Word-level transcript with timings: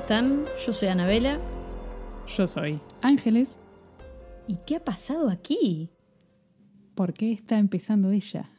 Están? 0.00 0.44
Yo 0.66 0.72
soy 0.72 0.88
Anabela. 0.88 1.38
Yo 2.36 2.46
soy 2.46 2.80
Ángeles. 3.02 3.58
¿Y 4.48 4.56
qué 4.66 4.76
ha 4.76 4.84
pasado 4.84 5.28
aquí? 5.30 5.90
¿Por 6.94 7.12
qué 7.12 7.32
está 7.32 7.58
empezando 7.58 8.10
ella? 8.10 8.50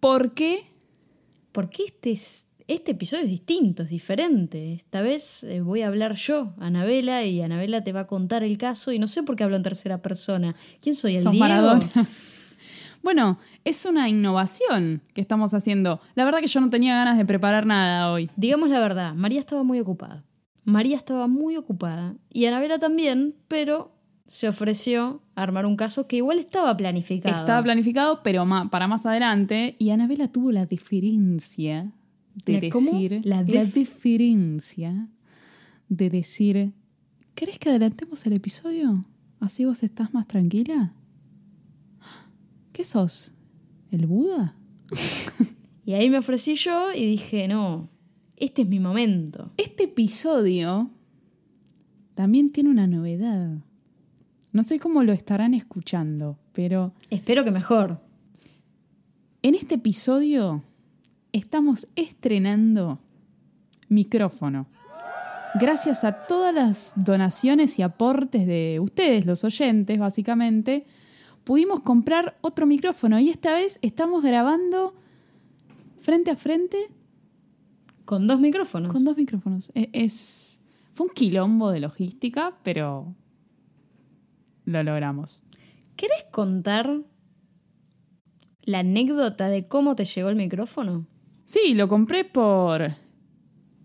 ¿Por 0.00 0.34
qué? 0.34 0.66
Porque 1.52 1.84
este, 1.84 2.12
es- 2.12 2.46
este 2.68 2.92
episodio 2.92 3.24
es 3.24 3.30
distinto, 3.30 3.82
es 3.84 3.88
diferente. 3.90 4.72
Esta 4.74 5.00
vez 5.02 5.44
eh, 5.44 5.60
voy 5.60 5.82
a 5.82 5.88
hablar 5.88 6.14
yo, 6.14 6.54
Anabela, 6.58 7.24
y 7.24 7.40
Anabela 7.40 7.84
te 7.84 7.92
va 7.92 8.00
a 8.00 8.06
contar 8.06 8.42
el 8.44 8.58
caso 8.58 8.92
y 8.92 8.98
no 8.98 9.06
sé 9.08 9.22
por 9.22 9.36
qué 9.36 9.44
hablo 9.44 9.56
en 9.56 9.62
tercera 9.62 10.02
persona. 10.02 10.54
¿Quién 10.80 10.94
soy? 10.94 11.16
¿El 11.16 11.22
Sos 11.24 11.32
Diego? 11.32 11.46
Maradona. 11.46 11.90
Bueno, 13.02 13.38
es 13.64 13.84
una 13.86 14.08
innovación 14.08 15.02
que 15.14 15.20
estamos 15.20 15.54
haciendo. 15.54 16.00
La 16.14 16.24
verdad 16.24 16.40
que 16.40 16.46
yo 16.46 16.60
no 16.60 16.70
tenía 16.70 16.94
ganas 16.94 17.18
de 17.18 17.24
preparar 17.24 17.66
nada 17.66 18.10
hoy. 18.12 18.30
Digamos 18.36 18.68
la 18.70 18.78
verdad, 18.80 19.14
María 19.14 19.40
estaba 19.40 19.62
muy 19.62 19.80
ocupada. 19.80 20.24
María 20.64 20.96
estaba 20.96 21.26
muy 21.26 21.56
ocupada 21.56 22.14
y 22.30 22.44
Anabela 22.46 22.78
también, 22.78 23.34
pero 23.48 23.92
se 24.28 24.48
ofreció 24.48 25.20
a 25.34 25.42
armar 25.42 25.66
un 25.66 25.76
caso 25.76 26.06
que 26.06 26.16
igual 26.16 26.38
estaba 26.38 26.76
planificado. 26.76 27.36
Estaba 27.40 27.62
planificado, 27.62 28.22
pero 28.22 28.46
para 28.70 28.86
más 28.86 29.04
adelante. 29.04 29.74
Y 29.78 29.90
Anabela 29.90 30.28
tuvo 30.28 30.52
la 30.52 30.64
diferencia 30.66 31.92
de 32.46 32.60
decir. 32.60 33.20
La 33.24 33.42
La, 33.42 33.42
dif- 33.42 33.72
diferencia 33.72 35.08
de 35.88 36.10
decir. 36.10 36.72
¿Querés 37.34 37.58
que 37.58 37.68
adelantemos 37.70 38.24
el 38.26 38.34
episodio? 38.34 39.04
¿Así 39.40 39.64
vos 39.64 39.82
estás 39.82 40.14
más 40.14 40.26
tranquila? 40.28 40.92
¿Qué 42.72 42.84
sos? 42.84 43.32
¿El 43.90 44.06
Buda? 44.06 44.56
Y 45.84 45.94
ahí 45.94 46.08
me 46.10 46.18
ofrecí 46.18 46.54
yo 46.54 46.92
y 46.94 47.04
dije, 47.04 47.48
no, 47.48 47.88
este 48.36 48.62
es 48.62 48.68
mi 48.68 48.78
momento. 48.78 49.50
Este 49.56 49.84
episodio 49.84 50.90
también 52.14 52.52
tiene 52.52 52.70
una 52.70 52.86
novedad. 52.86 53.56
No 54.52 54.62
sé 54.62 54.78
cómo 54.78 55.02
lo 55.02 55.12
estarán 55.12 55.54
escuchando, 55.54 56.38
pero 56.52 56.92
Espero 57.10 57.42
que 57.42 57.50
mejor. 57.50 58.00
en 59.42 59.56
este 59.56 59.74
episodio 59.74 60.62
estamos 61.32 61.88
estrenando 61.96 63.00
micrófono. 63.88 64.68
Gracias 65.58 66.04
a 66.04 66.26
todas 66.28 66.54
las 66.54 66.92
donaciones 66.94 67.76
y 67.80 67.82
aportes 67.82 68.46
de 68.46 68.78
ustedes, 68.80 69.26
los 69.26 69.42
oyentes, 69.42 69.98
básicamente, 69.98 70.86
pudimos 71.44 71.80
comprar 71.80 72.38
otro 72.40 72.66
micrófono 72.66 73.18
y 73.18 73.28
esta 73.30 73.52
vez 73.54 73.78
estamos 73.82 74.22
grabando 74.22 74.94
frente 76.00 76.30
a 76.30 76.36
frente 76.36 76.88
Con 78.04 78.26
dos 78.26 78.40
micrófonos. 78.40 78.92
Con 78.92 79.04
dos 79.04 79.16
micrófonos. 79.16 79.70
E- 79.74 79.90
Es, 79.92 80.60
fue 80.92 81.06
un 81.06 81.12
quilombo 81.12 81.70
de 81.70 81.80
logística, 81.80 82.58
pero 82.62 83.14
lo 84.64 84.82
logramos. 84.82 85.42
¿Querés 85.96 86.24
contar 86.30 87.00
la 88.62 88.80
anécdota 88.80 89.48
de 89.48 89.66
cómo 89.68 89.94
te 89.96 90.04
llegó 90.04 90.28
el 90.30 90.36
micrófono? 90.36 91.06
Sí, 91.44 91.74
lo 91.74 91.88
compré 91.88 92.24
por 92.24 92.92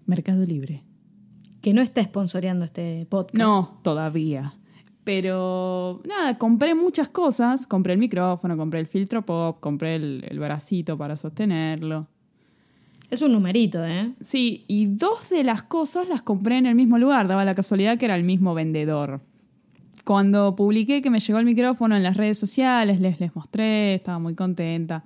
Mercado 0.05 0.43
Libre. 0.43 0.83
Que 1.61 1.73
no 1.73 1.81
está 1.81 2.03
sponsoreando 2.03 2.65
este 2.65 3.05
podcast. 3.07 3.37
No, 3.37 3.79
todavía. 3.83 4.53
Pero 5.07 6.01
nada, 6.03 6.37
compré 6.37 6.75
muchas 6.75 7.07
cosas. 7.07 7.65
Compré 7.65 7.93
el 7.93 7.99
micrófono, 7.99 8.57
compré 8.57 8.81
el 8.81 8.87
filtro 8.87 9.25
pop, 9.25 9.57
compré 9.61 9.95
el, 9.95 10.25
el 10.29 10.37
bracito 10.37 10.97
para 10.97 11.15
sostenerlo. 11.15 12.07
Es 13.09 13.21
un 13.21 13.31
numerito, 13.31 13.85
¿eh? 13.85 14.11
Sí, 14.19 14.65
y 14.67 14.85
dos 14.87 15.29
de 15.29 15.45
las 15.45 15.63
cosas 15.63 16.09
las 16.09 16.23
compré 16.23 16.57
en 16.57 16.65
el 16.65 16.75
mismo 16.75 16.97
lugar. 16.97 17.29
Daba 17.29 17.45
la 17.45 17.55
casualidad 17.55 17.97
que 17.97 18.03
era 18.03 18.17
el 18.17 18.25
mismo 18.25 18.53
vendedor. 18.53 19.21
Cuando 20.03 20.57
publiqué 20.57 21.01
que 21.01 21.09
me 21.09 21.21
llegó 21.21 21.39
el 21.39 21.45
micrófono 21.45 21.95
en 21.95 22.03
las 22.03 22.17
redes 22.17 22.37
sociales, 22.37 22.99
les, 22.99 23.21
les 23.21 23.33
mostré, 23.33 23.93
estaba 23.93 24.19
muy 24.19 24.35
contenta. 24.35 25.05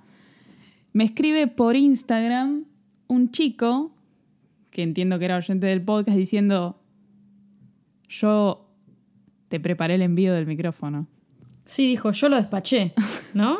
Me 0.92 1.04
escribe 1.04 1.46
por 1.46 1.76
Instagram 1.76 2.64
un 3.06 3.30
chico, 3.30 3.92
que 4.72 4.82
entiendo 4.82 5.20
que 5.20 5.26
era 5.26 5.36
oyente 5.36 5.68
del 5.68 5.80
podcast, 5.80 6.16
diciendo, 6.18 6.80
yo 8.08 8.71
te 9.52 9.60
preparé 9.60 9.96
el 9.96 10.02
envío 10.02 10.32
del 10.32 10.46
micrófono. 10.46 11.06
Sí, 11.66 11.86
dijo, 11.86 12.10
yo 12.10 12.30
lo 12.30 12.36
despaché, 12.36 12.94
¿no? 13.34 13.58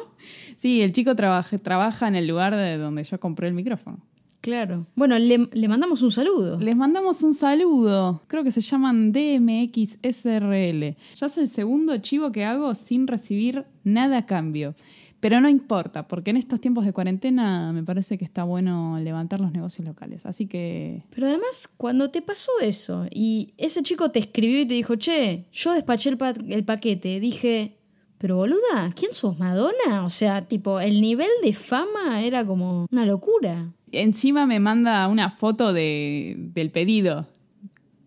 Sí, 0.57 0.81
el 0.81 0.95
chico 0.95 1.15
trabaja, 1.15 1.59
trabaja 1.59 2.09
en 2.09 2.15
el 2.15 2.27
lugar 2.27 2.57
de 2.57 2.79
donde 2.79 3.05
yo 3.05 3.21
compré 3.21 3.49
el 3.49 3.53
micrófono. 3.53 3.99
claro. 4.41 4.87
Bueno, 4.95 5.19
le, 5.19 5.51
le 5.53 5.69
mandamos 5.69 6.01
un 6.01 6.11
saludo. 6.11 6.59
Les 6.59 6.75
mandamos 6.75 7.23
un 7.23 7.35
saludo. 7.35 8.23
Creo 8.27 8.43
que 8.43 8.51
se 8.51 8.63
llaman 8.63 9.13
DMXSRL. 9.13 10.97
Ya 11.15 11.27
es 11.27 11.37
el 11.37 11.49
segundo 11.49 11.99
chivo 11.99 12.33
que 12.33 12.47
hago 12.47 12.75
sin 12.75 13.07
recibir 13.07 13.67
nada 13.85 14.17
a 14.17 14.25
cambio. 14.25 14.75
Pero 15.22 15.41
no 15.41 15.49
importa, 15.49 16.09
porque 16.09 16.31
en 16.31 16.37
estos 16.37 16.60
tiempos 16.60 16.84
de 16.84 16.93
cuarentena 16.93 17.72
me 17.72 17.84
parece 17.84 18.19
que 18.19 18.25
está 18.25 18.43
bueno 18.43 18.99
levantar 18.99 19.41
los 19.41 19.53
negocios 19.53 19.87
locales. 19.87 20.27
Así 20.27 20.47
que 20.49 21.05
Pero 21.15 21.28
además, 21.28 21.69
cuando 21.77 22.10
te 22.10 22.22
pasó 22.22 22.50
eso 22.60 23.06
y 23.10 23.55
ese 23.56 23.82
chico 23.84 24.11
te 24.11 24.19
escribió 24.19 24.61
y 24.61 24.66
te 24.66 24.75
dijo, 24.75 24.97
che, 24.97 25.44
yo 25.53 25.75
despaché 25.75 26.11
el, 26.11 26.16
pa- 26.19 26.34
el 26.49 26.65
paquete, 26.65 27.21
dije, 27.21 27.77
pero 28.19 28.34
boluda, 28.34 28.91
¿quién 28.97 29.12
sos 29.15 29.38
Madonna? 29.38 30.05
O 30.05 30.11
sea, 30.11 30.49
tipo, 30.49 30.81
el 30.81 31.00
nivel 31.00 31.28
de 31.44 31.53
fama 31.53 32.21
era 32.22 32.44
como 32.44 32.87
una 32.91 33.06
locura. 33.06 33.72
encima 33.93 34.44
me 34.47 34.59
manda 34.59 35.06
una 35.06 35.31
foto 35.31 35.72
de, 35.72 36.34
del 36.37 36.71
pedido. 36.72 37.28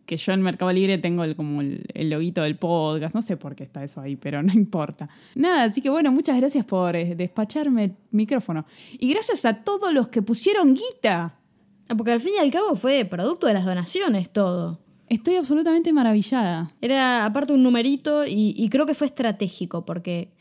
Que 0.06 0.18
yo 0.18 0.34
en 0.34 0.42
Mercado 0.42 0.72
Libre 0.72 0.98
tengo 0.98 1.24
el, 1.24 1.36
como 1.36 1.62
el, 1.62 1.86
el 1.94 2.10
loguito 2.10 2.42
del 2.42 2.58
podcast. 2.58 3.16
No 3.16 3.22
sé 3.22 3.38
por 3.38 3.56
qué 3.56 3.64
está 3.64 3.84
eso 3.84 4.02
ahí, 4.02 4.16
pero 4.16 4.44
no 4.44 4.54
importa. 4.54 5.10
Nada, 5.36 5.64
así 5.64 5.82
que 5.82 5.90
bueno, 5.90 6.12
muchas 6.12 6.38
gracias 6.38 6.66
por 6.66 6.96
eh, 6.96 7.16
despacharme 7.16 7.84
el 7.86 7.96
micrófono. 8.12 8.66
Y 9.00 9.10
gracias 9.10 9.46
a 9.46 9.64
todos 9.64 9.94
los 9.94 10.08
que 10.10 10.22
pusieron 10.22 10.74
guita. 10.74 11.36
Ah, 11.88 11.96
Porque 11.96 12.12
al 12.12 12.22
fin 12.22 12.34
y 12.38 12.42
al 12.42 12.52
cabo 12.52 12.76
fue 12.76 13.06
producto 13.06 13.48
de 13.48 13.54
las 13.54 13.66
donaciones 13.66 14.30
todo. 14.30 14.80
Estoy 15.08 15.36
absolutamente 15.36 15.94
maravillada. 15.94 16.72
Era 16.82 17.26
aparte 17.26 17.54
un 17.54 17.62
numerito 17.62 18.26
y, 18.26 18.56
y 18.58 18.70
creo 18.70 18.88
que 18.88 18.96
fue 18.96 19.06
estratégico 19.06 19.86
porque 19.86 20.32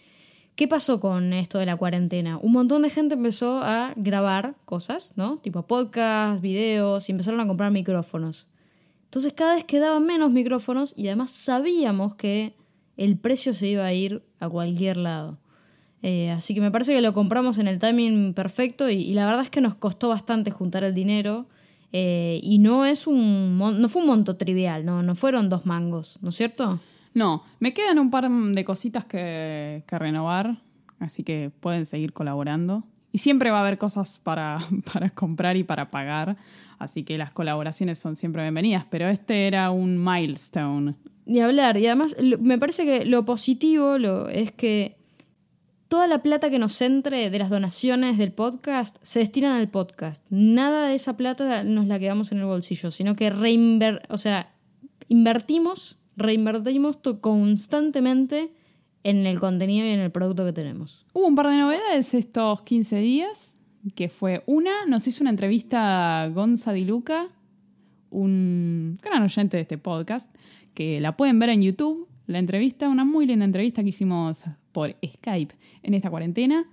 ¿qué 0.57 0.69
pasó 0.69 1.01
con 1.01 1.33
esto 1.33 1.59
de 1.59 1.67
la 1.67 1.77
cuarentena? 1.77 2.39
Un 2.39 2.53
montón 2.53 2.83
de 2.83 2.91
gente 2.91 3.15
empezó 3.15 3.59
a 3.59 3.93
grabar 3.97 4.55
cosas, 4.65 5.13
¿no? 5.17 5.39
Tipo 5.39 5.67
podcast, 5.67 6.41
videos 6.41 7.09
y 7.09 7.13
empezaron 7.13 7.41
a 7.41 7.47
comprar 7.47 7.71
micrófonos. 7.73 8.47
Entonces 9.15 9.33
cada 9.33 9.55
vez 9.55 9.63
quedaban 9.63 10.05
menos 10.05 10.33
micrófonos 10.33 10.93
y 10.97 11.07
además 11.07 11.31
sabíamos 11.31 12.17
que 12.17 12.57
el 12.97 13.17
precio 13.17 13.55
se 13.55 13.69
iba 13.69 13.85
a 13.85 13.93
ir 13.93 14.25
a 14.41 14.49
cualquier 14.49 14.97
lado. 14.97 15.39
Eh, 16.03 16.33
así 16.33 16.53
que 16.53 16.61
me 16.61 16.73
parece 16.73 16.95
que 16.95 17.01
lo 17.01 17.15
compramos 17.15 17.59
en 17.59 17.69
el 17.69 17.79
timing 17.79 18.35
perfecto 18.35 18.91
y, 18.91 19.15
la 19.15 19.25
verdad 19.25 19.43
es 19.43 19.51
que 19.51 19.61
nos 19.61 19.77
costó 19.77 20.09
bastante 20.09 20.51
juntar 20.51 20.83
el 20.83 20.95
dinero. 20.95 21.47
eh, 21.93 22.41
y 22.43 22.59
no 22.59 22.85
es 22.85 23.07
un 23.07 23.57
no 23.57 23.89
fue 23.89 24.03
un 24.03 24.09
monto 24.09 24.37
trivial, 24.37 24.85
no, 24.85 25.05
no 25.05 25.15
fueron 25.15 25.49
dos 25.49 25.65
mangos, 25.65 26.19
¿no 26.21 26.31
es 26.31 26.35
cierto? 26.35 26.81
No, 27.15 27.45
me 27.61 27.73
quedan 27.73 28.01
un 28.01 28.11
par 28.11 28.29
de 28.29 28.65
cositas 28.65 29.05
que, 29.05 29.85
que 29.87 29.97
renovar, 29.97 30.61
así 30.99 31.23
que 31.23 31.53
pueden 31.61 31.87
seguir 31.87 32.13
colaborando. 32.13 32.83
Y 33.13 33.19
siempre 33.19 33.53
va 33.53 33.59
a 33.59 33.61
haber 33.61 33.79
cosas 33.79 34.19
para, 34.19 34.59
para 34.93 35.11
comprar 35.11 35.57
y 35.57 35.63
para 35.63 35.93
pagar, 35.93 36.37
así 36.79 37.05
que 37.05 37.19
las 37.19 37.31
colaboraciones 37.31 37.99
son 37.99 38.17
siempre 38.17 38.43
bienvenidas, 38.43 38.85
pero 38.91 39.09
este 39.09 39.47
era 39.47 39.71
un 39.71 40.03
milestone. 40.03 40.95
Ni 41.27 41.41
hablar. 41.41 41.77
Y 41.79 41.87
además, 41.87 42.17
lo- 42.21 42.39
me 42.39 42.59
parece 42.59 42.85
que 42.85 43.05
lo 43.07 43.25
positivo 43.25 43.99
lo, 43.99 44.29
es 44.29 44.53
que 44.53 44.97
toda 45.89 46.07
la 46.07 46.23
plata 46.23 46.51
que 46.51 46.59
nos 46.59 46.81
entre 46.83 47.31
de 47.31 47.39
las 47.39 47.51
donaciones 47.51 48.19
del 48.19 48.33
podcast 48.33 48.97
se 49.03 49.21
destinan 49.21 49.53
al 49.53 49.69
podcast. 49.71 50.25
Nada 50.31 50.89
de 50.89 50.95
esa 50.97 51.17
plata 51.17 51.63
nos 51.65 51.87
la 51.87 51.99
quedamos 51.99 52.33
en 52.33 52.39
el 52.39 52.45
bolsillo, 52.47 52.91
sino 52.91 53.15
que 53.17 53.31
reinver 53.31 54.03
o 54.09 54.19
sea, 54.19 54.53
invertimos, 55.09 55.99
reinvertimos 56.17 56.99
constantemente 57.21 58.53
en 59.03 59.27
el 59.27 59.39
contenido 59.39 59.87
y 59.87 59.91
en 59.91 60.01
el 60.01 60.11
producto 60.11 60.45
que 60.45 60.53
tenemos. 60.53 61.07
Hubo 61.13 61.27
un 61.27 61.35
par 61.35 61.49
de 61.49 61.59
novedades 61.59 62.15
estos 62.15 62.63
15 62.63 62.97
días, 62.97 63.55
que 63.95 64.09
fue 64.09 64.43
una, 64.47 64.87
nos 64.87 65.07
hizo 65.07 65.23
una 65.23 65.31
entrevista 65.31 66.31
Gonza 66.33 66.73
Di 66.73 66.85
Luca, 66.85 67.29
un 68.11 68.99
gran 69.03 69.23
oyente 69.23 69.57
de 69.57 69.63
este 69.63 69.79
podcast, 69.79 70.35
que 70.73 71.01
la 71.01 71.17
pueden 71.17 71.39
ver 71.39 71.51
en 71.51 71.63
YouTube, 71.63 72.09
la 72.27 72.39
entrevista, 72.39 72.89
una 72.89 73.05
muy 73.05 73.27
linda 73.27 73.45
entrevista 73.45 73.83
que 73.83 73.91
hicimos 73.91 74.45
por 74.73 74.97
Skype 75.05 75.55
en 75.83 75.95
esta 75.95 76.11
cuarentena. 76.11 76.67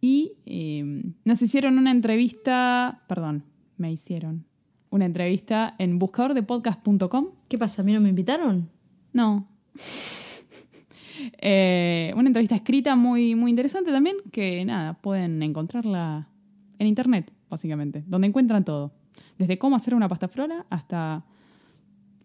Y 0.00 0.32
eh, 0.46 1.04
nos 1.24 1.42
hicieron 1.42 1.78
una 1.78 1.90
entrevista, 1.90 3.02
perdón, 3.06 3.44
me 3.76 3.92
hicieron 3.92 4.46
una 4.90 5.06
entrevista 5.06 5.74
en 5.78 5.98
buscadordepodcast.com. 5.98 7.28
¿Qué 7.48 7.58
pasa? 7.58 7.82
¿A 7.82 7.84
mí 7.84 7.92
no 7.92 8.00
me 8.00 8.08
invitaron? 8.08 8.68
No. 9.12 9.48
Eh, 11.38 12.12
una 12.16 12.28
entrevista 12.28 12.54
escrita 12.54 12.96
muy, 12.96 13.34
muy 13.34 13.50
interesante 13.50 13.90
también, 13.90 14.16
que 14.30 14.64
nada, 14.64 14.94
pueden 14.94 15.42
encontrarla 15.42 16.28
en 16.78 16.86
internet, 16.86 17.32
básicamente, 17.48 18.04
donde 18.06 18.28
encuentran 18.28 18.64
todo. 18.64 18.92
Desde 19.38 19.58
cómo 19.58 19.76
hacer 19.76 19.94
una 19.94 20.08
pasta 20.08 20.28
flora 20.28 20.66
hasta 20.70 21.24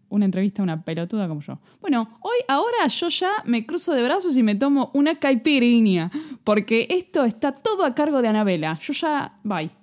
una 0.09 0.25
entrevista 0.25 0.61
a 0.61 0.63
una 0.63 0.83
pelotuda 0.83 1.27
como 1.27 1.41
yo. 1.41 1.59
Bueno, 1.81 2.17
hoy, 2.21 2.37
ahora 2.47 2.87
yo 2.87 3.09
ya 3.09 3.31
me 3.45 3.65
cruzo 3.65 3.93
de 3.93 4.03
brazos 4.03 4.37
y 4.37 4.43
me 4.43 4.55
tomo 4.55 4.91
una 4.93 5.15
caipirinha, 5.15 6.11
porque 6.43 6.87
esto 6.89 7.25
está 7.25 7.51
todo 7.51 7.85
a 7.85 7.93
cargo 7.93 8.21
de 8.21 8.29
Anabela. 8.29 8.79
Yo 8.81 8.93
ya, 8.93 9.37
bye. 9.43 9.76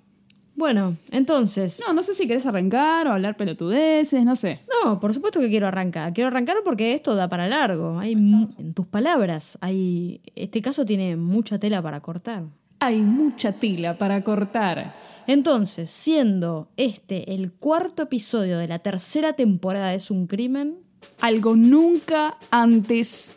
Bueno, 0.55 0.95
entonces. 1.11 1.81
No, 1.85 1.93
no 1.93 2.01
sé 2.01 2.15
si 2.15 2.27
querés 2.27 2.45
arrancar 2.45 3.07
o 3.07 3.11
hablar 3.11 3.35
pelotudeces, 3.35 4.23
no 4.23 4.35
sé. 4.35 4.61
No, 4.83 4.99
por 4.99 5.13
supuesto 5.13 5.41
que 5.41 5.49
quiero 5.49 5.67
arrancar. 5.67 6.13
Quiero 6.13 6.29
arrancar 6.29 6.57
porque 6.63 6.93
esto 6.93 7.15
da 7.15 7.27
para 7.27 7.47
largo. 7.47 7.99
Hay 7.99 8.13
en 8.13 8.73
tus 8.73 8.87
palabras, 8.87 9.57
hay 9.61 10.21
este 10.35 10.61
caso 10.61 10.85
tiene 10.85 11.17
mucha 11.17 11.59
tela 11.59 11.81
para 11.81 11.99
cortar. 11.99 12.43
Hay 12.79 13.01
mucha 13.01 13.51
tela 13.51 13.97
para 13.97 14.23
cortar. 14.23 14.95
Entonces, 15.27 15.89
siendo 15.89 16.69
este 16.77 17.33
el 17.33 17.51
cuarto 17.51 18.03
episodio 18.03 18.57
de 18.57 18.67
la 18.67 18.79
tercera 18.79 19.33
temporada 19.33 19.89
de 19.89 19.95
Es 19.95 20.11
un 20.11 20.27
crimen, 20.27 20.77
Algo 21.21 21.55
nunca 21.55 22.37
antes 22.49 23.35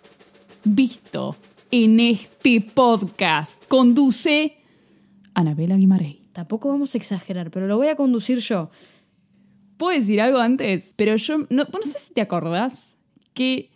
visto 0.65 1.37
en 1.71 2.01
este 2.01 2.61
podcast. 2.61 3.63
Conduce 3.69 4.59
Anabela 5.35 5.77
Guimarey. 5.77 6.18
Tampoco 6.39 6.69
vamos 6.69 6.95
a 6.95 6.99
exagerar, 6.99 7.51
pero 7.51 7.67
lo 7.67 7.77
voy 7.79 7.89
a 7.89 7.97
conducir 7.97 8.39
yo. 8.39 8.71
¿Puedo 9.77 9.99
decir 9.99 10.21
algo 10.21 10.39
antes? 10.39 10.95
Pero 10.97 11.17
yo 11.17 11.39
no, 11.39 11.65
no 11.65 11.83
sé 11.83 11.99
si 11.99 12.15
te 12.15 12.21
acordás 12.21 12.97
que 13.35 13.73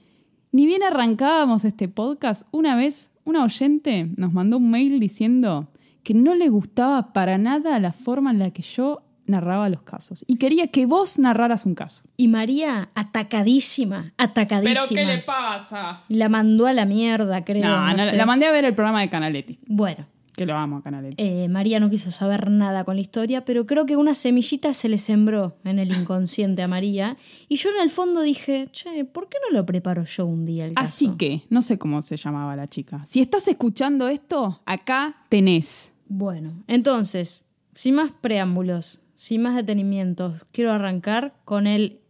ni 0.52 0.64
bien 0.64 0.84
arrancábamos 0.84 1.64
este 1.64 1.88
podcast, 1.88 2.46
una 2.52 2.76
vez 2.76 3.10
una 3.24 3.42
oyente 3.42 4.08
nos 4.16 4.32
mandó 4.32 4.58
un 4.58 4.70
mail 4.70 5.00
diciendo 5.00 5.72
que 6.04 6.14
no 6.14 6.36
le 6.36 6.50
gustaba 6.50 7.12
para 7.12 7.36
nada 7.36 7.80
la 7.80 7.92
forma 7.92 8.30
en 8.30 8.38
la 8.38 8.52
que 8.52 8.62
yo 8.62 9.02
narraba 9.26 9.68
los 9.68 9.82
casos 9.82 10.24
y 10.28 10.36
quería 10.36 10.68
que 10.68 10.86
vos 10.86 11.18
narraras 11.18 11.66
un 11.66 11.74
caso. 11.74 12.04
Y 12.16 12.28
María, 12.28 12.90
atacadísima, 12.94 14.12
atacadísima. 14.18 15.02
pasa? 15.26 16.04
La 16.06 16.28
mandó 16.28 16.68
a 16.68 16.72
la 16.72 16.84
mierda, 16.84 17.44
creo. 17.44 17.66
No, 17.66 17.88
no 17.88 17.96
no, 17.96 18.04
sé. 18.04 18.16
la 18.16 18.24
mandé 18.24 18.46
a 18.46 18.52
ver 18.52 18.64
el 18.64 18.74
programa 18.76 19.00
de 19.00 19.10
Canaletti, 19.10 19.58
Bueno, 19.66 20.06
que 20.42 20.46
lo 20.52 20.58
amo 20.58 20.82
eh, 21.18 21.48
María 21.48 21.78
no 21.78 21.88
quiso 21.88 22.10
saber 22.10 22.50
nada 22.50 22.82
con 22.84 22.96
la 22.96 23.00
historia, 23.00 23.44
pero 23.44 23.64
creo 23.64 23.86
que 23.86 23.96
una 23.96 24.14
semillita 24.14 24.74
se 24.74 24.88
le 24.88 24.98
sembró 24.98 25.56
en 25.62 25.78
el 25.78 25.92
inconsciente 25.96 26.62
a 26.62 26.68
María. 26.68 27.16
Y 27.48 27.56
yo 27.56 27.70
en 27.70 27.80
el 27.80 27.90
fondo 27.90 28.22
dije, 28.22 28.68
che, 28.72 29.04
¿por 29.04 29.28
qué 29.28 29.38
no 29.46 29.56
lo 29.56 29.64
preparo 29.64 30.04
yo 30.04 30.26
un 30.26 30.44
día 30.44 30.64
el 30.66 30.74
caso? 30.74 30.88
Así 30.88 31.10
que, 31.16 31.42
no 31.48 31.62
sé 31.62 31.78
cómo 31.78 32.02
se 32.02 32.16
llamaba 32.16 32.56
la 32.56 32.66
chica. 32.66 33.04
Si 33.06 33.20
estás 33.20 33.46
escuchando 33.46 34.08
esto, 34.08 34.60
acá 34.66 35.14
tenés. 35.28 35.92
Bueno, 36.08 36.64
entonces, 36.66 37.44
sin 37.74 37.94
más 37.94 38.10
preámbulos, 38.20 39.00
sin 39.14 39.42
más 39.42 39.54
detenimientos, 39.54 40.44
quiero 40.50 40.72
arrancar 40.72 41.34
con 41.44 41.68
el 41.68 42.00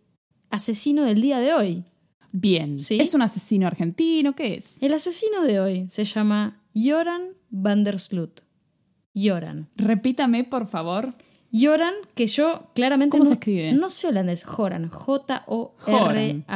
asesino 0.49 1.03
del 1.03 1.21
día 1.21 1.39
de 1.39 1.53
hoy. 1.53 1.85
Bien. 2.33 2.81
¿Sí? 2.81 2.99
¿Es 2.99 3.13
un 3.13 3.21
asesino 3.21 3.67
argentino? 3.67 4.35
¿Qué 4.35 4.55
es? 4.55 4.79
El 4.81 4.95
asesino 4.95 5.43
de 5.43 5.61
hoy 5.61 5.87
se 5.91 6.05
llama 6.05 6.62
Joran 6.75 7.35
van 7.51 7.85
der 7.85 7.99
Sloot. 7.99 8.43
Joran. 9.15 9.69
Repítame, 9.77 10.45
por 10.45 10.67
favor. 10.67 11.15
Joran, 11.53 11.93
que 12.15 12.27
yo 12.27 12.71
claramente 12.75 13.11
¿Cómo 13.11 13.25
no, 13.25 13.31
se 13.31 13.35
escribe? 13.35 13.73
no 13.73 13.91
sé 13.91 14.09
holandés. 14.09 14.43
Joran. 14.45 14.89
J-O-R-A-N. 15.93 16.47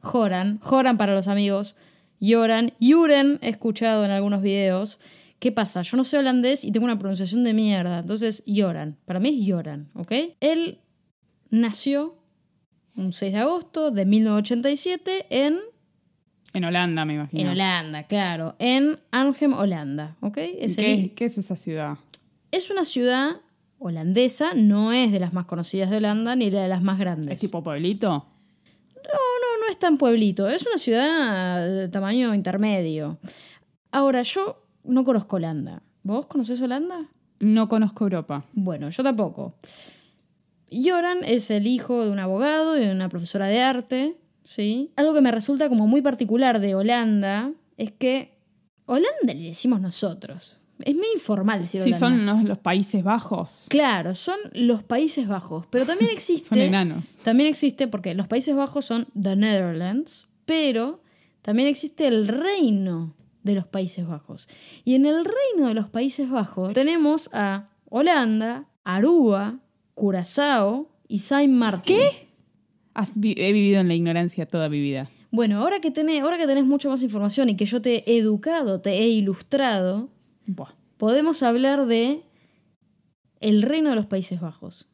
Joran. 0.00 0.58
Joran 0.62 0.96
para 0.96 1.14
los 1.14 1.28
amigos. 1.28 1.76
Joran. 2.22 2.72
Juren, 2.80 3.38
he 3.42 3.50
escuchado 3.50 4.04
en 4.04 4.10
algunos 4.10 4.40
videos. 4.40 4.98
¿Qué 5.38 5.52
pasa? 5.52 5.82
Yo 5.82 5.98
no 5.98 6.04
sé 6.04 6.16
holandés 6.16 6.64
y 6.64 6.72
tengo 6.72 6.86
una 6.86 6.98
pronunciación 6.98 7.44
de 7.44 7.52
mierda. 7.52 7.98
Entonces, 7.98 8.42
Joran. 8.46 8.96
Para 9.04 9.20
mí 9.20 9.28
es 9.28 9.52
Joran, 9.52 9.90
¿ok? 9.94 10.12
Él 10.40 10.78
nació 11.50 12.16
un 12.96 13.12
6 13.12 13.32
de 13.32 13.38
agosto 13.40 13.90
de 13.90 14.06
1987 14.06 15.26
en 15.28 15.58
En 16.54 16.64
Holanda, 16.64 17.04
me 17.04 17.14
imagino. 17.14 17.42
en 17.42 17.48
Holanda, 17.48 18.04
claro. 18.04 18.54
En 18.58 18.98
Arnhem, 19.10 19.52
Holanda. 19.52 20.16
¿Ok? 20.20 20.38
Es, 20.38 20.78
el- 20.78 21.12
¿Qué, 21.14 21.26
es 21.26 21.36
esa 21.36 21.56
ciudad? 21.56 21.98
es 22.50 22.70
una 22.70 22.84
ciudad 22.84 23.40
holandesa, 23.78 24.54
no 24.54 24.92
es 24.92 25.10
de 25.12 25.20
las 25.20 25.32
más 25.34 25.44
conocidas 25.46 25.90
de 25.90 25.96
Holanda 25.98 26.36
ni 26.36 26.48
de 26.50 26.68
las 26.68 26.80
más 26.82 26.98
grandes. 26.98 27.34
¿Es 27.34 27.40
tipo 27.40 27.62
pueblito? 27.62 28.08
No, 28.08 29.60
no 29.60 29.70
es 29.70 29.78
tan 29.78 29.98
pueblito. 29.98 30.48
Es 30.48 30.64
una 30.66 30.78
ciudad 30.78 31.68
de 31.68 31.88
tamaño 31.88 32.32
intermedio. 32.34 33.18
Ahora, 33.90 34.22
yo 34.22 34.64
no 34.84 35.04
conozco 35.04 35.36
Holanda. 35.36 35.82
¿Vos 36.04 36.26
conocés 36.26 36.60
Holanda? 36.62 37.08
No 37.40 37.68
conozco 37.68 38.04
Europa. 38.04 38.44
Bueno, 38.52 38.88
yo 38.90 39.02
tampoco. 39.02 39.56
Joran 40.72 41.18
es 41.24 41.50
el 41.50 41.66
hijo 41.66 42.04
de 42.04 42.10
un 42.10 42.18
abogado 42.18 42.76
y 42.78 42.84
de 42.86 42.92
una 42.92 43.08
profesora 43.08 43.46
de 43.46 43.60
arte, 43.62 44.16
¿sí? 44.44 44.92
Algo 44.96 45.14
que 45.14 45.20
me 45.20 45.30
resulta 45.30 45.68
como 45.68 45.86
muy 45.86 46.02
particular 46.02 46.60
de 46.60 46.74
Holanda 46.74 47.52
es 47.76 47.90
que 47.92 48.38
Holanda 48.86 49.34
le 49.34 49.34
decimos 49.48 49.80
nosotros. 49.80 50.58
Es 50.80 50.94
muy 50.94 51.06
informal 51.14 51.60
decir 51.60 51.82
Sí, 51.82 51.90
Holanda. 51.92 51.98
son 52.08 52.26
los, 52.26 52.44
los 52.44 52.58
Países 52.58 53.02
Bajos. 53.04 53.66
Claro, 53.68 54.14
son 54.14 54.36
los 54.52 54.82
Países 54.82 55.26
Bajos, 55.28 55.66
pero 55.70 55.86
también 55.86 56.10
existe... 56.12 56.48
Son 56.48 56.58
enanos. 56.58 57.16
También 57.22 57.48
existe, 57.48 57.88
porque 57.88 58.14
los 58.14 58.26
Países 58.26 58.54
Bajos 58.54 58.84
son 58.84 59.06
The 59.20 59.36
Netherlands, 59.36 60.28
pero 60.44 61.00
también 61.42 61.68
existe 61.68 62.06
el 62.06 62.26
reino 62.28 63.14
de 63.42 63.54
los 63.54 63.66
Países 63.66 64.06
Bajos. 64.06 64.48
Y 64.84 64.94
en 64.94 65.06
el 65.06 65.24
reino 65.24 65.68
de 65.68 65.74
los 65.74 65.88
Países 65.88 66.28
Bajos 66.30 66.72
tenemos 66.72 67.30
a 67.32 67.68
Holanda, 67.88 68.64
Aruba, 68.82 69.60
Curazao 69.94 70.88
y 71.06 71.20
Saint 71.20 71.52
Martin. 71.52 71.96
¿Qué? 71.96 72.23
Has 72.94 73.12
vi- 73.18 73.34
he 73.36 73.52
vivido 73.52 73.80
en 73.80 73.88
la 73.88 73.94
ignorancia 73.94 74.46
toda 74.46 74.68
mi 74.68 74.80
vida. 74.80 75.10
Bueno, 75.30 75.60
ahora 75.60 75.80
que, 75.80 75.90
tenés, 75.90 76.22
ahora 76.22 76.38
que 76.38 76.46
tenés 76.46 76.64
mucha 76.64 76.88
más 76.88 77.02
información 77.02 77.48
y 77.48 77.56
que 77.56 77.66
yo 77.66 77.82
te 77.82 78.08
he 78.10 78.18
educado, 78.18 78.80
te 78.80 78.90
he 79.00 79.08
ilustrado, 79.08 80.08
Buah. 80.46 80.70
podemos 80.96 81.42
hablar 81.42 81.86
de 81.86 82.22
el 83.40 83.62
reino 83.62 83.90
de 83.90 83.96
los 83.96 84.06
Países 84.06 84.40
Bajos. 84.40 84.86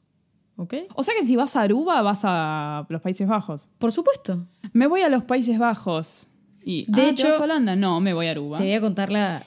¿Ok? 0.56 0.74
O 0.94 1.02
sea 1.02 1.14
que 1.18 1.26
si 1.26 1.36
vas 1.36 1.56
a 1.56 1.62
Aruba, 1.62 2.02
vas 2.02 2.20
a 2.24 2.86
los 2.88 3.00
Países 3.00 3.26
Bajos. 3.28 3.68
Por 3.78 3.92
supuesto. 3.92 4.46
Me 4.72 4.86
voy 4.86 5.02
a 5.02 5.08
los 5.08 5.24
Países 5.24 5.58
Bajos. 5.58 6.26
Y, 6.62 6.84
De 6.90 7.02
ah, 7.02 7.04
¿te 7.04 7.08
hecho- 7.10 7.28
vas 7.28 7.40
a 7.40 7.44
Holanda? 7.44 7.76
No, 7.76 8.00
me 8.00 8.12
voy 8.12 8.26
a 8.26 8.32
Aruba. 8.32 8.58
Te 8.58 8.64
voy 8.64 8.74
a 8.74 8.80
contar 8.80 9.10
la- 9.10 9.42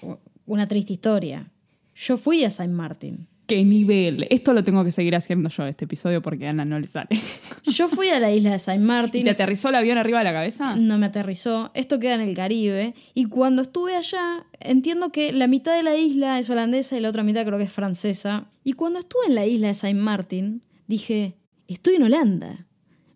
una 0.46 0.68
triste 0.68 0.94
historia. 0.94 1.52
Yo 1.96 2.18
fui 2.18 2.44
a 2.44 2.50
Saint 2.52 2.74
Martin. 2.74 3.28
¿Qué 3.54 3.64
nivel? 3.64 4.26
Esto 4.32 4.52
lo 4.52 4.64
tengo 4.64 4.84
que 4.84 4.92
seguir 4.92 5.16
haciendo 5.16 5.48
yo 5.48 5.68
este 5.68 5.86
episodio 5.86 6.24
porque 6.24 6.48
a 6.48 6.50
Ana 6.50 6.66
no 6.66 6.80
le 6.80 6.88
sale. 6.88 7.10
Yo 7.66 7.88
fui 7.88 8.10
a 8.10 8.20
la 8.20 8.32
isla 8.32 8.54
de 8.54 8.58
Saint 8.58 8.84
¿Y 8.84 8.88
Martin. 8.88 9.24
te 9.26 9.30
aterrizó 9.30 9.70
el 9.70 9.76
avión 9.76 10.00
arriba 10.00 10.18
de 10.18 10.24
la 10.24 10.34
cabeza? 10.34 10.76
No 10.76 10.98
me 10.98 11.06
aterrizó. 11.06 11.70
Esto 11.76 12.00
queda 12.00 12.16
en 12.16 12.22
el 12.22 12.36
Caribe. 12.36 12.96
Y 13.14 13.26
cuando 13.26 13.62
estuve 13.62 13.96
allá, 13.96 14.48
entiendo 14.60 15.12
que 15.12 15.34
la 15.34 15.46
mitad 15.46 15.76
de 15.76 15.84
la 15.84 15.96
isla 15.96 16.40
es 16.40 16.50
holandesa 16.50 16.98
y 16.98 17.00
la 17.02 17.10
otra 17.10 17.22
mitad 17.22 17.46
creo 17.46 17.60
que 17.60 17.66
es 17.66 17.72
francesa. 17.72 18.48
Y 18.64 18.74
cuando 18.74 18.98
estuve 18.98 19.28
en 19.28 19.36
la 19.36 19.46
isla 19.46 19.68
de 19.68 19.76
Saint 19.76 20.00
Martin, 20.00 20.64
dije, 20.88 21.36
estoy 21.68 21.98
en 21.98 22.04
Holanda. 22.04 22.66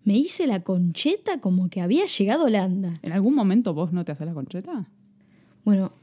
Me 0.03 0.13
hice 0.17 0.46
la 0.46 0.62
concheta 0.62 1.41
como 1.41 1.67
que 1.72 1.82
había 1.82 2.06
llegado 2.06 2.44
a 2.44 2.46
Holanda. 2.46 3.00
¿En 3.01 3.12
algún 3.12 3.34
momento 3.34 3.74
vos 3.74 3.91
no 3.91 4.06
te 4.06 4.12
haces 4.12 4.27
la 4.27 4.36
concheta? 4.36 4.88
Bueno, 5.65 5.94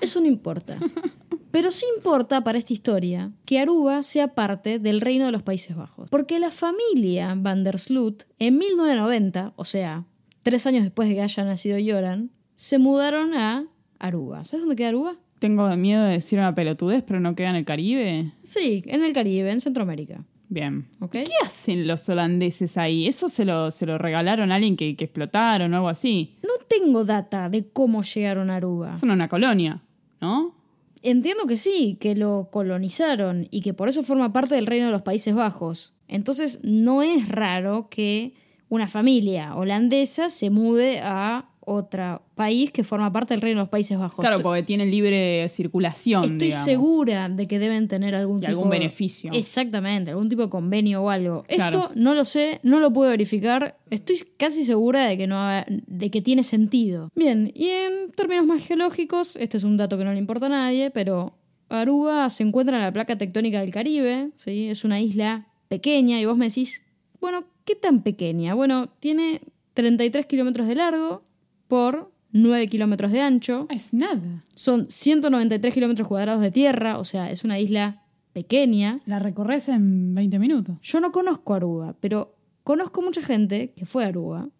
eso 0.00 0.20
no 0.20 0.26
importa. 0.26 0.78
Pero 1.50 1.70
sí 1.70 1.86
importa 1.96 2.44
para 2.44 2.58
esta 2.58 2.74
historia 2.74 3.32
que 3.46 3.58
Aruba 3.58 4.02
sea 4.02 4.34
parte 4.34 4.78
del 4.78 5.00
reino 5.00 5.24
de 5.24 5.32
los 5.32 5.42
Países 5.42 5.74
Bajos. 5.74 6.10
Porque 6.10 6.38
la 6.38 6.50
familia 6.50 7.34
Van 7.34 7.64
der 7.64 7.78
Sloot, 7.78 8.24
en 8.38 8.58
1990, 8.58 9.54
o 9.56 9.64
sea, 9.64 10.04
tres 10.42 10.66
años 10.66 10.82
después 10.82 11.08
de 11.08 11.14
que 11.14 11.22
haya 11.22 11.44
nacido 11.44 11.78
Joran, 11.84 12.30
se 12.56 12.78
mudaron 12.78 13.34
a 13.34 13.66
Aruba. 13.98 14.44
¿Sabes 14.44 14.62
dónde 14.62 14.76
queda 14.76 14.88
Aruba? 14.88 15.16
Tengo 15.38 15.74
miedo 15.76 16.04
de 16.04 16.12
decir 16.12 16.38
una 16.38 16.54
pelotudez, 16.54 17.02
pero 17.06 17.20
no 17.20 17.34
queda 17.34 17.50
en 17.50 17.56
el 17.56 17.64
Caribe. 17.64 18.32
Sí, 18.42 18.82
en 18.86 19.02
el 19.02 19.12
Caribe, 19.12 19.50
en 19.50 19.60
Centroamérica. 19.60 20.24
Bien. 20.48 20.86
¿Qué 21.10 21.24
hacen 21.44 21.86
los 21.86 22.08
holandeses 22.08 22.76
ahí? 22.76 23.06
¿Eso 23.06 23.28
se 23.28 23.44
lo, 23.44 23.70
se 23.70 23.86
lo 23.86 23.98
regalaron 23.98 24.52
a 24.52 24.56
alguien 24.56 24.76
que, 24.76 24.96
que 24.96 25.04
explotaron 25.04 25.72
o 25.72 25.76
algo 25.76 25.88
así? 25.88 26.36
No 26.42 26.64
tengo 26.68 27.04
data 27.04 27.48
de 27.48 27.68
cómo 27.68 28.02
llegaron 28.02 28.50
a 28.50 28.56
Aruba. 28.56 28.96
Son 28.96 29.10
una 29.10 29.28
colonia, 29.28 29.82
¿no? 30.20 30.54
Entiendo 31.02 31.46
que 31.46 31.56
sí, 31.56 31.98
que 32.00 32.14
lo 32.14 32.48
colonizaron 32.50 33.48
y 33.50 33.60
que 33.60 33.74
por 33.74 33.88
eso 33.88 34.02
forma 34.02 34.32
parte 34.32 34.54
del 34.54 34.66
reino 34.66 34.86
de 34.86 34.92
los 34.92 35.02
Países 35.02 35.34
Bajos. 35.34 35.94
Entonces 36.08 36.60
no 36.62 37.02
es 37.02 37.28
raro 37.28 37.88
que 37.90 38.34
una 38.68 38.88
familia 38.88 39.54
holandesa 39.54 40.30
se 40.30 40.50
mude 40.50 41.00
a 41.02 41.50
otro 41.66 42.22
país 42.36 42.70
que 42.70 42.84
forma 42.84 43.12
parte 43.12 43.34
del 43.34 43.40
Reino 43.40 43.58
de 43.58 43.62
los 43.64 43.68
Países 43.68 43.98
Bajos. 43.98 44.24
Claro, 44.24 44.40
porque 44.40 44.62
tienen 44.62 44.88
libre 44.88 45.48
circulación. 45.48 46.22
Estoy 46.24 46.48
digamos. 46.48 46.64
segura 46.64 47.28
de 47.28 47.48
que 47.48 47.58
deben 47.58 47.88
tener 47.88 48.14
algún 48.14 48.38
tipo 48.38 48.50
algún 48.50 48.70
beneficio. 48.70 49.32
Exactamente, 49.34 50.12
algún 50.12 50.28
tipo 50.28 50.42
de 50.42 50.48
convenio 50.48 51.02
o 51.02 51.10
algo. 51.10 51.42
Claro. 51.48 51.78
Esto 51.78 51.92
no 51.96 52.14
lo 52.14 52.24
sé, 52.24 52.60
no 52.62 52.78
lo 52.78 52.92
puedo 52.92 53.10
verificar. 53.10 53.76
Estoy 53.90 54.16
casi 54.38 54.64
segura 54.64 55.06
de 55.06 55.18
que 55.18 55.26
no 55.26 55.44
de 55.68 56.10
que 56.10 56.22
tiene 56.22 56.44
sentido. 56.44 57.10
Bien, 57.16 57.50
y 57.52 57.68
en 57.68 58.12
términos 58.12 58.46
más 58.46 58.64
geológicos, 58.64 59.34
este 59.34 59.56
es 59.56 59.64
un 59.64 59.76
dato 59.76 59.98
que 59.98 60.04
no 60.04 60.12
le 60.12 60.18
importa 60.20 60.46
a 60.46 60.50
nadie, 60.50 60.92
pero 60.92 61.34
Aruba 61.68 62.30
se 62.30 62.44
encuentra 62.44 62.76
en 62.76 62.84
la 62.84 62.92
placa 62.92 63.18
tectónica 63.18 63.60
del 63.60 63.72
Caribe, 63.72 64.30
¿sí? 64.36 64.68
Es 64.68 64.84
una 64.84 65.00
isla 65.00 65.48
pequeña 65.66 66.20
y 66.20 66.26
vos 66.26 66.36
me 66.36 66.46
decís, 66.46 66.82
bueno, 67.20 67.44
¿qué 67.64 67.74
tan 67.74 68.04
pequeña? 68.04 68.54
Bueno, 68.54 68.88
tiene 69.00 69.40
33 69.74 70.26
kilómetros 70.26 70.68
de 70.68 70.76
largo 70.76 71.26
por 71.68 72.12
9 72.32 72.68
kilómetros 72.68 73.12
de 73.12 73.20
ancho. 73.20 73.66
Es 73.70 73.92
nada. 73.92 74.44
Son 74.54 74.90
193 74.90 75.72
kilómetros 75.72 76.08
cuadrados 76.08 76.42
de 76.42 76.50
tierra, 76.50 76.98
o 76.98 77.04
sea, 77.04 77.30
es 77.30 77.44
una 77.44 77.58
isla 77.58 78.02
pequeña. 78.32 79.00
La 79.06 79.18
recorres 79.18 79.68
en 79.68 80.14
20 80.14 80.38
minutos. 80.38 80.76
Yo 80.82 81.00
no 81.00 81.12
conozco 81.12 81.54
Aruba, 81.54 81.96
pero 82.00 82.36
conozco 82.64 83.00
mucha 83.02 83.22
gente 83.22 83.72
que 83.74 83.86
fue 83.86 84.04
a 84.04 84.08
Aruba 84.08 84.50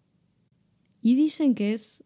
y 1.01 1.15
dicen 1.15 1.53
que 1.53 1.73
es 1.73 2.03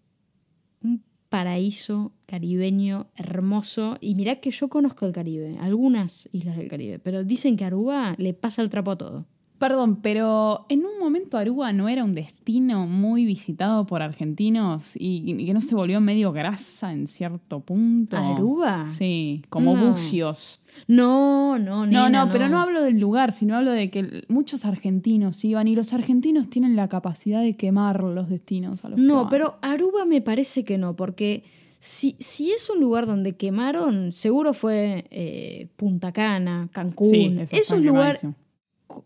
un 0.84 1.04
paraíso 1.30 2.12
caribeño 2.26 3.08
hermoso. 3.16 3.98
Y 4.02 4.16
mirá 4.16 4.42
que 4.42 4.52
yo 4.52 4.68
conozco 4.68 5.06
el 5.06 5.14
Caribe, 5.14 5.58
algunas 5.60 6.28
islas 6.34 6.58
del 6.58 6.68
Caribe, 6.68 7.00
pero 7.00 7.24
dicen 7.24 7.56
que 7.56 7.64
Aruba 7.64 8.16
le 8.18 8.34
pasa 8.34 8.62
el 8.62 8.70
trapo 8.70 8.92
a 8.92 8.98
todo. 8.98 9.26
Perdón, 9.62 9.98
pero 10.02 10.66
en 10.70 10.86
un 10.88 10.98
momento 11.00 11.38
Aruba 11.38 11.72
no 11.72 11.88
era 11.88 12.04
un 12.04 12.16
destino 12.16 12.88
muy 12.88 13.26
visitado 13.26 13.86
por 13.86 14.02
argentinos 14.02 14.96
y, 14.96 15.24
y 15.40 15.46
que 15.46 15.54
no 15.54 15.62
se 15.62 15.76
volvió 15.76 16.02
medio 16.02 16.32
grasa 16.32 16.92
en 16.92 17.06
cierto 17.08 17.60
punto. 17.60 18.18
¿Aruba? 18.18 18.88
Sí, 18.88 19.44
como 19.50 19.76
No. 19.76 19.92
bucios. 19.92 20.64
No, 20.88 21.60
no, 21.60 21.86
No, 21.86 22.06
nena, 22.06 22.26
no, 22.26 22.32
pero 22.32 22.50
no 22.50 22.60
hablo 22.60 22.82
del 22.82 23.00
lugar, 23.00 23.34
sino 23.34 23.56
hablo 23.56 23.70
de 23.70 23.92
que 23.92 24.24
muchos 24.30 24.66
argentinos 24.66 25.46
iban 25.46 25.68
y 25.68 25.76
los 25.76 25.94
argentinos 25.94 26.50
tienen 26.50 26.76
la 26.76 26.88
capacidad 26.88 27.44
de 27.44 27.56
quemar 27.56 28.02
los 28.02 28.30
destinos 28.30 28.84
a 28.84 28.90
los 28.90 28.98
No, 29.00 29.30
pero 29.30 29.60
Aruba 29.62 30.06
me 30.06 30.22
parece 30.22 30.64
que 30.64 30.80
no, 30.80 30.96
porque 30.96 31.44
si, 31.80 32.16
si 32.18 32.50
es 32.50 32.68
un 32.72 32.80
lugar 32.80 33.06
donde 33.06 33.34
quemaron, 33.34 34.12
seguro 34.12 34.54
fue 34.54 35.06
eh, 35.12 35.68
Punta 35.76 36.12
Cana, 36.12 36.68
Cancún. 36.72 37.10
Sí, 37.12 37.36
eso 37.42 37.56
Esos 37.56 37.82
lugares 37.84 38.22
quemadísimo. 38.22 38.41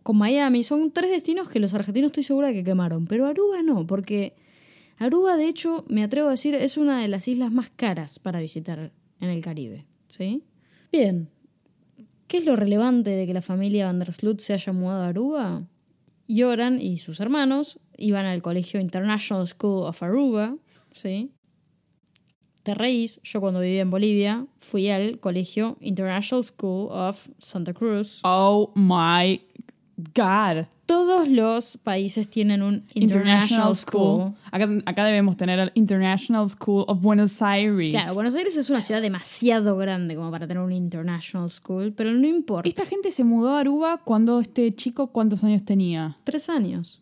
Con 0.04 0.18
Miami 0.18 0.64
son 0.64 0.92
tres 0.92 1.12
destinos 1.12 1.50
que 1.50 1.60
los 1.60 1.74
argentinos 1.74 2.10
estoy 2.10 2.24
segura 2.24 2.54
que 2.54 2.64
quemaron, 2.64 3.06
pero 3.06 3.28
Aruba 3.28 3.62
no, 3.62 3.86
porque 3.86 4.36
Aruba, 4.98 5.36
de 5.36 5.48
hecho, 5.48 5.86
me 5.88 6.04
atrevo 6.04 6.30
a 6.30 6.32
decir, 6.32 6.56
es 6.56 6.78
una 6.78 7.02
de 7.02 7.08
las 7.08 7.28
islas 7.28 7.52
más 7.52 7.70
caras 7.70 8.20
para 8.20 8.40
visitar 8.40 8.92
en 9.20 9.30
el 9.30 9.44
Caribe. 9.44 9.86
¿Sí? 10.10 10.44
Bien. 10.92 11.30
¿Qué 12.28 12.38
es 12.38 12.46
lo 12.46 12.56
relevante 12.56 13.12
de 13.12 13.28
que 13.28 13.34
la 13.34 13.42
familia 13.42 13.86
Van 13.86 14.00
der 14.00 14.14
Sloot 14.14 14.40
se 14.40 14.54
haya 14.54 14.74
mudado 14.74 15.04
a 15.04 15.08
Aruba? 15.08 15.68
Yoran 16.28 16.82
y 16.82 16.98
sus 16.98 17.20
hermanos 17.20 17.80
iban 17.98 18.26
al 18.26 18.42
colegio 18.42 18.80
International 18.80 19.48
School 19.48 19.86
of 19.86 20.02
Aruba, 20.02 20.58
¿sí? 20.92 21.32
Te 22.64 22.74
reís, 22.74 23.22
yo 23.22 23.42
cuando 23.42 23.60
vivía 23.60 23.82
en 23.82 23.92
Bolivia 23.92 24.48
fui 24.58 24.90
al 24.90 25.20
colegio 25.20 25.78
International 25.82 26.44
School 26.44 26.88
of 26.90 27.30
Santa 27.38 27.74
Cruz. 27.74 28.22
Oh 28.24 28.72
my 28.76 29.40
God. 29.98 30.66
Todos 30.86 31.28
los 31.28 31.78
países 31.78 32.30
tienen 32.30 32.62
un 32.62 32.84
International, 32.94 33.76
School. 33.76 34.36
Acá, 34.52 34.70
acá 34.86 35.06
debemos 35.06 35.36
tener 35.36 35.58
el 35.58 35.72
International 35.74 36.48
School 36.48 36.86
of 36.88 37.02
Buenos 37.02 37.42
Aires. 37.42 37.92
Claro, 37.92 38.14
Buenos 38.14 38.36
Aires 38.36 38.56
es 38.56 38.70
una 38.70 38.82
ciudad 38.82 39.02
demasiado 39.02 39.78
grande 39.78 40.16
como 40.16 40.30
para 40.30 40.48
tener 40.48 40.62
un 40.62 40.72
International 40.72 41.50
School, 41.50 41.94
pero 41.94 42.12
no 42.12 42.28
importa. 42.28 42.70
Esta 42.70 42.86
gente 42.86 43.10
se 43.12 43.24
mudó 43.24 43.56
a 43.56 43.62
Aruba 43.62 44.02
cuando 44.04 44.40
este 44.40 44.76
chico, 44.76 45.08
¿cuántos 45.08 45.44
años 45.44 45.64
tenía? 45.66 46.18
Tres 46.24 46.50
años. 46.50 47.02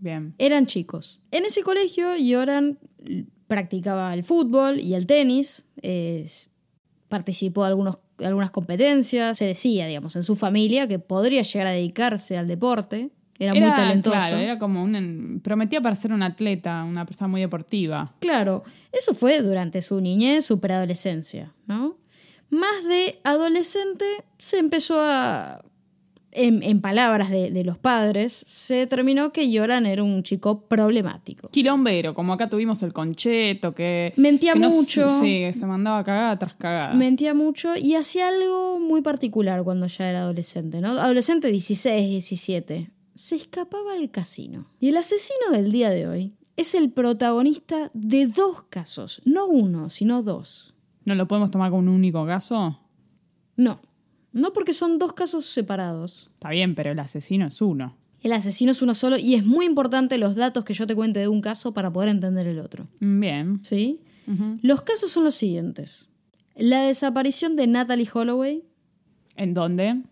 Bien. 0.00 0.34
Eran 0.38 0.64
chicos. 0.64 1.20
En 1.30 1.44
ese 1.44 1.62
colegio 1.62 2.16
Yoran 2.16 2.78
practicaba 3.46 4.14
el 4.14 4.24
fútbol 4.24 4.80
y 4.80 4.94
el 4.94 5.06
tenis, 5.06 5.64
eh, 5.82 6.26
participó 7.08 7.64
de 7.64 7.68
algunos, 7.68 7.98
algunas 8.24 8.50
competencias, 8.50 9.38
se 9.38 9.46
decía, 9.46 9.86
digamos, 9.86 10.16
en 10.16 10.22
su 10.22 10.36
familia 10.36 10.88
que 10.88 10.98
podría 10.98 11.42
llegar 11.42 11.66
a 11.66 11.70
dedicarse 11.70 12.36
al 12.36 12.46
deporte, 12.48 13.10
era, 13.40 13.54
muy 13.54 13.70
talentoso. 13.70 14.14
Claro, 14.14 14.36
era 14.36 14.58
como 14.58 14.82
un. 14.82 15.40
Prometía 15.42 15.80
para 15.80 15.94
ser 15.94 16.12
un 16.12 16.22
atleta, 16.22 16.84
una 16.84 17.06
persona 17.06 17.26
muy 17.26 17.40
deportiva. 17.40 18.12
Claro, 18.20 18.64
eso 18.92 19.14
fue 19.14 19.40
durante 19.40 19.80
su 19.80 19.98
niñez, 20.00 20.44
su 20.44 20.60
preadolescencia, 20.60 21.54
¿no? 21.66 21.96
Más 22.50 22.84
de 22.84 23.18
adolescente 23.24 24.04
se 24.38 24.58
empezó 24.58 25.00
a... 25.00 25.64
En, 26.32 26.62
en 26.62 26.80
palabras 26.80 27.28
de, 27.30 27.50
de 27.50 27.64
los 27.64 27.76
padres, 27.76 28.44
se 28.46 28.74
determinó 28.74 29.32
que 29.32 29.50
Yoran 29.50 29.84
era 29.84 30.04
un 30.04 30.22
chico 30.22 30.60
problemático. 30.68 31.48
Quilombero, 31.48 32.14
como 32.14 32.32
acá 32.32 32.48
tuvimos 32.48 32.82
el 32.82 32.92
concheto, 32.92 33.74
que. 33.74 34.12
Mentía 34.16 34.52
que 34.52 34.60
no 34.60 34.70
mucho. 34.70 35.10
sí, 35.20 35.40
que 35.40 35.52
se 35.52 35.66
mandaba 35.66 36.04
cagada 36.04 36.38
tras 36.38 36.54
cagada. 36.54 36.94
Mentía 36.94 37.34
mucho 37.34 37.76
y 37.76 37.94
hacía 37.96 38.28
algo 38.28 38.78
muy 38.78 39.02
particular 39.02 39.64
cuando 39.64 39.86
ya 39.86 40.08
era 40.08 40.20
adolescente, 40.20 40.80
¿no? 40.80 40.90
Adolescente 40.90 41.48
16, 41.50 42.08
17. 42.10 42.90
Se 43.14 43.36
escapaba 43.36 43.94
al 43.94 44.10
casino. 44.10 44.66
Y 44.78 44.88
el 44.90 44.96
asesino 44.96 45.50
del 45.52 45.72
día 45.72 45.90
de 45.90 46.06
hoy 46.06 46.34
es 46.56 46.74
el 46.74 46.90
protagonista 46.90 47.90
de 47.94 48.26
dos 48.26 48.62
casos, 48.64 49.20
no 49.24 49.46
uno, 49.46 49.88
sino 49.88 50.22
dos. 50.22 50.74
¿No 51.04 51.14
lo 51.14 51.26
podemos 51.26 51.50
tomar 51.50 51.70
como 51.70 51.80
un 51.80 51.88
único 51.88 52.26
caso? 52.26 52.78
No, 53.56 53.80
no 54.32 54.52
porque 54.52 54.72
son 54.72 54.98
dos 54.98 55.12
casos 55.12 55.46
separados. 55.46 56.30
Está 56.34 56.50
bien, 56.50 56.74
pero 56.74 56.92
el 56.92 56.98
asesino 56.98 57.46
es 57.46 57.60
uno. 57.60 57.96
El 58.22 58.32
asesino 58.32 58.72
es 58.72 58.82
uno 58.82 58.94
solo 58.94 59.16
y 59.16 59.34
es 59.34 59.44
muy 59.46 59.64
importante 59.66 60.18
los 60.18 60.34
datos 60.36 60.64
que 60.64 60.74
yo 60.74 60.86
te 60.86 60.94
cuente 60.94 61.20
de 61.20 61.28
un 61.28 61.40
caso 61.40 61.72
para 61.72 61.90
poder 61.92 62.10
entender 62.10 62.46
el 62.46 62.58
otro. 62.58 62.86
Bien. 63.00 63.60
¿Sí? 63.62 64.00
Los 64.62 64.82
casos 64.82 65.10
son 65.10 65.24
los 65.24 65.34
siguientes. 65.34 66.08
La 66.54 66.82
desaparición 66.82 67.56
de 67.56 67.66
Natalie 67.66 68.08
Holloway 68.12 68.62
¿En 69.36 69.54
dónde? 69.54 70.02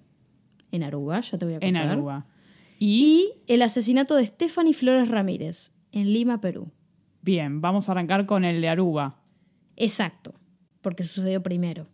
en 0.72 0.82
Aruba, 0.82 1.20
ya 1.20 1.38
te 1.38 1.44
voy 1.44 1.54
a 1.54 1.58
En 1.60 1.74
contar. 1.74 1.88
Aruba. 1.88 2.26
Y. 2.78 3.32
Y 3.46 3.52
el 3.52 3.62
asesinato 3.62 4.16
de 4.16 4.24
Stephanie 4.26 4.72
Flores 4.74 5.08
Ramírez 5.08 5.72
en 5.92 6.12
Lima, 6.12 6.40
Perú. 6.40 6.70
Bien, 7.22 7.60
vamos 7.60 7.88
a 7.88 7.92
arrancar 7.92 8.26
con 8.26 8.44
el 8.44 8.60
de 8.60 8.68
Aruba. 8.68 9.20
Exacto, 9.76 10.34
porque 10.80 11.02
sucedió 11.02 11.42
primero. 11.42 11.86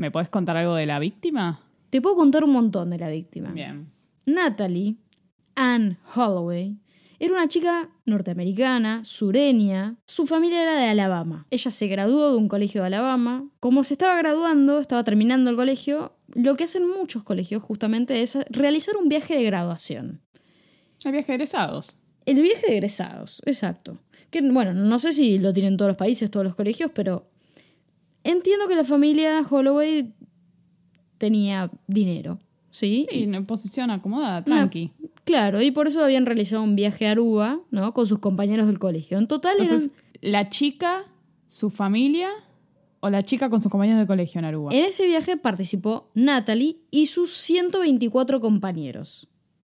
¿Me 0.00 0.10
podés 0.10 0.30
contar 0.30 0.56
algo 0.56 0.76
de 0.76 0.86
la 0.86 0.98
víctima? 0.98 1.60
Te 1.90 2.00
puedo 2.00 2.16
contar 2.16 2.42
un 2.42 2.52
montón 2.52 2.88
de 2.88 2.96
la 2.96 3.10
víctima. 3.10 3.50
Bien. 3.50 3.92
Natalie 4.24 4.96
Ann 5.56 5.98
Holloway 6.14 6.78
era 7.18 7.34
una 7.34 7.46
chica 7.48 7.90
norteamericana, 8.06 9.04
sureña. 9.04 9.96
Su 10.06 10.24
familia 10.24 10.62
era 10.62 10.76
de 10.76 10.86
Alabama. 10.86 11.46
Ella 11.50 11.70
se 11.70 11.86
graduó 11.86 12.30
de 12.30 12.38
un 12.38 12.48
colegio 12.48 12.80
de 12.80 12.86
Alabama. 12.86 13.46
Como 13.60 13.84
se 13.84 13.92
estaba 13.92 14.16
graduando, 14.16 14.80
estaba 14.80 15.04
terminando 15.04 15.50
el 15.50 15.56
colegio, 15.56 16.16
lo 16.28 16.56
que 16.56 16.64
hacen 16.64 16.88
muchos 16.88 17.22
colegios 17.22 17.62
justamente 17.62 18.22
es 18.22 18.38
realizar 18.48 18.96
un 18.96 19.10
viaje 19.10 19.36
de 19.36 19.42
graduación. 19.42 20.22
El 21.04 21.12
viaje 21.12 21.32
de 21.32 21.34
egresados. 21.34 21.98
El 22.24 22.40
viaje 22.40 22.68
de 22.68 22.72
egresados, 22.72 23.42
exacto. 23.44 23.98
Que, 24.30 24.40
bueno, 24.40 24.72
no 24.72 24.98
sé 24.98 25.12
si 25.12 25.38
lo 25.38 25.52
tienen 25.52 25.76
todos 25.76 25.90
los 25.90 25.98
países, 25.98 26.30
todos 26.30 26.44
los 26.44 26.54
colegios, 26.54 26.90
pero 26.94 27.29
entiendo 28.24 28.68
que 28.68 28.74
la 28.76 28.84
familia 28.84 29.42
Holloway 29.48 30.12
tenía 31.18 31.70
dinero, 31.86 32.38
¿sí? 32.70 33.06
Sí, 33.10 33.24
en 33.24 33.46
posición 33.46 33.90
acomodada, 33.90 34.44
tranqui. 34.44 34.92
Claro, 35.24 35.60
y 35.62 35.70
por 35.70 35.86
eso 35.86 36.02
habían 36.02 36.26
realizado 36.26 36.62
un 36.62 36.76
viaje 36.76 37.06
a 37.06 37.12
Aruba, 37.12 37.60
¿no? 37.70 37.92
Con 37.94 38.06
sus 38.06 38.18
compañeros 38.18 38.66
del 38.66 38.78
colegio. 38.78 39.18
En 39.18 39.28
total 39.28 39.52
Entonces, 39.58 39.90
eran- 39.90 40.32
la 40.32 40.48
chica, 40.48 41.04
su 41.46 41.70
familia 41.70 42.30
o 43.00 43.10
la 43.10 43.22
chica 43.22 43.48
con 43.50 43.60
sus 43.62 43.70
compañeros 43.70 44.00
de 44.00 44.06
colegio 44.06 44.38
en 44.38 44.44
Aruba. 44.46 44.72
en 44.74 44.84
ese 44.84 45.06
viaje 45.06 45.36
participó 45.36 46.10
Natalie 46.14 46.78
y 46.90 47.06
sus 47.06 47.32
124 47.32 48.40
compañeros, 48.40 49.28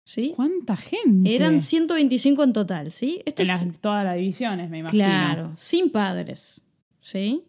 ¿sí? 0.04 0.34
¿Cuánta 0.36 0.76
gente? 0.78 1.36
Eran 1.36 1.60
125 1.60 2.44
en 2.44 2.54
total, 2.54 2.92
¿sí? 2.92 3.22
Esto 3.26 3.44
en 3.44 3.50
es- 3.50 3.66
las- 3.66 3.82
todas 3.82 4.04
las 4.04 4.16
divisiones, 4.18 4.70
me 4.70 4.80
imagino. 4.80 5.04
Claro, 5.04 5.52
sin 5.56 5.90
padres. 5.92 6.62
¿Sí? 7.02 7.44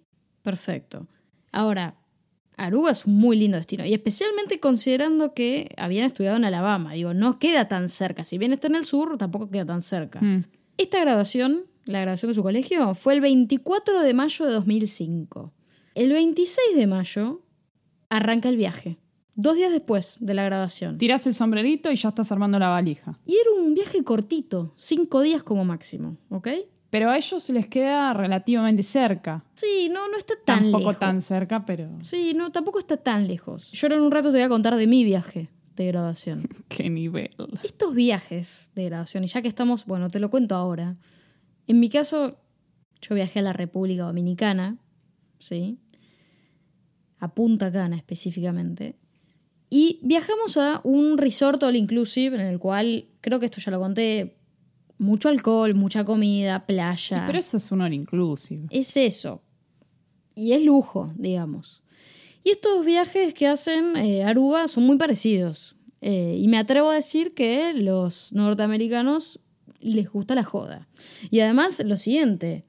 Perfecto. 0.47 1.09
Ahora, 1.51 1.97
Aruba 2.57 2.93
es 2.93 3.05
un 3.05 3.17
muy 3.17 3.37
lindo 3.37 3.57
destino. 3.57 3.85
Y 3.85 3.95
especialmente 3.95 4.61
considerando 4.61 5.35
que 5.35 5.75
habían 5.77 6.07
estudiado 6.07 6.37
en 6.37 6.45
Alabama. 6.45 6.93
Digo, 6.93 7.15
no 7.15 7.41
queda 7.41 7.67
tan 7.67 7.89
cerca. 7.89 8.23
Si 8.23 8.39
bien 8.39 8.53
está 8.53 8.69
en 8.69 8.77
el 8.77 8.85
sur, 8.85 9.19
tampoco 9.19 9.51
queda 9.51 9.67
tan 9.67 9.83
cerca. 9.83 10.21
Mm. 10.21 10.45
Esta 10.79 11.01
graduación, 11.01 11.65
la 11.85 12.01
graduación 12.01 12.31
de 12.31 12.35
su 12.37 12.45
colegio, 12.45 12.95
fue 12.95 13.15
el 13.15 13.23
24 13.23 14.03
de 14.03 14.15
mayo 14.15 14.47
de 14.47 14.53
2005. 14.53 15.53
El 15.97 16.13
26 16.13 16.77
de 16.77 16.87
mayo 16.87 17.43
arranca 18.09 18.49
el 18.49 18.57
viaje. 18.57 18.99
Dos 19.35 19.57
días 19.57 19.73
después 19.73 20.17
de 20.21 20.35
la 20.35 20.45
grabación. 20.45 20.97
Tirás 20.97 21.27
el 21.27 21.35
sombrerito 21.35 21.91
y 21.91 21.97
ya 21.97 22.11
estás 22.11 22.31
armando 22.31 22.61
la 22.61 22.69
valija. 22.69 23.19
Y 23.27 23.33
era 23.33 23.51
un 23.61 23.75
viaje 23.75 24.05
cortito, 24.05 24.75
cinco 24.77 25.23
días 25.23 25.43
como 25.43 25.65
máximo, 25.65 26.19
¿ok? 26.29 26.51
Pero 26.91 27.11
a 27.11 27.17
ellos 27.17 27.49
les 27.51 27.67
queda 27.69 28.13
relativamente 28.13 28.83
cerca. 28.83 29.45
Sí, 29.55 29.89
no, 29.91 30.09
no 30.09 30.17
está 30.17 30.35
tan 30.45 30.61
Tampoco 30.65 30.79
lejos. 30.91 30.99
tan 30.99 31.23
cerca, 31.23 31.67
pero 31.67 31.89
Sí, 32.03 32.33
no, 32.35 32.53
tampoco 32.53 32.79
está 32.79 32.97
tan 32.97 33.27
lejos. 33.27 33.73
Yo 33.73 33.87
ahora 33.87 33.97
en 33.97 34.03
un 34.03 34.11
rato 34.13 34.29
te 34.31 34.37
voy 34.39 34.43
a 34.43 34.49
contar 34.49 34.77
de 34.77 34.87
mi 34.87 35.03
viaje 35.05 35.49
de 35.75 35.87
grabación. 35.87 36.49
qué 36.69 36.89
nivel. 36.89 37.31
Estos 37.65 37.95
viajes 37.95 38.71
de 38.75 38.85
grabación, 38.85 39.25
y 39.25 39.27
ya 39.27 39.43
que 39.43 39.49
estamos, 39.49 39.85
bueno, 39.87 40.09
te 40.11 40.21
lo 40.21 40.31
cuento 40.31 40.55
ahora. 40.55 40.97
En 41.67 41.81
mi 41.81 41.89
caso, 41.89 42.39
yo 43.03 43.15
viajé 43.15 43.41
a 43.41 43.43
la 43.43 43.53
República 43.53 44.05
Dominicana, 44.05 44.79
¿sí? 45.39 45.79
A 47.19 47.35
Punta 47.35 47.71
Cana 47.73 47.97
específicamente. 47.97 48.97
Y 49.69 49.99
viajamos 50.03 50.57
a 50.57 50.81
un 50.85 51.19
resort 51.19 51.63
all 51.65 51.75
inclusive 51.77 52.37
en 52.41 52.47
el 52.47 52.59
cual, 52.61 53.07
creo 53.21 53.41
que 53.41 53.47
esto 53.47 53.61
ya 53.61 53.73
lo 53.73 53.81
conté, 53.81 54.37
mucho 54.99 55.29
alcohol, 55.29 55.75
mucha 55.75 56.05
comida, 56.05 56.67
playa. 56.67 57.25
Pero 57.27 57.39
eso 57.39 57.57
es 57.57 57.71
un 57.73 57.83
all 57.83 57.93
inclusive. 57.93 58.67
Es 58.71 58.97
eso. 58.97 59.43
Y 60.35 60.53
es 60.53 60.63
lujo, 60.63 61.13
digamos. 61.17 61.83
Y 62.45 62.51
estos 62.51 62.85
viajes 62.85 63.35
que 63.35 63.49
hacen 63.49 63.97
eh, 63.97 64.23
Aruba 64.23 64.69
son 64.69 64.85
muy 64.85 64.97
parecidos. 64.97 65.77
Eh, 66.01 66.37
y 66.39 66.47
me 66.49 66.59
atrevo 66.59 66.91
a 66.91 66.95
decir 66.95 67.35
que 67.35 67.73
los 67.75 68.33
norteamericanos 68.33 69.41
les 69.81 70.11
gusta 70.11 70.35
la 70.35 70.45
joda. 70.45 70.87
Y 71.31 71.41
además, 71.41 71.83
lo 71.85 71.97
siguiente. 71.97 72.65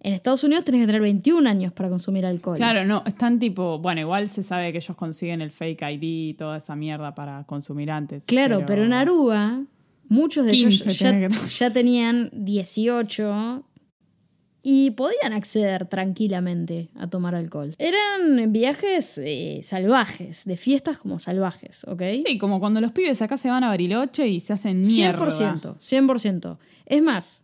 En 0.00 0.12
Estados 0.12 0.44
Unidos 0.44 0.64
tenés 0.64 0.82
que 0.82 0.86
tener 0.86 1.00
21 1.00 1.48
años 1.48 1.72
para 1.72 1.88
consumir 1.88 2.26
alcohol. 2.26 2.56
Claro, 2.56 2.84
no, 2.84 3.02
están 3.06 3.38
tipo, 3.38 3.78
bueno, 3.78 4.02
igual 4.02 4.28
se 4.28 4.42
sabe 4.42 4.70
que 4.70 4.78
ellos 4.78 4.96
consiguen 4.96 5.40
el 5.40 5.50
fake 5.50 5.80
ID 5.80 6.02
y 6.02 6.34
toda 6.34 6.58
esa 6.58 6.76
mierda 6.76 7.14
para 7.14 7.44
consumir 7.44 7.90
antes. 7.90 8.24
Claro, 8.26 8.64
pero, 8.66 8.84
en 8.84 8.92
Aruba, 8.92 9.62
muchos 10.08 10.46
de 10.46 10.52
ellos 10.52 10.82
15 10.82 10.92
ya, 11.04 11.10
tenés 11.10 11.38
que- 11.40 11.48
ya 11.48 11.72
tenían 11.72 12.30
18 12.32 13.64
y 14.62 14.92
podían 14.92 15.32
acceder 15.34 15.86
tranquilamente 15.88 16.88
a 16.96 17.08
tomar 17.08 17.34
alcohol. 17.34 17.74
Eran 17.78 18.50
viajes 18.52 19.18
eh, 19.18 19.60
salvajes, 19.62 20.44
de 20.46 20.56
fiestas 20.56 20.96
como 20.98 21.18
salvajes, 21.18 21.84
¿ok? 21.84 22.02
Sí, 22.26 22.38
como 22.38 22.60
cuando 22.60 22.80
los 22.80 22.92
pibes 22.92 23.20
acá 23.20 23.36
se 23.36 23.50
van 23.50 23.62
a 23.64 23.68
Bariloche 23.68 24.26
y 24.28 24.40
se 24.40 24.54
hacen 24.54 24.80
mierda. 24.80 25.18
100%, 25.18 25.76
100%. 25.78 26.58
Es 26.86 27.02
más, 27.02 27.42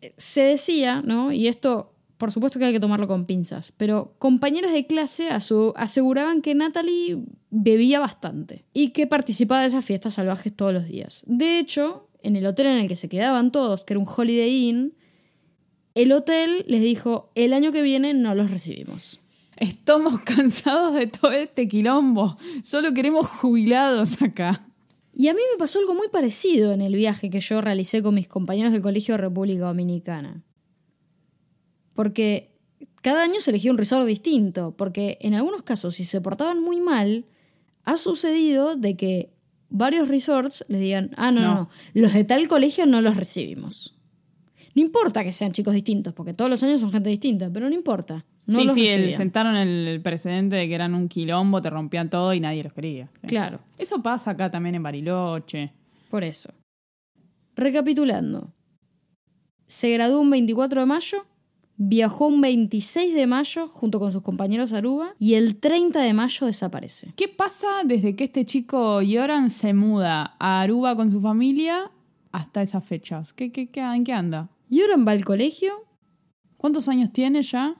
eh, 0.00 0.14
se 0.16 0.42
decía, 0.42 1.02
¿no? 1.04 1.32
Y 1.32 1.48
esto, 1.48 1.89
por 2.20 2.30
supuesto 2.32 2.58
que 2.58 2.66
hay 2.66 2.72
que 2.72 2.80
tomarlo 2.80 3.08
con 3.08 3.24
pinzas, 3.24 3.72
pero 3.78 4.14
compañeras 4.18 4.74
de 4.74 4.86
clase 4.86 5.30
aseguraban 5.30 6.42
que 6.42 6.54
Natalie 6.54 7.16
bebía 7.48 7.98
bastante 7.98 8.66
y 8.74 8.90
que 8.90 9.06
participaba 9.06 9.62
de 9.62 9.68
esas 9.68 9.86
fiestas 9.86 10.14
salvajes 10.14 10.54
todos 10.54 10.74
los 10.74 10.86
días. 10.86 11.24
De 11.26 11.58
hecho, 11.58 12.08
en 12.22 12.36
el 12.36 12.44
hotel 12.44 12.66
en 12.66 12.76
el 12.76 12.88
que 12.88 12.96
se 12.96 13.08
quedaban 13.08 13.50
todos, 13.50 13.84
que 13.84 13.94
era 13.94 14.00
un 14.00 14.06
Holiday 14.06 14.68
Inn, 14.68 14.94
el 15.94 16.12
hotel 16.12 16.66
les 16.68 16.82
dijo, 16.82 17.32
el 17.34 17.54
año 17.54 17.72
que 17.72 17.80
viene 17.80 18.12
no 18.12 18.34
los 18.34 18.50
recibimos. 18.50 19.20
Estamos 19.56 20.20
cansados 20.24 20.94
de 20.94 21.06
todo 21.06 21.32
este 21.32 21.68
quilombo. 21.68 22.36
Solo 22.62 22.92
queremos 22.92 23.28
jubilados 23.28 24.20
acá. 24.20 24.66
Y 25.14 25.28
a 25.28 25.34
mí 25.34 25.40
me 25.54 25.58
pasó 25.58 25.78
algo 25.78 25.94
muy 25.94 26.08
parecido 26.08 26.72
en 26.72 26.82
el 26.82 26.94
viaje 26.94 27.30
que 27.30 27.40
yo 27.40 27.62
realicé 27.62 28.02
con 28.02 28.14
mis 28.14 28.28
compañeros 28.28 28.72
del 28.72 28.82
Colegio 28.82 29.14
de 29.14 29.22
República 29.22 29.64
Dominicana. 29.64 30.44
Porque 32.00 32.48
cada 33.02 33.22
año 33.24 33.40
se 33.40 33.50
elegía 33.50 33.70
un 33.70 33.76
resort 33.76 34.06
distinto, 34.06 34.74
porque 34.74 35.18
en 35.20 35.34
algunos 35.34 35.62
casos, 35.64 35.94
si 35.96 36.04
se 36.04 36.22
portaban 36.22 36.62
muy 36.62 36.80
mal, 36.80 37.26
ha 37.84 37.98
sucedido 37.98 38.74
de 38.74 38.96
que 38.96 39.30
varios 39.68 40.08
resorts 40.08 40.64
les 40.68 40.80
digan, 40.80 41.10
ah, 41.18 41.30
no, 41.30 41.40
no, 41.42 41.54
No. 41.54 41.70
los 41.92 42.14
de 42.14 42.24
tal 42.24 42.48
colegio 42.48 42.86
no 42.86 43.02
los 43.02 43.16
recibimos. 43.16 43.98
No 44.74 44.80
importa 44.80 45.24
que 45.24 45.30
sean 45.32 45.52
chicos 45.52 45.74
distintos, 45.74 46.14
porque 46.14 46.32
todos 46.32 46.50
los 46.50 46.62
años 46.62 46.80
son 46.80 46.90
gente 46.90 47.10
distinta, 47.10 47.50
pero 47.52 47.68
no 47.68 47.74
importa. 47.74 48.24
No 48.46 48.60
sí, 48.60 48.64
los 48.64 48.74
sí, 48.74 48.86
el- 48.88 49.12
sentaron 49.12 49.56
el, 49.56 49.86
el 49.86 50.00
precedente 50.00 50.56
de 50.56 50.66
que 50.68 50.74
eran 50.74 50.94
un 50.94 51.06
quilombo, 51.08 51.60
te 51.60 51.68
rompían 51.68 52.08
todo 52.08 52.32
y 52.32 52.40
nadie 52.40 52.64
los 52.64 52.72
quería. 52.72 53.10
Sí. 53.20 53.26
Claro. 53.28 53.60
Eso 53.76 54.00
pasa 54.02 54.30
acá 54.30 54.50
también 54.50 54.74
en 54.76 54.82
Bariloche. 54.82 55.70
Por 56.08 56.24
eso. 56.24 56.50
Recapitulando. 57.56 58.52
Se 59.66 59.90
graduó 59.90 60.20
un 60.20 60.30
24 60.30 60.80
de 60.80 60.86
mayo, 60.86 61.26
viajó 61.82 62.26
un 62.26 62.42
26 62.42 63.14
de 63.14 63.26
mayo 63.26 63.66
junto 63.68 63.98
con 63.98 64.12
sus 64.12 64.20
compañeros 64.22 64.74
a 64.74 64.78
Aruba 64.78 65.14
y 65.18 65.34
el 65.34 65.56
30 65.56 66.00
de 66.00 66.12
mayo 66.12 66.46
desaparece. 66.46 67.14
¿Qué 67.16 67.26
pasa 67.28 67.68
desde 67.86 68.14
que 68.14 68.24
este 68.24 68.44
chico 68.44 69.00
Yoran 69.00 69.48
se 69.48 69.72
muda 69.72 70.36
a 70.38 70.60
Aruba 70.60 70.94
con 70.94 71.10
su 71.10 71.22
familia 71.22 71.90
hasta 72.32 72.60
esas 72.60 72.84
fechas? 72.84 73.32
¿Qué, 73.32 73.50
qué, 73.50 73.70
qué- 73.70 73.80
¿En 73.80 74.04
qué 74.04 74.12
anda? 74.12 74.50
Yoran 74.68 75.06
va 75.06 75.12
al 75.12 75.24
colegio, 75.24 75.72
¿Cuántos 76.58 76.88
años 76.88 77.10
tiene 77.12 77.42
ya? 77.42 77.76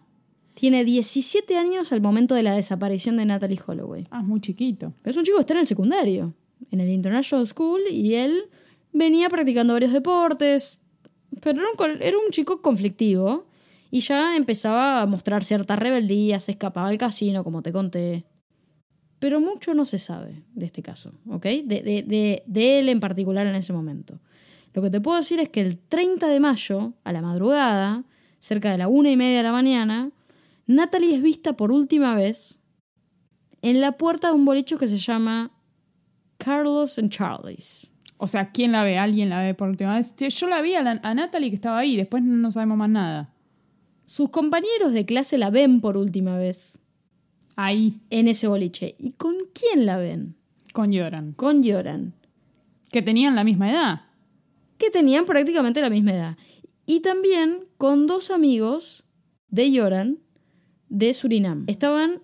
tiene 0.55 0.85
17 0.87 1.57
años 1.59 1.93
al 1.93 2.01
momento 2.01 2.35
de 2.35 2.43
la 2.43 2.55
desaparición 2.55 3.17
de 3.19 3.27
Natalie 3.27 3.61
Holloway. 3.67 4.07
Ah, 4.11 4.21
es 4.21 4.27
muy 4.27 4.41
chiquito. 4.41 4.95
Pero 5.03 5.11
es 5.11 5.17
un 5.19 5.25
chico 5.25 5.37
que 5.37 5.43
está 5.43 5.53
en 5.55 5.61
el 5.61 5.67
secundario, 5.67 6.35
en 6.71 6.81
el 6.81 6.89
International 6.89 7.47
School, 7.47 7.81
y 7.91 8.15
él 8.15 8.45
venía 8.93 9.29
practicando 9.29 9.75
varios 9.75 9.93
deportes, 9.93 10.79
pero 11.43 11.61
era 11.61 11.71
un, 11.71 11.77
col- 11.77 11.99
era 12.03 12.17
un 12.19 12.31
chico 12.31 12.61
conflictivo 12.63 13.47
y 13.91 14.01
ya 14.01 14.37
empezaba 14.37 15.01
a 15.03 15.07
mostrar 15.07 15.43
cierta 15.45 15.77
rebeldía, 15.77 16.39
se 16.41 16.53
escapaba 16.53 16.89
al 16.89 16.99
casino, 16.99 17.43
como 17.45 17.63
te 17.63 17.73
conté. 17.73 18.25
Pero 19.19 19.41
mucho 19.41 19.75
no 19.75 19.85
se 19.85 19.99
sabe 19.99 20.45
de 20.55 20.67
este 20.67 20.83
caso, 20.83 21.13
¿ok? 21.29 21.43
De, 21.65 21.83
de- 21.83 22.43
de- 22.47 22.79
él 22.79 22.89
en 22.89 23.01
particular 23.01 23.47
en 23.47 23.55
ese 23.55 23.73
momento. 23.73 24.19
Lo 24.73 24.81
que 24.83 24.91
te 24.91 25.01
puedo 25.01 25.17
decir 25.19 25.41
es 25.41 25.49
que 25.49 25.61
el 25.61 25.79
30 25.79 26.27
de 26.29 26.41
mayo, 26.41 26.95
a 27.05 27.13
la 27.13 27.21
madrugada, 27.21 28.05
cerca 28.39 28.71
de 28.71 28.79
la 28.79 28.89
una 28.89 29.11
y 29.11 29.17
media 29.17 29.39
de 29.39 29.43
la 29.43 29.53
mañana, 29.53 30.11
Natalie 30.67 31.17
es 31.17 31.23
vista 31.23 31.55
por 31.57 31.73
última 31.73 32.15
vez 32.15 32.59
en 33.63 33.81
la 33.81 33.93
puerta 33.99 34.29
de 34.29 34.35
un 34.35 34.45
bolicho 34.45 34.79
que 34.79 34.87
se 34.89 34.97
llama 34.99 35.51
Carlos 36.39 36.99
and 36.99 37.11
Charlie's. 37.11 37.91
O 38.17 38.27
sea, 38.27 38.51
¿quién 38.53 38.73
la 38.73 38.85
ve? 38.85 38.97
¿Alguien 38.99 39.29
la 39.31 39.41
ve 39.43 39.55
por 39.55 39.69
última 39.69 39.97
vez? 39.97 40.15
Yo 40.17 40.47
la 40.49 40.61
vi 40.63 40.75
a, 40.75 40.81
a 41.03 41.15
Natalie 41.15 41.51
que 41.51 41.57
estaba 41.57 41.79
ahí, 41.79 41.97
después 41.97 42.23
no 42.23 42.51
sabemos 42.51 42.79
más 42.79 42.89
nada. 42.91 43.35
Sus 44.11 44.31
compañeros 44.31 44.93
de 44.93 45.07
clase 45.07 45.39
la 45.39 45.51
ven 45.51 45.81
por 45.81 45.97
última 45.97 46.37
vez 46.37 46.81
Ahí, 47.55 48.01
en 48.11 48.27
ese 48.27 48.49
boliche. 48.49 48.97
¿Y 48.99 49.13
con 49.13 49.37
quién 49.55 49.87
la 49.87 49.99
ven? 49.99 50.35
con 50.73 50.91
Yoran. 50.91 51.33
Con 51.35 51.63
Yoran, 51.63 52.13
Que 52.91 53.03
tenían 53.03 53.37
la 53.37 53.45
misma 53.45 53.71
edad. 53.71 54.01
que 54.79 54.91
tenían 54.91 55.27
prácticamente 55.27 55.81
la 55.81 55.91
misma 55.91 56.13
edad. 56.13 56.37
Y 56.87 57.01
también 57.03 57.69
con 57.79 58.09
dos 58.09 58.33
amigos 58.33 59.05
de 59.49 59.71
Yoran 59.71 60.19
de 60.89 61.15
Surinam. 61.15 61.63
Estaban 61.69 62.21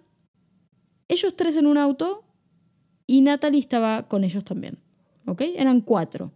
ellos 1.07 1.37
tres 1.37 1.55
en 1.57 1.68
un 1.68 1.79
auto 1.79 2.25
y 3.07 3.20
Natalie 3.20 3.61
estaba 3.61 4.09
con 4.09 4.25
ellos 4.25 4.42
también. 4.42 4.81
¿Ok? 5.25 5.40
Eran 5.55 5.83
cuatro. 5.83 6.33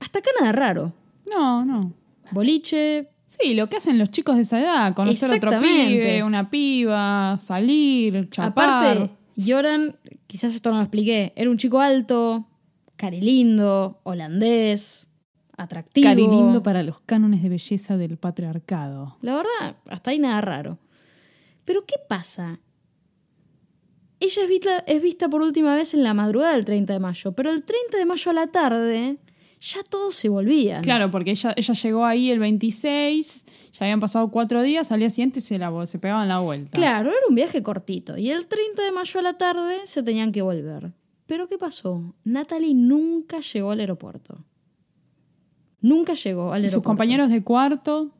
Hasta 0.00 0.18
acá 0.18 0.30
nada 0.40 0.50
raro. 0.50 0.92
No, 1.30 1.64
no. 1.64 1.92
Boliche, 2.32 3.11
Sí, 3.42 3.54
lo 3.54 3.66
que 3.66 3.76
hacen 3.76 3.98
los 3.98 4.10
chicos 4.10 4.36
de 4.36 4.42
esa 4.42 4.60
edad, 4.60 4.94
conocer 4.94 5.32
a 5.32 5.36
otro 5.36 5.60
pibe, 5.60 6.22
una 6.22 6.50
piba, 6.50 7.38
salir, 7.38 8.28
chapar. 8.30 8.68
Aparte, 8.68 9.10
Joran, 9.36 9.96
quizás 10.26 10.54
esto 10.54 10.70
no 10.70 10.76
lo 10.76 10.82
expliqué, 10.82 11.32
era 11.36 11.50
un 11.50 11.56
chico 11.56 11.80
alto, 11.80 12.46
carilindo, 12.96 14.00
holandés, 14.04 15.06
atractivo. 15.56 16.06
Carilindo 16.06 16.62
para 16.62 16.82
los 16.82 17.00
cánones 17.00 17.42
de 17.42 17.48
belleza 17.48 17.96
del 17.96 18.16
patriarcado. 18.16 19.16
La 19.22 19.36
verdad, 19.36 19.76
hasta 19.88 20.10
ahí 20.10 20.18
nada 20.18 20.40
raro. 20.40 20.78
Pero 21.64 21.84
¿qué 21.86 21.96
pasa? 22.08 22.60
Ella 24.20 24.42
es 24.42 24.48
vista, 24.48 24.78
es 24.86 25.02
vista 25.02 25.28
por 25.28 25.42
última 25.42 25.74
vez 25.74 25.94
en 25.94 26.04
la 26.04 26.14
madrugada 26.14 26.52
del 26.52 26.64
30 26.64 26.92
de 26.92 27.00
mayo, 27.00 27.32
pero 27.32 27.50
el 27.50 27.64
30 27.64 27.98
de 27.98 28.06
mayo 28.06 28.30
a 28.30 28.34
la 28.34 28.46
tarde 28.46 29.18
ya 29.62 29.82
todos 29.88 30.14
se 30.16 30.28
volvían. 30.28 30.82
Claro, 30.82 31.10
porque 31.10 31.30
ella, 31.30 31.54
ella 31.56 31.74
llegó 31.74 32.04
ahí 32.04 32.30
el 32.30 32.38
26, 32.40 33.44
ya 33.72 33.84
habían 33.86 34.00
pasado 34.00 34.28
cuatro 34.30 34.60
días, 34.62 34.90
al 34.90 34.98
día 35.00 35.08
siguiente 35.10 35.40
se, 35.40 35.58
la, 35.58 35.86
se 35.86 35.98
pegaban 35.98 36.26
la 36.28 36.40
vuelta. 36.40 36.72
Claro, 36.72 37.10
era 37.10 37.18
un 37.28 37.34
viaje 37.34 37.62
cortito. 37.62 38.18
Y 38.18 38.30
el 38.30 38.46
30 38.46 38.82
de 38.82 38.92
mayo 38.92 39.20
a 39.20 39.22
la 39.22 39.38
tarde 39.38 39.76
se 39.84 40.02
tenían 40.02 40.32
que 40.32 40.42
volver. 40.42 40.92
Pero 41.26 41.48
¿qué 41.48 41.56
pasó? 41.58 42.14
Natalie 42.24 42.74
nunca 42.74 43.38
llegó 43.40 43.70
al 43.70 43.80
aeropuerto. 43.80 44.44
Nunca 45.80 46.14
llegó 46.14 46.52
al 46.52 46.62
Y 46.62 46.64
aeropuerto. 46.64 46.72
sus 46.74 46.82
compañeros 46.82 47.30
de 47.30 47.42
cuarto, 47.42 48.10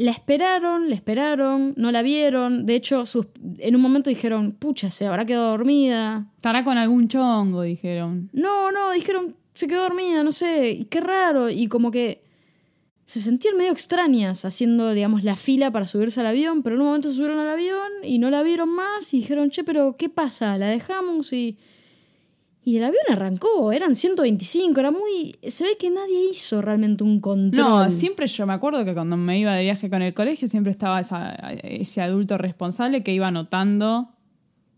La 0.00 0.12
esperaron, 0.12 0.88
la 0.88 0.94
esperaron, 0.94 1.74
no 1.76 1.90
la 1.90 2.02
vieron. 2.02 2.66
De 2.66 2.76
hecho, 2.76 3.04
sus- 3.04 3.26
en 3.58 3.74
un 3.74 3.82
momento 3.82 4.08
dijeron, 4.10 4.52
pucha, 4.52 4.90
se 4.90 5.06
habrá 5.06 5.26
quedado 5.26 5.50
dormida. 5.50 6.28
estará 6.36 6.62
con 6.62 6.78
algún 6.78 7.08
chongo, 7.08 7.62
dijeron. 7.62 8.30
No, 8.32 8.70
no, 8.70 8.92
dijeron, 8.92 9.34
se 9.58 9.66
quedó 9.66 9.82
dormida, 9.82 10.22
no 10.22 10.30
sé, 10.30 10.70
y 10.70 10.84
qué 10.84 11.00
raro. 11.00 11.50
Y 11.50 11.66
como 11.66 11.90
que 11.90 12.22
se 13.06 13.18
sentían 13.18 13.56
medio 13.56 13.72
extrañas 13.72 14.44
haciendo, 14.44 14.92
digamos, 14.92 15.24
la 15.24 15.34
fila 15.34 15.72
para 15.72 15.84
subirse 15.84 16.20
al 16.20 16.26
avión, 16.26 16.62
pero 16.62 16.76
en 16.76 16.82
un 16.82 16.86
momento 16.86 17.10
subieron 17.10 17.40
al 17.40 17.50
avión 17.50 17.88
y 18.04 18.20
no 18.20 18.30
la 18.30 18.44
vieron 18.44 18.68
más 18.68 19.12
y 19.12 19.16
dijeron, 19.16 19.50
che, 19.50 19.64
pero 19.64 19.96
¿qué 19.96 20.08
pasa? 20.08 20.56
¿La 20.58 20.68
dejamos? 20.68 21.32
Y, 21.32 21.58
Y 22.62 22.76
el 22.76 22.84
avión 22.84 23.02
arrancó, 23.10 23.72
eran 23.72 23.96
125, 23.96 24.78
era 24.78 24.92
muy... 24.92 25.34
Se 25.48 25.64
ve 25.64 25.76
que 25.76 25.90
nadie 25.90 26.30
hizo 26.30 26.62
realmente 26.62 27.02
un 27.02 27.18
control. 27.18 27.68
No, 27.68 27.90
siempre 27.90 28.28
yo 28.28 28.46
me 28.46 28.52
acuerdo 28.52 28.84
que 28.84 28.94
cuando 28.94 29.16
me 29.16 29.40
iba 29.40 29.54
de 29.54 29.64
viaje 29.64 29.90
con 29.90 30.02
el 30.02 30.14
colegio 30.14 30.46
siempre 30.46 30.70
estaba 30.70 31.00
ese 31.00 32.00
adulto 32.00 32.38
responsable 32.38 33.02
que 33.02 33.12
iba 33.12 33.26
anotando 33.26 34.10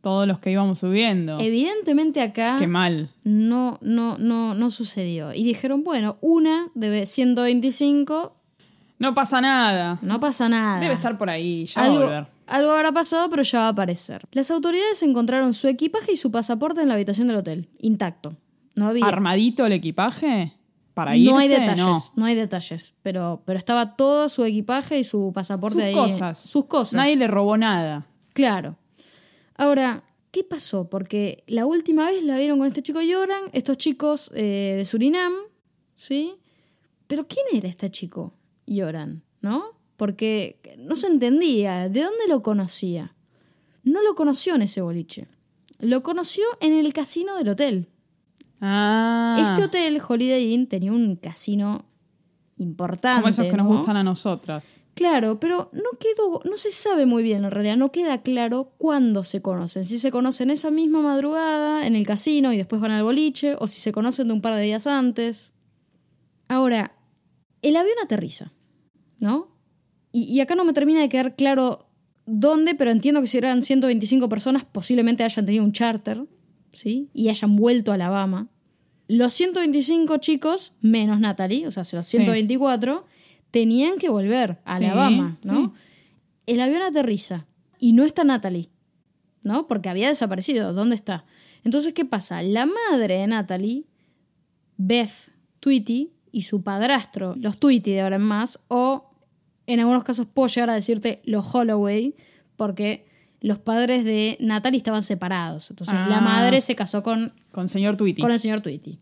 todos 0.00 0.26
los 0.26 0.38
que 0.38 0.50
íbamos 0.50 0.78
subiendo. 0.78 1.38
Evidentemente 1.38 2.20
acá 2.22 2.56
Qué 2.58 2.66
mal. 2.66 3.10
no, 3.24 3.78
no, 3.82 4.16
no, 4.18 4.54
no 4.54 4.70
sucedió. 4.70 5.32
Y 5.34 5.44
dijeron, 5.44 5.84
bueno, 5.84 6.16
una 6.20 6.68
de 6.74 7.06
125, 7.06 8.36
No 8.98 9.14
pasa 9.14 9.40
nada. 9.40 9.98
no 10.02 10.20
pasa 10.20 10.48
nada. 10.48 10.80
Debe 10.80 10.94
estar 10.94 11.16
por 11.18 11.30
ahí, 11.30 11.66
ya 11.66 11.80
va 11.80 11.86
a 11.86 11.90
algo, 11.90 12.04
volver. 12.04 12.26
algo 12.46 12.70
habrá 12.72 12.92
pasado, 12.92 13.28
pero 13.30 13.42
ya 13.42 13.60
va 13.60 13.66
a 13.66 13.70
aparecer. 13.70 14.22
Las 14.32 14.50
autoridades 14.50 15.02
encontraron 15.02 15.54
su 15.54 15.68
equipaje 15.68 16.12
y 16.12 16.16
su 16.16 16.30
pasaporte 16.30 16.80
en 16.82 16.88
la 16.88 16.94
habitación 16.94 17.28
del 17.28 17.36
hotel, 17.36 17.68
intacto. 17.78 18.36
No 18.74 18.86
había. 18.86 19.04
¿Armadito 19.06 19.66
el 19.66 19.72
equipaje? 19.72 20.54
¿Para 20.94 21.16
irse? 21.16 21.32
no 21.32 21.38
hay 21.38 21.48
detalles, 21.48 21.78
No. 21.86 21.94
no, 22.16 22.24
hay 22.26 22.34
detalles, 22.34 22.94
pero, 23.02 23.42
pero 23.44 23.58
estaba 23.58 23.96
todo 23.96 24.28
su 24.28 24.44
equipaje 24.44 24.98
y 24.98 25.04
su 25.04 25.30
pasaporte 25.32 25.74
Sus 25.76 25.84
ahí. 25.84 25.94
cosas. 25.94 26.38
Sus 26.38 26.64
cosas. 26.66 26.94
Nadie 26.94 27.16
le 27.16 27.26
robó 27.26 27.56
nada. 27.56 28.06
Claro. 28.32 28.76
Ahora, 29.60 30.04
¿qué 30.30 30.42
pasó? 30.42 30.88
Porque 30.88 31.44
la 31.46 31.66
última 31.66 32.08
vez 32.08 32.24
la 32.24 32.38
vieron 32.38 32.58
con 32.58 32.66
este 32.66 32.82
chico 32.82 33.02
Yoran, 33.02 33.42
estos 33.52 33.76
chicos 33.76 34.30
eh, 34.34 34.76
de 34.78 34.86
Surinam, 34.86 35.34
¿sí? 35.96 36.32
Pero 37.06 37.26
¿quién 37.28 37.44
era 37.52 37.68
este 37.68 37.90
chico 37.90 38.32
Yoran? 38.66 39.22
¿No? 39.42 39.64
Porque 39.98 40.58
no 40.78 40.96
se 40.96 41.08
entendía. 41.08 41.90
¿De 41.90 42.00
dónde 42.00 42.26
lo 42.26 42.42
conocía? 42.42 43.14
No 43.82 44.00
lo 44.00 44.14
conoció 44.14 44.54
en 44.54 44.62
ese 44.62 44.80
boliche. 44.80 45.28
Lo 45.78 46.02
conoció 46.02 46.44
en 46.60 46.72
el 46.72 46.94
casino 46.94 47.36
del 47.36 47.50
hotel. 47.50 47.88
Ah. 48.62 49.46
Este 49.46 49.64
hotel, 49.64 50.00
Holiday 50.08 50.54
Inn, 50.54 50.68
tenía 50.68 50.90
un 50.90 51.16
casino 51.16 51.84
importante. 52.56 53.20
Como 53.20 53.28
esos 53.28 53.44
que 53.44 53.58
nos 53.58 53.66
¿no? 53.66 53.76
gustan 53.76 53.98
a 53.98 54.02
nosotras. 54.02 54.80
Claro, 55.00 55.40
pero 55.40 55.70
no 55.72 55.98
quedó, 55.98 56.42
no 56.44 56.58
se 56.58 56.70
sabe 56.70 57.06
muy 57.06 57.22
bien 57.22 57.46
en 57.46 57.50
realidad, 57.50 57.78
no 57.78 57.90
queda 57.90 58.20
claro 58.20 58.74
cuándo 58.76 59.24
se 59.24 59.40
conocen. 59.40 59.86
Si 59.86 59.98
se 59.98 60.10
conocen 60.10 60.50
esa 60.50 60.70
misma 60.70 61.00
madrugada 61.00 61.86
en 61.86 61.96
el 61.96 62.06
casino 62.06 62.52
y 62.52 62.58
después 62.58 62.82
van 62.82 62.90
al 62.90 63.02
boliche, 63.02 63.56
o 63.58 63.66
si 63.66 63.80
se 63.80 63.92
conocen 63.92 64.28
de 64.28 64.34
un 64.34 64.42
par 64.42 64.54
de 64.54 64.60
días 64.60 64.86
antes. 64.86 65.54
Ahora, 66.50 66.98
el 67.62 67.76
avión 67.76 67.96
aterriza, 68.04 68.52
¿no? 69.18 69.56
Y, 70.12 70.24
y 70.24 70.40
acá 70.40 70.54
no 70.54 70.66
me 70.66 70.74
termina 70.74 71.00
de 71.00 71.08
quedar 71.08 71.34
claro 71.34 71.88
dónde, 72.26 72.74
pero 72.74 72.90
entiendo 72.90 73.22
que 73.22 73.26
si 73.26 73.38
eran 73.38 73.62
125 73.62 74.28
personas, 74.28 74.66
posiblemente 74.66 75.24
hayan 75.24 75.46
tenido 75.46 75.64
un 75.64 75.72
charter, 75.72 76.26
¿sí? 76.74 77.08
Y 77.14 77.30
hayan 77.30 77.56
vuelto 77.56 77.90
a 77.90 77.94
Alabama. 77.94 78.50
Los 79.08 79.32
125 79.32 80.18
chicos, 80.18 80.74
menos 80.82 81.20
Natalie, 81.20 81.66
o 81.66 81.70
sea, 81.70 81.84
los 81.90 82.06
124, 82.06 83.06
tenían 83.50 83.98
que 83.98 84.08
volver 84.08 84.60
a 84.64 84.76
Sí, 84.78 84.84
Alabama, 84.84 85.38
¿no? 85.44 85.72
sí. 85.74 85.82
El 86.46 86.60
avión 86.60 86.82
aterriza 86.82 87.46
y 87.78 87.92
no 87.92 88.04
está 88.04 88.24
Natalie, 88.24 88.70
¿no? 89.42 89.66
Porque 89.66 89.88
había 89.88 90.08
desaparecido. 90.08 90.72
¿Dónde 90.72 90.94
está? 90.96 91.24
Entonces, 91.64 91.92
¿qué 91.92 92.04
pasa? 92.04 92.42
La 92.42 92.66
madre 92.66 93.18
de 93.18 93.26
Natalie, 93.26 93.84
Beth 94.76 95.32
Tweety, 95.60 96.12
y 96.32 96.42
su 96.42 96.62
padrastro, 96.62 97.34
los 97.36 97.58
Tweety 97.58 97.90
de 97.92 98.02
ahora 98.02 98.16
en 98.16 98.22
más, 98.22 98.60
o 98.68 99.10
en 99.66 99.80
algunos 99.80 100.04
casos 100.04 100.26
puedo 100.32 100.48
llegar 100.48 100.70
a 100.70 100.74
decirte 100.74 101.20
los 101.24 101.52
Holloway, 101.54 102.14
porque 102.56 103.06
los 103.40 103.58
padres 103.58 104.04
de 104.04 104.36
Natalie 104.40 104.76
estaban 104.78 105.02
separados. 105.02 105.70
Entonces, 105.70 105.94
la 105.94 106.18
Ah. 106.18 106.20
madre 106.20 106.60
se 106.60 106.74
casó 106.76 107.02
con 107.02 107.32
Con 107.50 107.66
señor 107.68 107.96
Tweety. 107.96 108.22
con 108.22 108.30
el 108.30 108.38
señor 108.38 108.60
Tweety. 108.60 108.98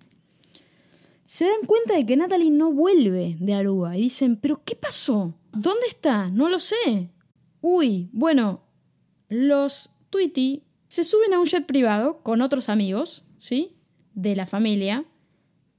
Se 1.29 1.45
dan 1.45 1.67
cuenta 1.67 1.95
de 1.95 2.07
que 2.07 2.17
Natalie 2.17 2.51
no 2.51 2.73
vuelve 2.73 3.37
de 3.38 3.53
Aruba 3.53 3.99
y 3.99 4.05
dicen, 4.05 4.38
¿pero 4.38 4.62
qué 4.64 4.75
pasó? 4.75 5.35
¿Dónde 5.53 5.87
está? 5.87 6.31
No 6.31 6.49
lo 6.49 6.59
sé. 6.59 7.11
Uy, 7.61 8.09
bueno, 8.14 8.62
los 9.29 9.91
Tweety 10.09 10.62
se 10.88 11.05
suben 11.05 11.35
a 11.35 11.38
un 11.38 11.45
jet 11.45 11.67
privado 11.67 12.23
con 12.23 12.41
otros 12.41 12.71
amigos, 12.71 13.25
¿sí? 13.38 13.77
De 14.14 14.35
la 14.37 14.47
familia 14.47 15.05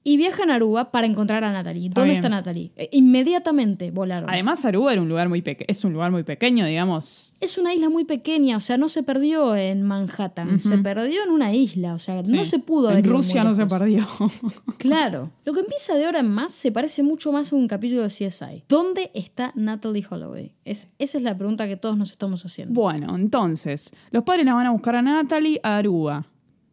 y 0.03 0.15
viajan 0.17 0.49
a 0.49 0.55
Aruba 0.55 0.91
para 0.91 1.05
encontrar 1.07 1.43
a 1.43 1.51
Natalie. 1.51 1.89
¿Dónde 1.89 2.11
bien. 2.11 2.15
está 2.15 2.29
Natalie? 2.29 2.71
Eh, 2.77 2.89
Inmediatamente 2.93 3.91
volaron. 3.91 4.29
Además, 4.29 4.63
Aruba 4.65 4.93
era 4.93 5.01
un 5.01 5.09
lugar 5.09 5.27
muy 5.29 5.41
peque- 5.41 5.65
es 5.67 5.83
un 5.83 5.91
lugar 5.93 6.11
muy 6.11 6.23
pequeño, 6.23 6.65
digamos. 6.65 7.35
es 7.41 7.57
una 7.57 7.73
isla 7.73 7.89
muy 7.89 8.05
pequeña, 8.05 8.57
o 8.57 8.59
sea, 8.59 8.77
no 8.77 8.87
se 8.89 9.03
perdió 9.03 9.55
en 9.55 9.83
Manhattan, 9.83 10.59
se 10.61 10.77
perdió 10.79 11.23
en 11.23 11.29
una 11.31 11.53
isla, 11.53 11.93
o 11.93 11.99
sea, 11.99 12.21
no 12.23 12.45
se 12.45 12.59
pudo 12.59 12.91
En 12.91 13.03
Rusia 13.03 13.43
no 13.43 13.53
se 13.53 13.65
perdió. 13.65 14.07
Claro. 14.77 15.31
Lo 15.45 15.53
que 15.53 15.59
empieza 15.61 15.95
de 15.95 16.05
ahora 16.05 16.19
en 16.19 16.29
más 16.31 16.51
se 16.53 16.71
parece 16.71 17.03
mucho 17.03 17.31
más 17.31 17.51
a 17.51 17.55
un 17.55 17.67
capítulo 17.67 18.01
de 18.03 18.07
CSI. 18.07 18.63
¿Dónde 18.69 19.11
está 19.13 19.51
Natalie 19.55 20.05
Holloway? 20.09 20.53
Es, 20.65 20.89
esa 20.99 21.17
es 21.17 21.23
la 21.23 21.37
pregunta 21.37 21.67
que 21.67 21.75
todos 21.75 21.97
nos 21.97 22.11
estamos 22.11 22.45
haciendo. 22.45 22.73
bueno, 22.79 23.15
entonces, 23.15 23.91
los 24.11 24.23
padres 24.23 24.45
la 24.45 24.53
van 24.53 24.67
a 24.67 24.71
buscar 24.71 24.95
a 24.95 25.01
Natalie 25.01 25.59
a 25.63 25.77
Aruba. 25.77 26.25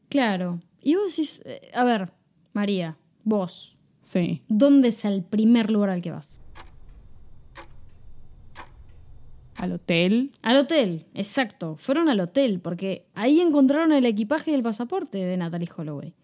Claro. 0.09 0.61
Y 0.83 0.95
vos 0.95 1.17
decís, 1.17 1.43
eh, 1.45 1.71
a 1.75 1.83
ver, 1.85 2.13
María, 2.53 2.97
vos, 3.27 3.77
Sí. 4.03 4.43
¿dónde 4.49 4.89
es 4.89 5.05
el 5.05 5.23
primer 5.25 5.71
lugar 5.71 5.91
al 5.91 6.01
que 6.01 6.13
vas? 6.13 6.41
Al 9.57 9.73
hotel. 9.73 10.31
Al 10.43 10.57
hotel, 10.59 11.07
exacto. 11.15 11.77
Fueron 11.77 12.09
al 12.09 12.21
hotel 12.21 12.61
porque 12.61 13.07
ahí 13.15 13.41
encontraron 13.41 13.93
el 13.93 14.05
equipaje 14.05 14.51
y 14.51 14.55
el 14.55 14.63
pasaporte 14.63 15.19
de 15.19 15.37
Natalie 15.37 15.69
Holloway. 15.75 16.09
¿Y 16.09 16.15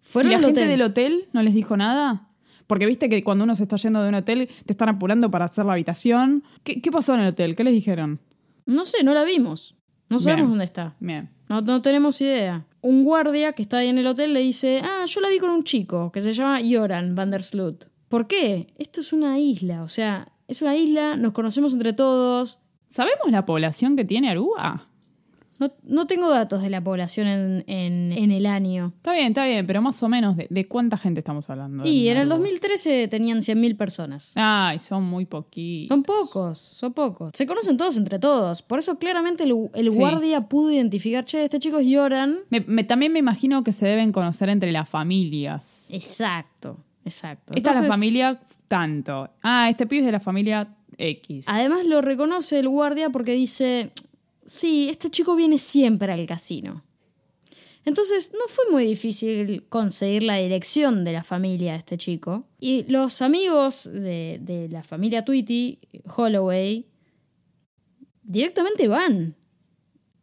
Fueron 0.00 0.30
la 0.30 0.38
al 0.38 0.44
gente 0.44 0.60
hotel. 0.60 0.70
del 0.70 0.82
hotel 0.82 1.28
no 1.32 1.42
les 1.42 1.52
dijo 1.54 1.76
nada? 1.76 2.28
Porque 2.68 2.86
viste 2.86 3.08
que 3.08 3.22
cuando 3.24 3.42
uno 3.44 3.54
se 3.56 3.64
está 3.64 3.76
yendo 3.76 4.00
de 4.02 4.08
un 4.08 4.14
hotel, 4.14 4.48
te 4.64 4.72
están 4.72 4.88
apurando 4.88 5.30
para 5.30 5.46
hacer 5.46 5.64
la 5.64 5.72
habitación. 5.72 6.44
¿Qué, 6.62 6.80
qué 6.80 6.90
pasó 6.92 7.14
en 7.14 7.20
el 7.20 7.26
hotel? 7.28 7.56
¿Qué 7.56 7.64
les 7.64 7.74
dijeron? 7.74 8.20
No 8.66 8.84
sé, 8.84 9.02
no 9.02 9.14
la 9.14 9.24
vimos. 9.24 9.74
No 10.08 10.18
sabemos 10.20 10.42
Bien. 10.42 10.50
dónde 10.50 10.64
está. 10.64 10.94
Bien. 11.00 11.28
No, 11.60 11.82
tenemos 11.82 12.18
idea. 12.22 12.64
Un 12.80 13.04
guardia 13.04 13.52
que 13.52 13.60
está 13.60 13.78
ahí 13.78 13.88
en 13.88 13.98
el 13.98 14.06
hotel 14.06 14.32
le 14.32 14.40
dice, 14.40 14.80
ah, 14.82 15.04
yo 15.06 15.20
la 15.20 15.28
vi 15.28 15.38
con 15.38 15.50
un 15.50 15.64
chico 15.64 16.10
que 16.10 16.22
se 16.22 16.32
llama 16.32 16.60
Joran 16.64 17.14
van 17.14 17.30
der 17.30 17.42
Sloot. 17.42 17.84
¿Por 18.08 18.26
qué? 18.26 18.72
Esto 18.78 19.00
es 19.00 19.12
una 19.12 19.38
isla, 19.38 19.82
o 19.82 19.88
sea, 19.88 20.32
es 20.48 20.62
una 20.62 20.74
isla, 20.76 21.16
nos 21.16 21.32
conocemos 21.32 21.74
entre 21.74 21.92
todos. 21.92 22.58
¿Sabemos 22.90 23.30
la 23.30 23.44
población 23.44 23.96
que 23.96 24.04
tiene 24.04 24.30
Aruba? 24.30 24.88
No, 25.58 25.70
no 25.84 26.06
tengo 26.06 26.28
datos 26.30 26.62
de 26.62 26.70
la 26.70 26.82
población 26.82 27.26
en, 27.28 27.64
en- 27.66 28.12
en 28.12 28.32
el 28.32 28.46
año. 28.46 28.92
Está 28.96 29.12
bien, 29.12 29.28
está 29.28 29.44
bien, 29.46 29.66
pero 29.66 29.80
más 29.82 30.02
o 30.02 30.08
menos, 30.08 30.36
¿de, 30.36 30.46
de 30.50 30.66
cuánta 30.66 30.96
gente 30.98 31.20
estamos 31.20 31.48
hablando? 31.50 31.84
Y 31.86 32.08
en 32.08 32.16
el 32.16 32.22
Aruba? 32.22 32.36
2013 32.36 33.08
tenían 33.08 33.38
100.000 33.38 33.76
personas. 33.76 34.32
Ay, 34.34 34.78
son 34.78 35.04
muy 35.04 35.24
poquitos. 35.26 35.88
Son 35.88 36.02
pocos, 36.02 36.58
son 36.58 36.92
pocos. 36.92 37.30
Se 37.34 37.46
conocen 37.46 37.76
todos 37.76 37.96
entre 37.96 38.18
todos. 38.18 38.62
Por 38.62 38.78
eso 38.78 38.98
claramente 38.98 39.44
el, 39.44 39.54
el 39.74 39.90
Sí. 39.90 39.96
guardia 39.96 40.48
pudo 40.48 40.72
identificar, 40.72 41.24
che, 41.24 41.44
este 41.44 41.58
chico 41.58 41.78
es 41.78 41.86
Joran. 41.94 42.38
Me- 42.50 42.64
me- 42.66 42.84
también 42.84 43.12
me 43.12 43.18
imagino 43.18 43.62
que 43.62 43.72
se 43.72 43.86
deben 43.86 44.10
conocer 44.12 44.48
entre 44.48 44.72
las 44.72 44.88
familias. 44.88 45.86
Exacto, 45.90 46.78
exacto. 47.04 47.54
Esta 47.54 47.70
es 47.70 47.80
la 47.82 47.88
familia 47.88 48.40
tanto. 48.68 49.28
Ah, 49.42 49.68
este 49.68 49.86
pibe 49.86 50.00
es 50.00 50.06
de 50.06 50.12
la 50.12 50.20
familia 50.20 50.68
X. 50.98 51.46
Además 51.48 51.84
lo 51.86 52.00
reconoce 52.00 52.58
el 52.58 52.68
guardia 52.68 53.10
porque 53.10 53.32
dice, 53.32 53.92
sí, 54.46 54.88
este 54.88 55.10
chico 55.10 55.34
viene 55.36 55.58
siempre 55.58 56.12
al 56.12 56.26
casino. 56.26 56.84
Entonces 57.84 58.32
no 58.32 58.46
fue 58.46 58.64
muy 58.70 58.84
difícil 58.84 59.66
conseguir 59.68 60.22
la 60.22 60.36
dirección 60.36 61.04
de 61.04 61.12
la 61.12 61.24
familia 61.24 61.72
de 61.72 61.78
este 61.78 61.98
chico. 61.98 62.44
Y 62.60 62.84
los 62.84 63.22
amigos 63.22 63.90
de, 63.92 64.38
de 64.40 64.68
la 64.68 64.82
familia 64.84 65.24
Tweety, 65.24 65.80
Holloway, 66.16 66.86
directamente 68.22 68.86
van 68.86 69.34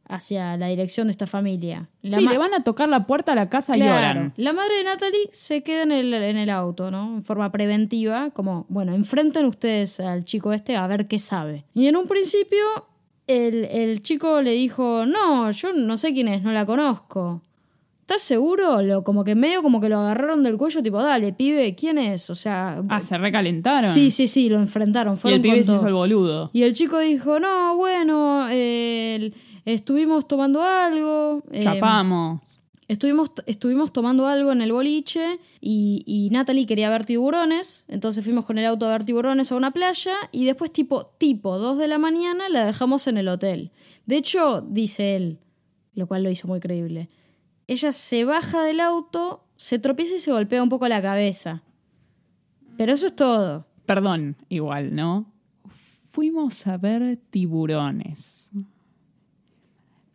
hacia 0.09 0.57
la 0.57 0.67
dirección 0.67 1.07
de 1.07 1.11
esta 1.11 1.27
familia. 1.27 1.87
La 2.01 2.17
sí, 2.17 2.27
le 2.27 2.37
van 2.37 2.53
a 2.53 2.63
tocar 2.63 2.89
la 2.89 3.05
puerta 3.05 3.33
a 3.33 3.35
la 3.35 3.47
casa 3.49 3.77
y 3.77 3.79
lloran. 3.79 4.33
La 4.37 4.53
madre 4.53 4.77
de 4.77 4.83
Natalie 4.83 5.29
se 5.31 5.61
queda 5.61 5.83
en 5.83 5.91
el, 5.91 6.13
en 6.13 6.35
el 6.35 6.49
auto, 6.49 6.89
¿no? 6.89 7.15
En 7.15 7.23
forma 7.23 7.51
preventiva, 7.51 8.31
como, 8.31 8.65
bueno, 8.69 8.95
enfrenten 8.95 9.45
ustedes 9.45 9.99
al 9.99 10.25
chico 10.25 10.51
este 10.51 10.75
a 10.75 10.87
ver 10.87 11.07
qué 11.07 11.19
sabe. 11.19 11.63
Y 11.75 11.87
en 11.87 11.95
un 11.95 12.07
principio, 12.07 12.57
el, 13.29 13.65
el 13.65 14.01
chico 14.01 14.41
le 14.41 14.51
dijo, 14.51 15.05
no, 15.05 15.51
yo 15.51 15.71
no 15.73 15.97
sé 15.97 16.13
quién 16.13 16.27
es, 16.27 16.43
no 16.43 16.51
la 16.51 16.65
conozco. 16.65 17.41
¿Estás 18.01 18.21
seguro? 18.23 18.81
Lo, 18.81 19.03
como 19.03 19.23
que 19.23 19.35
medio 19.35 19.61
como 19.61 19.79
que 19.79 19.87
lo 19.87 19.99
agarraron 19.99 20.41
del 20.41 20.57
cuello, 20.57 20.81
tipo, 20.81 20.97
dale, 21.01 21.31
pibe, 21.31 21.75
¿quién 21.75 21.99
es? 21.99 22.31
O 22.31 22.35
sea... 22.35 22.81
Ah, 22.89 23.01
se 23.03 23.17
recalentaron. 23.19 23.91
sí, 23.91 24.09
sí, 24.09 24.27
sí, 24.27 24.49
lo 24.49 24.57
enfrentaron. 24.57 25.13
Y 25.13 25.17
Fueron 25.17 25.35
el 25.35 25.41
pibe 25.43 25.63
se 25.63 25.73
hizo 25.75 25.87
el 25.87 25.93
boludo. 25.93 26.49
Y 26.51 26.63
el 26.63 26.73
chico 26.73 26.97
dijo, 26.97 27.39
no, 27.39 27.75
bueno, 27.77 28.47
eh, 28.49 29.31
estuvimos 29.63 30.27
tomando 30.27 30.63
algo. 30.63 31.43
eh, 31.51 31.61
Chapamos. 31.61 32.41
Estuvimos, 32.89 33.31
estuvimos 33.45 33.93
tomando 33.93 34.25
algo 34.25 34.51
en 34.51 34.61
el 34.61 34.71
boliche 34.71 35.39
y, 35.61 36.03
y 36.07 36.31
Natalie 36.31 36.65
quería 36.65 36.89
ver 36.89 37.05
tiburones, 37.05 37.85
entonces 37.87 38.23
fuimos 38.23 38.45
con 38.45 38.57
el 38.57 38.65
auto 38.65 38.87
a 38.87 38.89
ver 38.89 39.05
tiburones 39.05 39.51
a 39.51 39.55
una 39.55 39.69
playa 39.69 40.15
y 40.31 40.45
después 40.45 40.73
tipo, 40.73 41.05
tipo 41.19 41.59
2 41.59 41.77
de 41.77 41.87
la 41.87 41.99
mañana 41.99 42.49
la 42.49 42.65
dejamos 42.65 43.05
en 43.05 43.19
el 43.19 43.27
hotel. 43.27 43.71
De 44.07 44.17
hecho, 44.17 44.61
dice 44.61 45.15
él, 45.15 45.37
lo 45.93 46.07
cual 46.07 46.23
lo 46.23 46.31
hizo 46.31 46.47
muy 46.47 46.59
creíble, 46.59 47.09
ella 47.67 47.91
se 47.91 48.25
baja 48.25 48.63
del 48.63 48.79
auto, 48.79 49.45
se 49.55 49.77
tropieza 49.77 50.15
y 50.15 50.19
se 50.19 50.31
golpea 50.31 50.63
un 50.63 50.69
poco 50.69 50.87
la 50.87 50.99
cabeza. 50.99 51.61
Pero 52.75 52.93
eso 52.93 53.05
es 53.05 53.15
todo. 53.15 53.67
Perdón, 53.85 54.35
igual, 54.49 54.95
¿no? 54.95 55.31
Fuimos 56.09 56.65
a 56.65 56.77
ver 56.77 57.19
tiburones. 57.29 58.49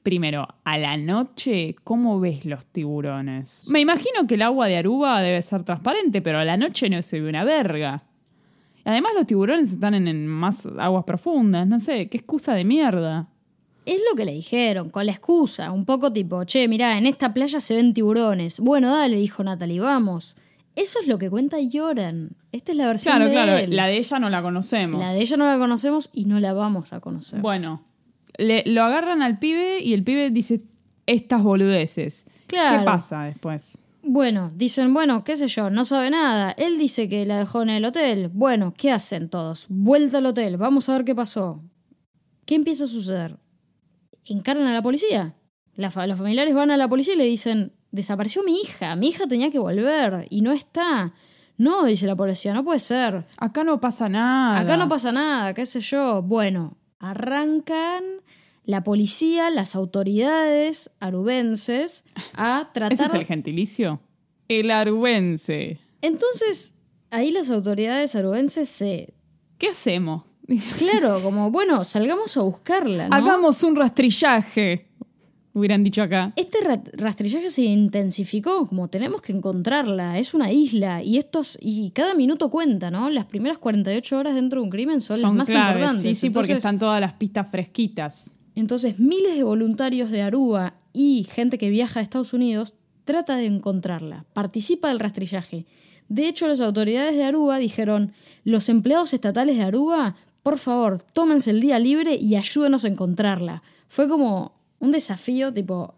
Primero, 0.04 0.46
a 0.64 0.76
la 0.76 0.96
noche, 0.98 1.74
¿cómo 1.82 2.20
ves 2.20 2.44
los 2.44 2.66
tiburones? 2.66 3.64
Me 3.68 3.80
imagino 3.80 4.26
que 4.28 4.34
el 4.34 4.42
agua 4.42 4.66
de 4.68 4.76
Aruba 4.76 5.20
debe 5.22 5.40
ser 5.40 5.62
transparente, 5.62 6.20
pero 6.20 6.38
a 6.38 6.44
la 6.44 6.58
noche 6.58 6.90
no 6.90 7.00
se 7.02 7.20
ve 7.20 7.28
una 7.30 7.42
verga. 7.42 8.02
Además, 8.84 9.12
los 9.16 9.26
tiburones 9.26 9.72
están 9.72 9.94
en, 9.94 10.06
en 10.06 10.26
más 10.26 10.66
aguas 10.78 11.04
profundas, 11.04 11.66
no 11.66 11.78
sé, 11.80 12.10
qué 12.10 12.18
excusa 12.18 12.52
de 12.52 12.64
mierda. 12.64 13.28
Es 13.86 13.98
lo 14.10 14.14
que 14.14 14.26
le 14.26 14.32
dijeron, 14.32 14.90
con 14.90 15.06
la 15.06 15.12
excusa, 15.12 15.70
un 15.72 15.86
poco 15.86 16.12
tipo, 16.12 16.44
che, 16.44 16.68
mirá, 16.68 16.98
en 16.98 17.06
esta 17.06 17.32
playa 17.32 17.58
se 17.58 17.74
ven 17.74 17.94
tiburones. 17.94 18.60
Bueno, 18.60 18.94
dale, 18.94 19.16
dijo 19.16 19.42
Natalie, 19.42 19.80
vamos. 19.80 20.36
Eso 20.76 20.98
es 21.00 21.06
lo 21.06 21.16
que 21.16 21.30
cuenta 21.30 21.58
Yoran. 21.60 22.32
Esta 22.52 22.72
es 22.72 22.76
la 22.76 22.88
versión 22.88 23.14
Claro, 23.16 23.26
de 23.30 23.32
claro, 23.32 23.56
él. 23.56 23.74
la 23.74 23.86
de 23.86 23.96
ella 23.96 24.18
no 24.18 24.28
la 24.28 24.42
conocemos. 24.42 25.00
La 25.00 25.12
de 25.12 25.20
ella 25.22 25.36
no 25.38 25.46
la 25.46 25.56
conocemos 25.56 26.10
y 26.12 26.26
no 26.26 26.40
la 26.40 26.52
vamos 26.52 26.92
a 26.92 27.00
conocer. 27.00 27.40
Bueno, 27.40 27.82
le- 28.38 28.64
lo 28.66 28.82
agarran 28.84 29.22
al 29.22 29.38
pibe 29.38 29.80
y 29.80 29.94
el 29.94 30.02
pibe 30.04 30.30
dice 30.30 30.62
estas 31.06 31.42
boludeces. 31.42 32.26
Claro. 32.46 32.78
¿Qué 32.80 32.84
pasa 32.84 33.22
después? 33.24 33.72
Bueno, 34.02 34.52
dicen, 34.54 34.92
bueno, 34.92 35.24
qué 35.24 35.34
sé 35.36 35.48
yo, 35.48 35.70
no 35.70 35.84
sabe 35.86 36.10
nada. 36.10 36.52
Él 36.52 36.78
dice 36.78 37.08
que 37.08 37.24
la 37.24 37.38
dejó 37.38 37.62
en 37.62 37.70
el 37.70 37.84
hotel. 37.84 38.28
Bueno, 38.28 38.74
¿qué 38.76 38.90
hacen 38.92 39.30
todos? 39.30 39.66
Vuelta 39.70 40.18
al 40.18 40.26
hotel, 40.26 40.56
vamos 40.58 40.88
a 40.88 40.92
ver 40.92 41.04
qué 41.04 41.14
pasó. 41.14 41.62
¿Qué 42.44 42.54
empieza 42.54 42.84
a 42.84 42.86
suceder? 42.86 43.38
Encargan 44.26 44.66
a 44.66 44.72
la 44.74 44.82
policía. 44.82 45.34
La 45.76 45.90
fa- 45.90 46.06
los 46.06 46.18
familiares 46.18 46.54
van 46.54 46.70
a 46.70 46.76
la 46.76 46.86
policía 46.88 47.14
y 47.14 47.16
le 47.18 47.24
dicen, 47.24 47.72
desapareció 47.92 48.42
mi 48.42 48.60
hija, 48.60 48.94
mi 48.96 49.08
hija 49.08 49.26
tenía 49.26 49.50
que 49.50 49.58
volver 49.58 50.26
y 50.28 50.42
no 50.42 50.52
está. 50.52 51.14
No, 51.56 51.84
dice 51.84 52.06
la 52.06 52.14
policía, 52.16 52.52
no 52.52 52.62
puede 52.64 52.80
ser. 52.80 53.24
Acá 53.38 53.64
no 53.64 53.80
pasa 53.80 54.08
nada. 54.08 54.58
Acá 54.60 54.76
no 54.76 54.88
pasa 54.88 55.12
nada, 55.12 55.54
qué 55.54 55.64
sé 55.64 55.80
yo. 55.80 56.20
Bueno, 56.20 56.76
arrancan 56.98 58.02
la 58.64 58.82
policía, 58.82 59.50
las 59.50 59.74
autoridades 59.74 60.90
arubenses 61.00 62.04
a 62.34 62.70
tratar... 62.72 62.92
¿Ese 62.92 63.04
es 63.04 63.14
el 63.14 63.24
gentilicio? 63.26 64.00
El 64.48 64.70
arubense. 64.70 65.78
Entonces, 66.02 66.74
ahí 67.10 67.30
las 67.30 67.50
autoridades 67.50 68.14
arubenses 68.14 68.68
se... 68.68 69.14
¿Qué 69.58 69.68
hacemos? 69.68 70.22
Claro, 70.78 71.20
como, 71.22 71.50
bueno, 71.50 71.84
salgamos 71.84 72.36
a 72.36 72.42
buscarla, 72.42 73.08
¿no? 73.08 73.16
Hagamos 73.16 73.62
un 73.62 73.76
rastrillaje. 73.76 74.88
Hubieran 75.54 75.84
dicho 75.84 76.02
acá. 76.02 76.32
Este 76.36 76.58
ra- 76.60 76.82
rastrillaje 76.94 77.48
se 77.48 77.62
intensificó, 77.62 78.66
como 78.66 78.88
tenemos 78.88 79.22
que 79.22 79.32
encontrarla, 79.32 80.18
es 80.18 80.34
una 80.34 80.50
isla 80.52 81.00
y 81.02 81.16
estos 81.16 81.56
y 81.62 81.90
cada 81.90 82.14
minuto 82.14 82.50
cuenta, 82.50 82.90
¿no? 82.90 83.08
Las 83.08 83.26
primeras 83.26 83.58
48 83.58 84.18
horas 84.18 84.34
dentro 84.34 84.60
de 84.60 84.64
un 84.64 84.70
crimen 84.70 85.00
son, 85.00 85.22
las 85.22 85.32
más 85.32 85.48
claves, 85.48 85.76
importantes. 85.76 86.02
Sí, 86.02 86.14
sí, 86.26 86.30
porque 86.30 86.54
están 86.54 86.78
todas 86.80 87.00
las 87.00 87.12
pistas 87.14 87.48
fresquitas. 87.48 88.30
Entonces, 88.54 88.98
miles 88.98 89.36
de 89.36 89.42
voluntarios 89.42 90.10
de 90.10 90.22
Aruba 90.22 90.74
y 90.92 91.26
gente 91.30 91.58
que 91.58 91.70
viaja 91.70 92.00
a 92.00 92.02
Estados 92.02 92.32
Unidos 92.32 92.74
trata 93.04 93.36
de 93.36 93.46
encontrarla, 93.46 94.24
participa 94.32 94.88
del 94.88 95.00
rastrillaje. 95.00 95.66
De 96.08 96.28
hecho, 96.28 96.46
las 96.46 96.60
autoridades 96.60 97.16
de 97.16 97.24
Aruba 97.24 97.58
dijeron, 97.58 98.12
los 98.44 98.68
empleados 98.68 99.12
estatales 99.14 99.56
de 99.56 99.64
Aruba, 99.64 100.16
por 100.42 100.58
favor, 100.58 101.02
tómense 101.12 101.50
el 101.50 101.60
día 101.60 101.78
libre 101.78 102.14
y 102.14 102.36
ayúdenos 102.36 102.84
a 102.84 102.88
encontrarla. 102.88 103.62
Fue 103.88 104.08
como 104.08 104.52
un 104.78 104.92
desafío 104.92 105.52
tipo 105.52 105.94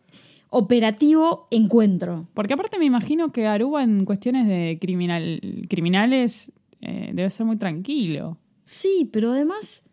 operativo 0.50 1.48
encuentro. 1.50 2.28
Porque 2.34 2.54
aparte 2.54 2.78
me 2.78 2.84
imagino 2.84 3.32
que 3.32 3.46
Aruba 3.46 3.82
en 3.82 4.04
cuestiones 4.04 4.46
de 4.46 4.78
criminal, 4.80 5.40
criminales 5.68 6.52
eh, 6.80 7.10
debe 7.12 7.30
ser 7.30 7.46
muy 7.46 7.56
tranquilo. 7.56 8.38
Sí, 8.64 9.08
pero 9.12 9.32
además, 9.32 9.84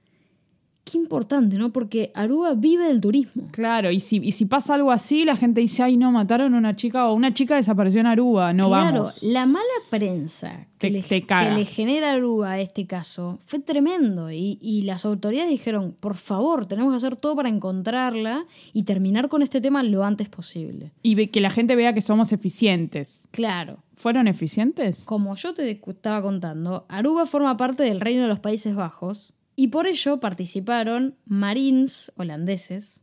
qué 0.84 0.98
importante, 0.98 1.58
¿no? 1.58 1.72
Porque 1.72 2.12
Aruba 2.14 2.54
vive 2.56 2.86
del 2.88 3.00
turismo. 3.00 3.48
Claro, 3.52 3.90
y 3.92 4.00
si, 4.00 4.18
y 4.18 4.32
si 4.32 4.46
pasa 4.46 4.74
algo 4.76 4.92
así, 4.92 5.24
la 5.24 5.36
gente 5.38 5.62
dice, 5.62 5.82
ay, 5.84 5.96
no, 5.98 6.12
mataron 6.12 6.54
a 6.54 6.58
una 6.58 6.76
chica 6.76 7.08
o 7.10 7.14
una 7.14 7.34
chica 7.34 7.56
desapareció 7.56 8.02
en 8.02 8.08
Aruba, 8.08 8.52
no 8.54 8.68
claro, 8.68 8.94
vamos. 8.98 9.24
la 9.24 9.46
mala 9.46 9.64
prensa 9.90 10.68
que, 10.78 10.88
Te- 10.88 10.90
le, 10.90 11.02
te 11.04 11.22
que 11.26 11.52
le 11.56 11.66
genera 11.66 12.12
a 12.12 12.14
Aruba 12.16 12.60
este 12.60 12.86
caso 12.86 13.40
fue 13.46 13.60
tremendo 13.60 14.30
y, 14.32 14.58
y 14.62 14.82
las 14.82 15.06
autoridades 15.06 15.50
dijeron, 15.50 15.96
por 16.00 16.16
favor, 16.16 16.66
tenemos 16.66 16.92
que 16.92 16.98
hacer 16.98 17.16
todo 17.16 17.36
para 17.36 17.48
encontrarla 17.50 18.46
y 18.74 18.84
terminar 18.84 19.30
con 19.30 19.42
este 19.42 19.62
tema 19.62 19.84
lo 19.84 20.04
antes 20.04 20.28
posible. 20.30 20.92
Y 21.02 21.16
ve- 21.16 21.30
que 21.30 21.40
la 21.42 21.50
gente 21.50 21.76
vea 21.76 21.94
que 21.94 22.02
somos 22.02 22.34
eficientes. 22.34 23.28
Claro, 23.32 23.78
¿Fueron 23.96 24.28
eficientes? 24.28 25.04
como 25.06 25.36
yo 25.36 25.54
te 25.54 25.80
estaba 25.88 26.22
contando, 26.22 26.86
Aruba 26.90 27.26
forma 27.26 27.56
parte 27.58 27.84
del 27.84 28.02
Reino 28.02 28.24
de 28.24 28.28
los 28.28 28.40
Países 28.40 28.76
Bajos 28.76 29.34
y 29.56 29.68
por 29.68 29.88
ello 29.88 30.20
participaron 30.20 31.16
marines 31.26 32.12
holandeses 32.18 33.02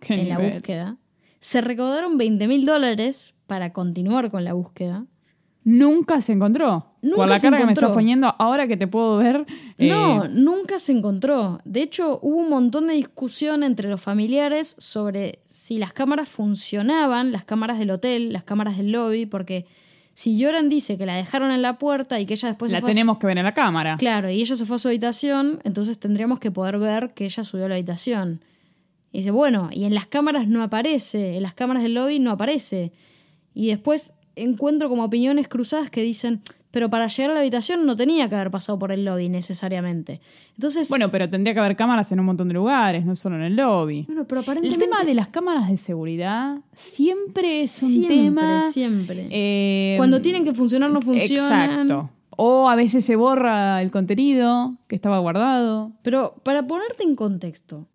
¿Qué 0.00 0.14
en 0.14 0.28
la 0.28 0.38
búsqueda. 0.38 0.96
Se 1.40 1.60
recaudaron 1.60 2.18
20 2.18 2.48
mil 2.48 2.66
dólares 2.66 3.34
para 3.46 3.72
continuar 3.72 4.30
con 4.30 4.44
la 4.44 4.52
búsqueda. 4.52 5.06
Nunca 5.62 6.20
se 6.22 6.32
encontró. 6.32 6.86
Nunca 7.02 7.16
Por 7.16 7.28
la 7.28 7.38
se 7.38 7.46
cara 7.46 7.58
que 7.58 7.66
me 7.66 7.72
estás 7.72 7.90
poniendo, 7.90 8.34
ahora 8.38 8.66
que 8.66 8.76
te 8.76 8.86
puedo 8.86 9.18
ver. 9.18 9.46
eh, 9.78 9.88
No, 9.90 10.26
nunca 10.28 10.78
se 10.78 10.92
encontró. 10.92 11.60
De 11.64 11.82
hecho, 11.82 12.18
hubo 12.22 12.38
un 12.38 12.48
montón 12.48 12.86
de 12.86 12.94
discusión 12.94 13.62
entre 13.62 13.88
los 13.88 14.00
familiares 14.00 14.74
sobre 14.78 15.40
si 15.46 15.78
las 15.78 15.92
cámaras 15.92 16.28
funcionaban, 16.28 17.30
las 17.30 17.44
cámaras 17.44 17.78
del 17.78 17.90
hotel, 17.90 18.32
las 18.32 18.44
cámaras 18.44 18.78
del 18.78 18.92
lobby, 18.92 19.26
porque 19.26 19.66
si 20.14 20.36
Yoran 20.36 20.68
dice 20.68 20.98
que 20.98 21.06
la 21.06 21.14
dejaron 21.14 21.50
en 21.50 21.62
la 21.62 21.78
puerta 21.78 22.20
y 22.20 22.26
que 22.26 22.34
ella 22.34 22.48
después 22.48 22.70
se 22.70 22.76
la 22.76 22.80
fue 22.80 22.88
a 22.88 22.90
su- 22.90 22.94
tenemos 22.94 23.18
que 23.18 23.26
ver 23.26 23.38
en 23.38 23.44
la 23.44 23.54
cámara. 23.54 23.96
Claro, 23.98 24.28
y 24.30 24.40
ella 24.40 24.54
se 24.56 24.66
fue 24.66 24.76
a 24.76 24.78
su 24.78 24.88
habitación, 24.88 25.60
entonces 25.64 25.98
tendríamos 25.98 26.38
que 26.40 26.50
poder 26.50 26.78
ver 26.78 27.14
que 27.14 27.24
ella 27.24 27.42
subió 27.44 27.64
a 27.66 27.68
la 27.68 27.74
habitación. 27.76 28.42
Y 29.12 29.18
dice, 29.18 29.30
bueno, 29.30 29.70
y 29.72 29.84
en 29.84 29.94
las 29.94 30.06
cámaras 30.06 30.46
no 30.46 30.62
aparece, 30.62 31.36
en 31.36 31.42
las 31.42 31.54
cámaras 31.54 31.82
del 31.82 31.94
lobby 31.94 32.18
no 32.18 32.30
aparece. 32.30 32.92
Y 33.54 33.68
después 33.68 34.12
encuentro 34.36 34.88
como 34.88 35.04
opiniones 35.04 35.48
cruzadas 35.48 35.90
que 35.90 36.02
dicen, 36.02 36.42
pero 36.70 36.88
para 36.90 37.06
llegar 37.08 37.30
a 37.32 37.34
la 37.34 37.40
habitación 37.40 37.84
no 37.86 37.96
tenía 37.96 38.28
que 38.28 38.34
haber 38.36 38.50
pasado 38.50 38.78
por 38.78 38.92
el 38.92 39.04
lobby 39.04 39.28
necesariamente. 39.28 40.20
Entonces, 40.54 40.88
Bueno, 40.88 41.10
pero 41.10 41.28
tendría 41.28 41.52
que 41.54 41.60
haber 41.60 41.76
cámaras 41.76 42.12
en 42.12 42.20
un 42.20 42.26
montón 42.26 42.48
de 42.48 42.54
lugares, 42.54 43.04
no 43.04 43.16
solo 43.16 43.36
en 43.36 43.42
el 43.42 43.56
lobby. 43.56 44.04
bueno, 44.06 44.24
pero 44.26 44.42
El 44.62 44.78
tema 44.78 45.02
de 45.04 45.14
las 45.14 45.28
cámaras 45.28 45.68
de 45.68 45.76
seguridad 45.78 46.58
siempre 46.74 47.62
es 47.62 47.82
un 47.82 47.90
siempre, 47.92 48.16
tema. 48.16 48.70
Siempre. 48.72 49.28
eh, 49.30 49.94
Cuando 49.96 50.20
tienen 50.22 50.44
que 50.44 50.54
funcionar 50.54 50.90
no 50.90 51.00
funcionan. 51.02 51.70
Exacto. 51.88 52.10
O 52.42 52.68
a 52.70 52.76
veces 52.76 53.04
se 53.04 53.16
borra 53.16 53.82
el 53.82 53.90
contenido 53.90 54.76
que 54.88 54.94
estaba 54.94 55.18
guardado. 55.18 55.92
Pero 56.02 56.36
para 56.42 56.66
ponerte 56.66 57.02
en 57.02 57.14
contexto, 57.14 57.86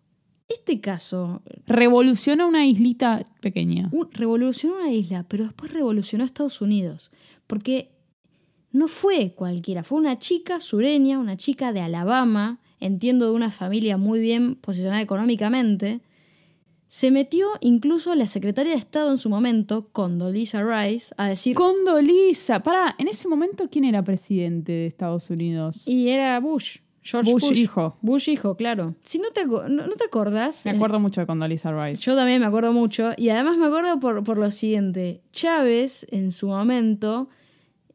este 0.48 0.80
caso 0.80 1.42
Revoluciona 1.66 2.46
una 2.46 2.64
islita 2.64 3.24
pequeña. 3.40 3.88
un- 3.92 4.08
revolucionó 4.12 4.76
una 4.76 4.92
isla, 4.92 5.24
pero 5.26 5.44
después 5.44 5.72
revolucionó 5.72 6.22
a 6.22 6.26
Estados 6.26 6.60
Unidos. 6.60 7.10
Porque 7.48 7.90
no 8.76 8.88
fue 8.88 9.32
cualquiera, 9.34 9.82
fue 9.82 9.98
una 9.98 10.18
chica 10.18 10.60
sureña, 10.60 11.18
una 11.18 11.36
chica 11.36 11.72
de 11.72 11.80
Alabama, 11.80 12.60
entiendo 12.80 13.26
de 13.26 13.32
una 13.32 13.50
familia 13.50 13.96
muy 13.96 14.20
bien 14.20 14.54
posicionada 14.56 15.00
económicamente. 15.02 16.00
Se 16.88 17.10
metió 17.10 17.48
incluso 17.60 18.14
la 18.14 18.26
secretaria 18.26 18.72
de 18.72 18.78
Estado 18.78 19.10
en 19.10 19.18
su 19.18 19.28
momento, 19.28 19.88
Condoleezza 19.92 20.62
Rice, 20.62 21.12
a 21.16 21.28
decir... 21.28 21.54
Condoliza. 21.56 22.62
Pará, 22.62 22.94
en 22.98 23.08
ese 23.08 23.28
momento, 23.28 23.68
¿quién 23.70 23.84
era 23.84 24.04
presidente 24.04 24.72
de 24.72 24.86
Estados 24.86 25.28
Unidos? 25.30 25.86
y 25.88 26.08
era 26.10 26.38
Bush. 26.40 26.78
George 27.02 27.32
Bush 27.32 27.42
Bush, 27.42 27.58
hijo. 27.58 27.96
Bush 28.02 28.28
hijo, 28.28 28.56
claro. 28.56 28.94
Si 29.04 29.18
no 29.20 29.30
te, 29.30 29.46
no, 29.46 29.68
no 29.68 29.92
te 29.94 30.04
acordás... 30.04 30.64
Me 30.64 30.70
en- 30.72 30.76
acuerdo 30.76 30.98
mucho 31.00 31.20
de 31.20 31.26
Condoleezza 31.26 31.70
Rice. 31.72 32.02
Yo 32.02 32.16
también 32.16 32.40
me 32.40 32.46
acuerdo 32.46 32.72
mucho. 32.72 33.12
Y 33.16 33.28
además 33.30 33.58
me 33.58 33.66
acuerdo 33.66 33.98
por, 34.00 34.22
por 34.24 34.38
lo 34.38 34.50
siguiente. 34.50 35.22
Chávez, 35.32 36.06
en 36.10 36.30
su 36.32 36.48
momento, 36.48 37.28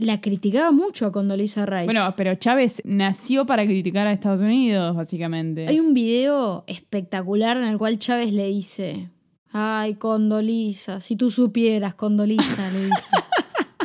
la 0.02 0.20
criticaba 0.22 0.72
mucho 0.72 1.06
a 1.06 1.12
Condoleezza 1.12 1.66
Rice. 1.66 1.86
Bueno, 1.86 2.14
pero 2.18 2.36
Chávez 2.36 2.82
nació 2.86 3.46
para 3.46 3.66
criticar 3.66 4.08
a 4.08 4.12
Estados 4.14 4.42
Unidos, 4.42 4.96
básicamente. 4.96 5.68
Hay 5.68 5.80
un 5.80 5.94
video 5.94 6.64
espectacular 6.68 7.58
en 7.58 7.64
el 7.64 7.78
cual 7.78 7.98
Chávez 7.98 8.34
le 8.34 8.48
dice... 8.48 9.10
Ay, 9.54 9.96
Condoleezza, 9.96 11.02
si 11.02 11.18
tú 11.18 11.30
supieras, 11.30 11.94
Condoleezza, 11.94 12.72
le 12.72 12.86
dice. 12.86 13.10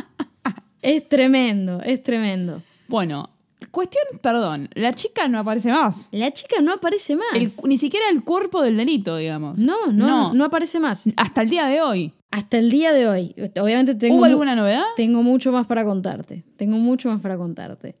es 0.81 1.09
tremendo, 1.09 1.81
es 1.81 2.01
tremendo. 2.03 2.61
Bueno, 2.87 3.29
cuestión, 3.71 4.03
perdón, 4.21 4.69
la 4.75 4.93
chica 4.93 5.27
no 5.27 5.39
aparece 5.39 5.69
más. 5.71 6.07
La 6.11 6.31
chica 6.31 6.61
no 6.61 6.73
aparece 6.73 7.17
más. 7.17 7.27
El- 7.33 7.51
ni 7.65 7.77
siquiera 7.77 8.05
el 8.09 8.23
cuerpo 8.23 8.61
del 8.61 8.77
delito, 8.77 9.17
digamos. 9.17 9.59
No, 9.59 9.87
no, 9.91 10.07
no, 10.07 10.33
no 10.33 10.45
aparece 10.45 10.79
más. 10.79 11.03
Hasta 11.17 11.41
el 11.41 11.49
día 11.49 11.65
de 11.67 11.81
hoy. 11.81 12.13
Hasta 12.31 12.57
el 12.57 12.69
día 12.69 12.91
de 12.91 13.07
hoy. 13.07 13.35
Obviamente 13.59 13.95
tengo... 13.95 14.17
¿Hubo 14.17 14.25
alguna 14.25 14.55
novedad? 14.55 14.83
Tengo 14.95 15.23
mucho 15.23 15.51
más 15.51 15.65
para 15.65 15.83
contarte. 15.85 16.43
Tengo 16.57 16.77
mucho 16.77 17.09
más 17.09 17.21
para 17.21 17.37
contarte. 17.37 17.95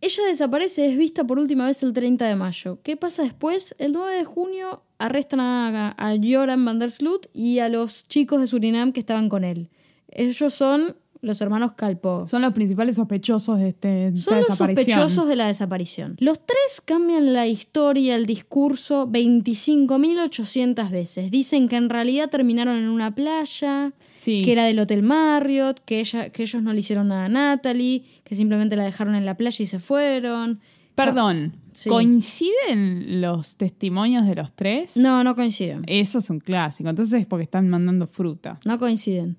Ella 0.00 0.24
desaparece, 0.26 0.90
es 0.90 0.98
vista 0.98 1.24
por 1.24 1.38
última 1.38 1.66
vez 1.66 1.82
el 1.82 1.92
30 1.92 2.26
de 2.26 2.36
mayo. 2.36 2.80
¿Qué 2.82 2.96
pasa 2.96 3.22
después? 3.22 3.74
El 3.78 3.92
9 3.92 4.14
de 4.14 4.24
junio 4.24 4.82
arrestan 4.98 5.40
a, 5.40 5.94
a 5.96 6.14
Joran 6.22 6.64
van 6.64 6.78
der 6.78 6.90
Sloot 6.90 7.28
y 7.32 7.58
a 7.60 7.68
los 7.68 8.04
chicos 8.04 8.40
de 8.40 8.46
Surinam 8.46 8.92
que 8.92 9.00
estaban 9.00 9.28
con 9.28 9.44
él. 9.44 9.70
Ellos 10.08 10.54
son 10.54 10.96
los 11.26 11.40
hermanos 11.40 11.72
Calpo. 11.74 12.26
Son 12.26 12.40
los 12.42 12.52
principales 12.54 12.96
sospechosos 12.96 13.58
de, 13.58 13.68
este, 13.70 13.88
de 13.88 14.08
esta 14.08 14.20
Son 14.30 14.38
los 14.38 14.48
desaparición. 14.48 14.86
sospechosos 15.00 15.28
de 15.28 15.36
la 15.36 15.46
desaparición. 15.48 16.16
Los 16.20 16.38
tres 16.46 16.80
cambian 16.84 17.32
la 17.32 17.46
historia, 17.46 18.14
el 18.16 18.24
discurso 18.26 19.06
25.800 19.08 20.90
veces. 20.90 21.30
Dicen 21.30 21.68
que 21.68 21.76
en 21.76 21.88
realidad 21.90 22.30
terminaron 22.30 22.76
en 22.76 22.88
una 22.88 23.14
playa, 23.14 23.92
Sí. 24.16 24.42
que 24.42 24.52
era 24.52 24.64
del 24.64 24.78
Hotel 24.78 25.02
Marriott, 25.02 25.80
que, 25.84 26.00
ella, 26.00 26.30
que 26.30 26.42
ellos 26.44 26.62
no 26.62 26.72
le 26.72 26.80
hicieron 26.80 27.08
nada 27.08 27.26
a 27.26 27.28
Natalie, 27.28 28.04
que 28.24 28.34
simplemente 28.34 28.76
la 28.76 28.84
dejaron 28.84 29.14
en 29.14 29.26
la 29.26 29.36
playa 29.36 29.62
y 29.62 29.66
se 29.66 29.78
fueron. 29.78 30.60
Perdón, 30.94 31.56
Sí. 31.72 31.90
¿coinciden 31.90 33.20
los 33.20 33.56
testimonios 33.56 34.26
de 34.26 34.34
los 34.34 34.52
tres? 34.54 34.96
No, 34.96 35.22
no 35.22 35.36
coinciden. 35.36 35.84
Eso 35.86 36.18
es 36.20 36.30
un 36.30 36.40
clásico. 36.40 36.88
Entonces 36.88 37.20
es 37.20 37.26
porque 37.26 37.44
están 37.44 37.68
mandando 37.68 38.06
fruta. 38.06 38.58
No 38.64 38.78
coinciden. 38.78 39.36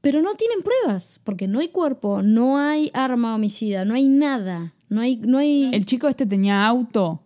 Pero 0.00 0.22
no 0.22 0.34
tienen 0.34 0.62
pruebas, 0.62 1.20
porque 1.24 1.46
no 1.46 1.58
hay 1.60 1.68
cuerpo, 1.68 2.22
no 2.22 2.58
hay 2.58 2.90
arma 2.94 3.34
homicida, 3.34 3.84
no 3.84 3.94
hay 3.94 4.08
nada. 4.08 4.72
No 4.88 5.00
hay, 5.00 5.16
no 5.16 5.38
hay... 5.38 5.70
¿El 5.72 5.86
chico 5.86 6.08
este 6.08 6.26
tenía 6.26 6.66
auto? 6.66 7.20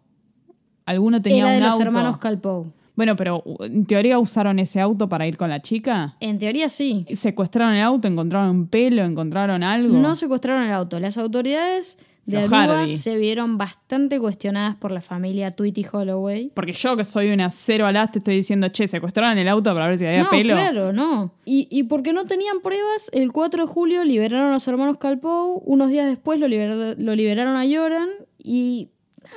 ¿Alguno 0.84 1.22
tenía 1.22 1.38
era 1.38 1.46
un 1.46 1.54
de 1.54 1.60
los 1.60 1.70
auto? 1.70 1.82
hermanos 1.82 2.18
Calpo. 2.18 2.66
Bueno, 2.96 3.16
pero 3.16 3.42
en 3.60 3.86
teoría 3.86 4.18
usaron 4.18 4.58
ese 4.58 4.80
auto 4.80 5.08
para 5.08 5.26
ir 5.26 5.36
con 5.36 5.50
la 5.50 5.62
chica. 5.62 6.16
En 6.20 6.38
teoría 6.38 6.68
sí. 6.68 7.06
¿Secuestraron 7.12 7.74
el 7.74 7.82
auto? 7.82 8.06
¿Encontraron 8.06 8.50
un 8.50 8.66
pelo? 8.68 9.02
¿Encontraron 9.02 9.62
algo? 9.64 9.96
No 9.96 10.14
secuestraron 10.14 10.64
el 10.64 10.72
auto. 10.72 11.00
Las 11.00 11.18
autoridades 11.18 11.98
de 12.26 12.40
Los 12.40 12.52
Aruba 12.52 12.78
Hardy. 12.80 12.96
se 12.96 13.18
vieron 13.18 13.58
bastante 13.58 14.18
cuestionadas 14.18 14.76
por 14.76 14.90
la 14.92 15.00
familia 15.02 15.50
Tweety 15.50 15.84
Holloway. 15.92 16.50
Porque 16.54 16.72
yo, 16.72 16.96
que 16.96 17.04
soy 17.04 17.30
una 17.32 17.50
cero 17.50 17.86
alas, 17.86 18.10
te 18.12 18.18
estoy 18.18 18.36
diciendo, 18.36 18.68
che, 18.68 18.88
secuestraron 18.88 19.36
el 19.36 19.46
auto 19.48 19.72
para 19.74 19.88
ver 19.88 19.98
si 19.98 20.06
había 20.06 20.22
no, 20.22 20.30
pelo. 20.30 20.54
claro, 20.54 20.92
no. 20.92 21.34
Y, 21.44 21.68
y 21.70 21.82
porque 21.84 22.12
no 22.12 22.24
tenían 22.24 22.60
pruebas, 22.62 23.10
el 23.12 23.30
4 23.32 23.66
de 23.66 23.72
julio 23.72 24.04
liberaron 24.04 24.48
a 24.48 24.52
los 24.52 24.66
hermanos 24.68 24.96
Calpow. 24.98 25.62
Unos 25.66 25.90
días 25.90 26.08
después 26.08 26.40
lo, 26.40 26.46
liber- 26.48 26.96
lo 26.98 27.14
liberaron 27.14 27.56
a 27.56 27.64
Joran. 27.68 28.08
Y 28.42 28.88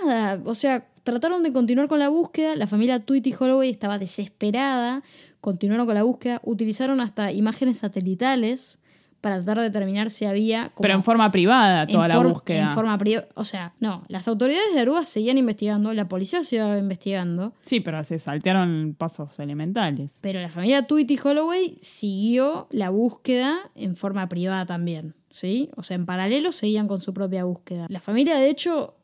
nada, 0.06 0.42
o 0.46 0.56
sea, 0.56 0.88
trataron 1.04 1.44
de 1.44 1.52
continuar 1.52 1.88
con 1.90 2.00
la 2.00 2.10
búsqueda. 2.10 2.56
La 2.56 2.68
familia 2.68 3.00
Tweety 3.04 3.34
Holloway 3.38 3.70
estaba 3.70 3.98
desesperada. 4.00 5.04
Continuaron 5.42 5.86
con 5.86 5.96
la 5.96 6.04
búsqueda. 6.04 6.42
Utilizaron 6.44 7.00
hasta 7.02 7.32
imágenes 7.32 7.80
satelitales 7.80 8.80
para 9.22 9.38
tratar 9.38 9.58
de 9.58 9.64
determinar 9.64 10.10
si 10.10 10.26
había... 10.26 10.70
como- 10.70 10.82
Pero 10.84 10.94
en 10.94 11.04
forma 11.04 11.32
privada 11.32 11.88
toda 11.88 12.08
la 12.08 12.20
búsqueda. 12.20 12.62
En 12.62 12.70
forma 12.72 12.98
privada. 12.98 13.28
O 13.36 13.44
sea, 13.44 13.74
no, 13.80 14.04
las 14.08 14.28
autoridades 14.28 14.74
de 14.74 14.80
Aruba 14.82 15.04
seguían 15.04 15.38
investigando, 15.38 15.94
la 15.94 16.08
policía 16.08 16.44
seguía 16.44 16.78
investigando, 16.78 17.54
Sí, 17.66 17.80
pero 17.80 18.04
se 18.04 18.20
saltearon 18.20 18.96
pasos 18.98 19.40
elementales. 19.40 20.18
pero 20.22 20.40
la 20.40 20.50
familia 20.50 20.88
Tweety 20.88 21.18
Holloway 21.24 21.78
siguió 21.82 22.68
la 22.72 22.90
búsqueda 22.90 23.58
en 23.76 23.96
forma 23.96 24.30
privada 24.30 24.66
también, 24.66 25.16
¿sí? 25.32 25.70
O 25.76 25.84
sea, 25.84 25.96
en 25.96 26.06
paralelo 26.06 26.52
seguían 26.52 26.88
con 26.88 27.02
su 27.02 27.14
propia 27.14 27.44
búsqueda. 27.44 27.88
La 27.90 28.00
familia, 28.02 28.38
de 28.38 28.50
hecho, 28.50 28.96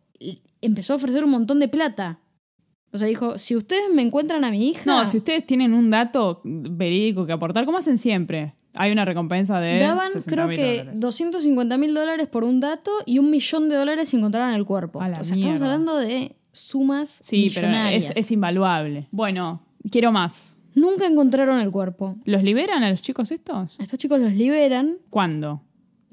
empezó 0.61 0.93
a 0.93 0.95
ofrecer 0.97 1.23
un 1.23 1.31
montón 1.31 1.59
de 1.59 1.67
plata. 1.67 2.19
O 2.91 2.97
sea, 2.99 3.07
dijo, 3.07 3.39
si 3.39 3.55
ustedes 3.55 3.83
me 3.91 4.03
encuentran 4.03 4.43
a 4.43 4.51
mi 4.51 4.69
hija... 4.69 4.83
No, 4.85 5.03
si 5.07 5.17
ustedes 5.17 5.45
tienen 5.47 5.73
un 5.73 5.89
dato 5.89 6.41
verídico 6.43 7.25
que 7.25 7.33
aportar, 7.33 7.65
como 7.65 7.79
hacen 7.79 7.97
siempre, 7.97 8.53
hay 8.75 8.91
una 8.91 9.05
recompensa 9.05 9.59
de. 9.59 9.79
Daban, 9.79 10.11
60.000 10.11 10.23
creo 10.25 10.47
que, 10.49 10.77
dólares. 10.79 10.99
250 10.99 11.77
mil 11.77 11.93
dólares 11.93 12.27
por 12.27 12.43
un 12.43 12.59
dato 12.59 12.91
y 13.05 13.19
un 13.19 13.29
millón 13.29 13.69
de 13.69 13.75
dólares 13.75 14.09
si 14.09 14.17
encontraran 14.17 14.53
el 14.53 14.65
cuerpo. 14.65 15.01
A 15.01 15.09
la 15.09 15.19
o 15.19 15.23
sea, 15.23 15.35
estamos 15.35 15.61
hablando 15.61 15.97
de 15.97 16.35
sumas 16.51 17.09
Sí, 17.23 17.51
pero 17.53 17.67
millonarias. 17.67 18.05
es, 18.05 18.11
es 18.15 18.31
invaluable. 18.31 19.07
Bueno, 19.11 19.61
quiero 19.89 20.11
más. 20.11 20.57
Nunca 20.75 21.05
encontraron 21.05 21.59
el 21.59 21.69
cuerpo. 21.69 22.15
¿Los 22.25 22.41
liberan 22.43 22.83
a 22.83 22.89
los 22.89 23.01
chicos 23.01 23.31
estos? 23.31 23.79
A 23.79 23.83
estos 23.83 23.99
chicos 23.99 24.19
los 24.19 24.33
liberan. 24.33 24.97
¿Cuándo? 25.09 25.61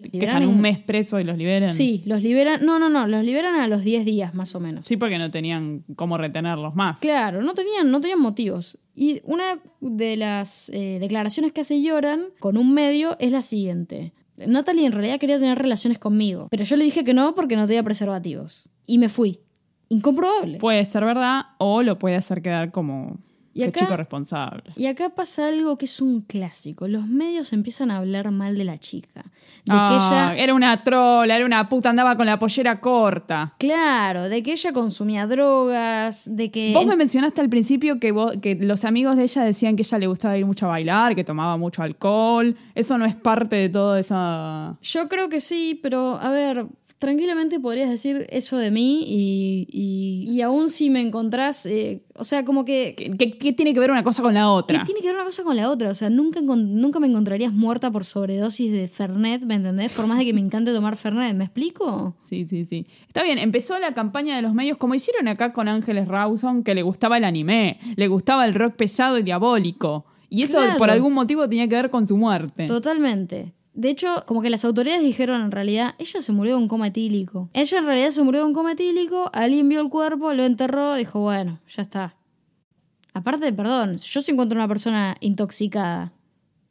¿Que 0.00 0.18
están 0.18 0.46
un 0.46 0.60
mes 0.60 0.78
presos 0.78 1.20
y 1.20 1.24
los 1.24 1.36
liberan? 1.36 1.68
Sí, 1.68 2.02
los 2.06 2.22
liberan. 2.22 2.64
No, 2.64 2.78
no, 2.78 2.88
no, 2.88 3.06
los 3.06 3.24
liberan 3.24 3.56
a 3.56 3.68
los 3.68 3.82
10 3.82 4.04
días 4.04 4.34
más 4.34 4.54
o 4.54 4.60
menos. 4.60 4.86
Sí, 4.86 4.96
porque 4.96 5.18
no 5.18 5.30
tenían 5.30 5.84
cómo 5.96 6.16
retenerlos 6.18 6.74
más. 6.74 7.00
Claro, 7.00 7.42
no 7.42 7.54
tenían, 7.54 7.90
no 7.90 8.00
tenían 8.00 8.20
motivos. 8.20 8.78
Y 8.94 9.20
una 9.24 9.60
de 9.80 10.16
las 10.16 10.70
eh, 10.70 10.98
declaraciones 11.00 11.52
que 11.52 11.62
hace 11.62 11.82
Lloran 11.82 12.26
con 12.38 12.56
un 12.56 12.72
medio 12.72 13.16
es 13.18 13.32
la 13.32 13.42
siguiente. 13.42 14.12
Natalie 14.46 14.86
en 14.86 14.92
realidad 14.92 15.18
quería 15.18 15.38
tener 15.38 15.58
relaciones 15.58 15.98
conmigo, 15.98 16.48
pero 16.50 16.64
yo 16.64 16.76
le 16.76 16.84
dije 16.84 17.04
que 17.04 17.14
no 17.14 17.34
porque 17.34 17.56
no 17.56 17.66
tenía 17.66 17.82
preservativos. 17.82 18.68
Y 18.86 18.98
me 18.98 19.08
fui. 19.08 19.40
Incomprobable. 19.88 20.58
Puede 20.58 20.84
ser 20.84 21.04
verdad 21.04 21.42
o 21.58 21.82
lo 21.82 21.98
puede 21.98 22.16
hacer 22.16 22.42
quedar 22.42 22.70
como 22.70 23.18
Y 23.52 23.62
que 23.62 23.68
acá- 23.70 23.80
chico 23.80 23.96
responsable. 23.96 24.62
Y 24.76 24.86
acá 24.86 25.10
pasa 25.10 25.48
algo 25.48 25.76
que 25.76 25.84
es 25.86 26.00
un 26.00 26.20
clásico. 26.20 26.86
Los 26.86 27.06
medios 27.08 27.52
empiezan 27.52 27.90
a 27.90 27.96
hablar 27.96 28.30
mal 28.30 28.56
de 28.56 28.64
la 28.64 28.78
chica. 28.78 29.22
De 29.64 29.72
Ah, 29.74 29.88
que 29.90 29.96
ella 30.36 30.42
Era 30.44 30.54
una 30.54 30.82
trola, 30.84 31.34
era 31.36 31.44
una 31.44 31.68
puta, 31.68 31.90
andaba 31.90 32.16
con 32.16 32.26
la 32.26 32.38
pollera 32.38 32.80
corta. 32.80 33.54
Claro, 33.58 34.28
de 34.28 34.42
que 34.42 34.52
ella 34.52 34.72
consumía 34.72 35.26
drogas, 35.26 36.24
de 36.34 36.50
que... 36.50 36.72
Vos 36.72 36.86
me 36.86 36.96
mencionaste 36.96 37.40
al 37.40 37.48
principio 37.48 37.98
que, 37.98 38.12
vos- 38.12 38.36
que 38.40 38.54
los 38.54 38.84
amigos 38.84 39.16
de 39.16 39.24
ella 39.24 39.42
decían 39.42 39.76
que 39.76 39.82
ella 39.82 39.98
le 39.98 40.06
gustaba 40.06 40.36
ir 40.38 40.46
mucho 40.46 40.66
a 40.66 40.70
bailar, 40.70 41.14
que 41.14 41.24
tomaba 41.24 41.56
mucho 41.56 41.82
alcohol. 41.82 42.56
Eso 42.74 42.98
no 42.98 43.04
es 43.04 43.14
parte 43.16 43.56
de 43.56 43.68
todo 43.68 43.96
esa... 43.96 44.76
Yo 44.82 45.08
creo 45.08 45.28
que 45.28 45.40
sí, 45.40 45.78
pero 45.82 46.18
a 46.20 46.30
ver, 46.30 46.66
tranquilamente 47.00 47.58
podrías 47.58 47.88
decir 47.90 48.26
eso 48.30 48.58
de 48.58 48.70
mí 48.70 49.02
y, 49.06 49.66
y, 49.72 50.30
y 50.30 50.42
aún 50.42 50.68
si 50.70 50.90
me 50.90 51.00
encontrás, 51.00 51.64
eh, 51.64 52.02
o 52.14 52.24
sea, 52.24 52.44
como 52.44 52.64
que... 52.66 52.94
¿Qué, 52.96 53.16
qué- 53.16 53.38
qué 53.38 53.52
tiene 53.54 53.72
que 53.74 53.80
ver 53.80 53.90
una 53.90 54.04
cosa 54.04 54.22
con 54.22 54.34
la 54.34 54.40
¿Qué 54.42 54.46
otra? 54.46 54.84
tiene 54.84 55.00
que 55.00 55.06
ver 55.06 55.16
una 55.16 55.24
cosa 55.24 55.42
con 55.42 55.56
la 55.56 55.70
otra? 55.70 55.90
O 55.90 55.94
sea, 55.94 56.10
nunca, 56.10 56.40
nunca 56.42 57.00
me 57.00 57.06
encontrarías 57.06 57.52
muerta 57.54 57.90
por 57.90 58.04
sobredosis 58.04 58.70
de 58.70 58.86
Fernet, 58.86 59.42
¿me 59.44 59.54
entendés? 59.54 59.90
Por 59.92 60.06
más 60.06 60.18
de 60.18 60.26
que 60.26 60.34
me 60.34 60.42
encante 60.42 60.72
tomar 60.74 60.96
Fernet, 60.96 61.34
¿me 61.34 61.44
explico? 61.44 62.14
Sí, 62.28 62.44
sí, 62.46 62.66
sí. 62.66 62.84
Está 63.08 63.22
bien, 63.22 63.38
empezó 63.38 63.78
la 63.78 63.94
campaña 63.94 64.36
de 64.36 64.42
los 64.42 64.52
medios 64.52 64.76
como 64.76 64.94
hicieron 64.94 65.26
acá 65.26 65.52
con 65.54 65.68
Ángeles 65.68 66.06
Rawson, 66.06 66.62
que 66.62 66.74
le 66.74 66.82
gustaba 66.82 67.16
el 67.16 67.24
anime, 67.24 67.80
le 67.96 68.08
gustaba 68.08 68.44
el 68.44 68.52
rock 68.54 68.76
pesado 68.76 69.16
y 69.18 69.22
diabólico. 69.22 70.04
Y 70.28 70.42
eso 70.42 70.58
Claro. 70.58 70.76
por 70.76 70.90
algún 70.90 71.14
motivo 71.14 71.48
tenía 71.48 71.66
que 71.66 71.74
ver 71.74 71.90
con 71.90 72.06
su 72.06 72.16
muerte. 72.16 72.66
Totalmente. 72.66 73.52
De 73.72 73.88
hecho, 73.88 74.08
como 74.26 74.42
que 74.42 74.50
las 74.50 74.64
autoridades 74.64 75.02
dijeron 75.02 75.40
en 75.42 75.50
realidad, 75.50 75.94
ella 75.98 76.20
se 76.20 76.32
murió 76.32 76.56
de 76.56 76.62
un 76.62 76.68
coma 76.68 76.88
etílico. 76.88 77.48
Ella 77.52 77.78
en 77.78 77.86
realidad 77.86 78.10
se 78.10 78.22
murió 78.22 78.40
de 78.40 78.46
un 78.46 78.54
coma 78.54 78.72
etílico, 78.72 79.30
alguien 79.32 79.68
vio 79.68 79.80
el 79.80 79.88
cuerpo, 79.88 80.32
lo 80.32 80.44
enterró, 80.44 80.94
dijo, 80.94 81.20
bueno, 81.20 81.60
ya 81.68 81.82
está. 81.82 82.16
Aparte, 83.14 83.52
perdón, 83.52 83.98
yo 83.98 84.20
si 84.20 84.32
encuentro 84.32 84.58
una 84.58 84.68
persona 84.68 85.16
intoxicada, 85.20 86.12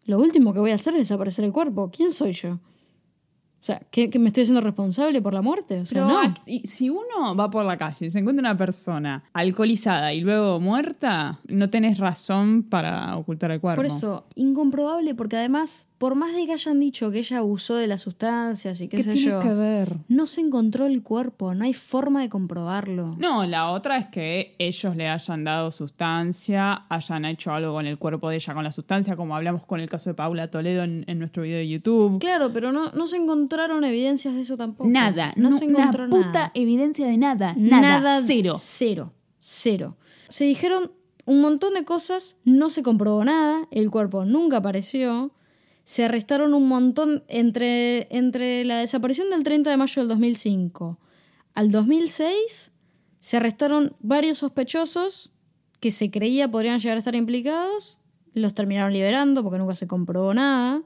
lo 0.06 0.20
último 0.20 0.54
que 0.54 0.60
voy 0.60 0.72
a 0.72 0.76
hacer 0.76 0.94
es 0.94 1.00
desaparecer 1.00 1.46
el 1.46 1.52
cuerpo. 1.52 1.90
¿Quién 1.96 2.12
soy 2.12 2.32
yo? 2.34 2.54
O 2.54 3.62
sea, 3.62 3.82
¿que, 3.92 4.10
que 4.10 4.20
me 4.20 4.28
estoy 4.28 4.44
haciendo 4.44 4.62
responsable 4.62 5.22
por 5.22 5.34
la 5.34 5.42
muerte? 5.42 5.82
O 5.82 5.86
sea, 5.86 6.08
Pero 6.08 6.22
no. 6.24 6.34
y 6.46 6.66
si 6.66 6.90
uno 6.90 7.36
va 7.38 7.50
por 7.50 7.66
la 7.66 7.76
calle 7.76 8.06
y 8.06 8.10
se 8.10 8.20
encuentra 8.20 8.40
una 8.40 8.56
persona 8.56 9.26
alcoholizada 9.34 10.14
y 10.14 10.22
luego 10.22 10.62
muerta, 10.62 11.42
no 11.48 11.70
tenés 11.70 11.98
razón 11.98 12.64
para 12.64 13.18
ocultar 13.18 13.52
el 13.52 13.60
cuerpo. 13.60 13.76
Por 13.76 13.86
eso, 13.86 14.26
incomprobable, 14.36 15.14
porque 15.14 15.36
además, 15.36 15.88
por 16.00 16.16
más 16.16 16.34
de 16.34 16.46
que 16.48 16.54
hayan 16.54 16.80
dicho 16.80 17.12
que 17.12 17.20
ella 17.20 17.38
abusó 17.40 17.76
de 17.76 17.86
las 17.86 18.02
sustancias 18.02 18.80
y 18.82 18.88
qué, 18.88 18.98
¿Qué 18.98 19.04
sé 19.04 19.14
tiene 19.14 19.32
yo, 19.32 19.40
que 19.42 19.54
ver? 19.54 19.98
no 20.08 20.26
se 20.28 20.42
encontró 20.42 20.86
el 20.88 21.04
cuerpo, 21.04 21.54
no 21.54 21.66
hay 21.66 21.74
forma 21.74 22.22
de 22.22 22.30
comprobarlo. 22.30 23.16
No, 23.20 23.46
la 23.46 23.70
otra 23.70 23.98
es 23.98 24.08
que 24.08 24.56
ellos 24.60 24.96
le 24.96 25.10
hayan 25.10 25.44
dado 25.44 25.70
sustancia, 25.72 26.86
hayan 26.90 27.26
hecho 27.26 27.52
algo 27.54 27.74
con 27.74 27.86
el 27.86 27.98
cuerpo 27.98 28.30
de 28.30 28.38
ella 28.38 28.54
con 28.54 28.64
la 28.64 28.72
sustancia, 28.72 29.16
como 29.16 29.36
hablamos 29.36 29.66
con 29.66 29.80
el 29.82 29.90
caso 29.90 30.10
de 30.10 30.14
Paula 30.16 30.50
Toledo 30.50 30.84
en, 30.84 31.04
en 31.08 31.20
nuestro 31.20 31.44
video 31.44 31.58
de 31.60 31.68
YouTube. 31.68 32.20
Claro, 32.20 32.52
pero 32.54 32.72
no, 32.72 32.92
no 32.92 33.06
se 33.06 33.18
encontraron 33.18 33.84
evidencias 33.84 34.34
de 34.34 34.42
eso 34.42 34.58
tampoco. 34.58 34.90
Nada, 34.90 35.34
no, 35.36 35.50
no 35.50 35.58
se 35.58 35.66
encontró 35.66 36.06
una 36.06 36.16
puta 36.16 36.32
nada. 36.32 36.52
evidencia 36.54 37.06
de 37.08 37.18
nada, 37.18 37.54
Nada, 37.58 38.00
nada, 38.00 38.24
cero. 38.26 38.56
Cero, 38.58 39.14
cero. 39.40 39.98
Se 40.30 40.46
dijeron 40.46 40.92
un 41.26 41.42
montón 41.42 41.74
de 41.74 41.84
cosas, 41.84 42.38
no 42.46 42.70
se 42.70 42.84
comprobó 42.84 43.24
nada, 43.26 43.68
el 43.72 43.92
cuerpo 43.92 44.24
nunca 44.26 44.58
apareció. 44.58 45.32
Se 45.90 46.06
arrestaron 46.06 46.54
un 46.54 46.68
montón 46.68 47.24
entre, 47.28 48.16
entre 48.16 48.64
la 48.64 48.78
desaparición 48.78 49.32
del 49.32 49.42
30 49.42 49.72
de 49.72 49.76
mayo 49.76 50.00
del 50.04 50.08
2005 50.10 51.00
al 51.56 51.72
2006. 51.72 52.74
Se 53.18 53.38
arrestaron 53.38 53.96
varios 54.00 54.38
sospechosos 54.38 55.32
que 55.80 55.90
se 55.90 56.12
creía 56.12 56.52
podrían 56.52 56.78
llegar 56.78 56.98
a 56.98 57.00
estar 57.00 57.16
implicados. 57.16 57.98
Los 58.36 58.54
terminaron 58.54 58.94
liberando 58.94 59.42
porque 59.42 59.58
nunca 59.58 59.74
se 59.74 59.88
comprobó 59.88 60.32
nada. 60.36 60.84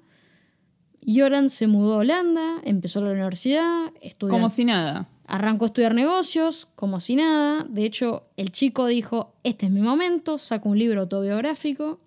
Joran 1.05 1.49
se 1.49 1.67
mudó 1.67 1.95
a 1.95 1.97
Holanda, 1.97 2.61
empezó 2.63 3.01
la 3.01 3.11
universidad, 3.11 3.91
estudió 3.99 4.31
Como 4.31 4.49
si 4.49 4.63
nada. 4.63 5.09
Arrancó 5.27 5.65
a 5.65 5.67
estudiar 5.67 5.95
negocios, 5.95 6.69
como 6.77 7.01
si 7.01 7.17
nada. 7.17 7.65
De 7.67 7.83
hecho, 7.83 8.23
el 8.37 8.53
chico 8.53 8.85
dijo, 8.85 9.33
este 9.43 9.65
es 9.65 9.71
mi 9.73 9.81
momento, 9.81 10.37
saca 10.37 10.69
un 10.69 10.79
libro 10.79 11.01
autobiográfico. 11.01 11.99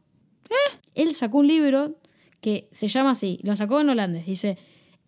Él 0.94 1.14
sacó 1.14 1.40
un 1.40 1.48
libro 1.48 1.94
que 2.46 2.68
se 2.70 2.86
llama 2.86 3.10
así, 3.10 3.40
lo 3.42 3.56
sacó 3.56 3.80
en 3.80 3.88
holandés. 3.88 4.24
Dice, 4.24 4.56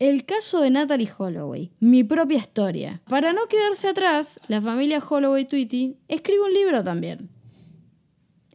El 0.01 0.25
caso 0.25 0.61
de 0.61 0.71
Natalie 0.71 1.09
Holloway, 1.17 1.71
mi 1.79 2.03
propia 2.03 2.39
historia. 2.39 3.01
Para 3.09 3.33
no 3.33 3.47
quedarse 3.47 3.87
atrás, 3.87 4.41
la 4.49 4.61
familia 4.61 4.99
Holloway 4.99 5.45
Tweety 5.45 5.99
escribe 6.09 6.41
un 6.41 6.53
libro 6.53 6.83
también. 6.83 7.29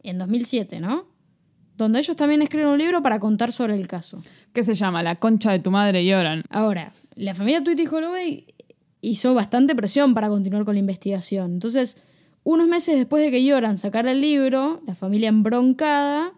En 0.02 0.18
2007, 0.18 0.80
¿no? 0.80 1.06
Donde 1.78 2.00
ellos 2.00 2.14
también 2.14 2.42
escriben 2.42 2.66
un 2.66 2.76
libro 2.76 3.02
para 3.02 3.18
contar 3.18 3.52
sobre 3.52 3.74
el 3.74 3.88
caso. 3.88 4.22
¿Qué 4.52 4.62
se 4.62 4.74
llama? 4.74 5.02
La 5.02 5.16
concha 5.16 5.52
de 5.52 5.60
tu 5.60 5.70
madre 5.70 6.04
lloran. 6.04 6.42
Ahora, 6.50 6.92
la 7.14 7.32
familia 7.32 7.64
Tweety 7.64 7.86
Holloway 7.86 8.44
hizo 9.00 9.32
bastante 9.32 9.74
presión 9.74 10.12
para 10.12 10.28
continuar 10.28 10.66
con 10.66 10.74
la 10.74 10.80
investigación. 10.80 11.54
Entonces, 11.54 11.96
unos 12.42 12.68
meses 12.68 12.98
después 12.98 13.24
de 13.24 13.30
que 13.30 13.42
Yoran 13.42 13.78
sacara 13.78 14.10
el 14.10 14.20
libro, 14.20 14.82
la 14.86 14.94
familia 14.94 15.30
embroncada 15.30 16.34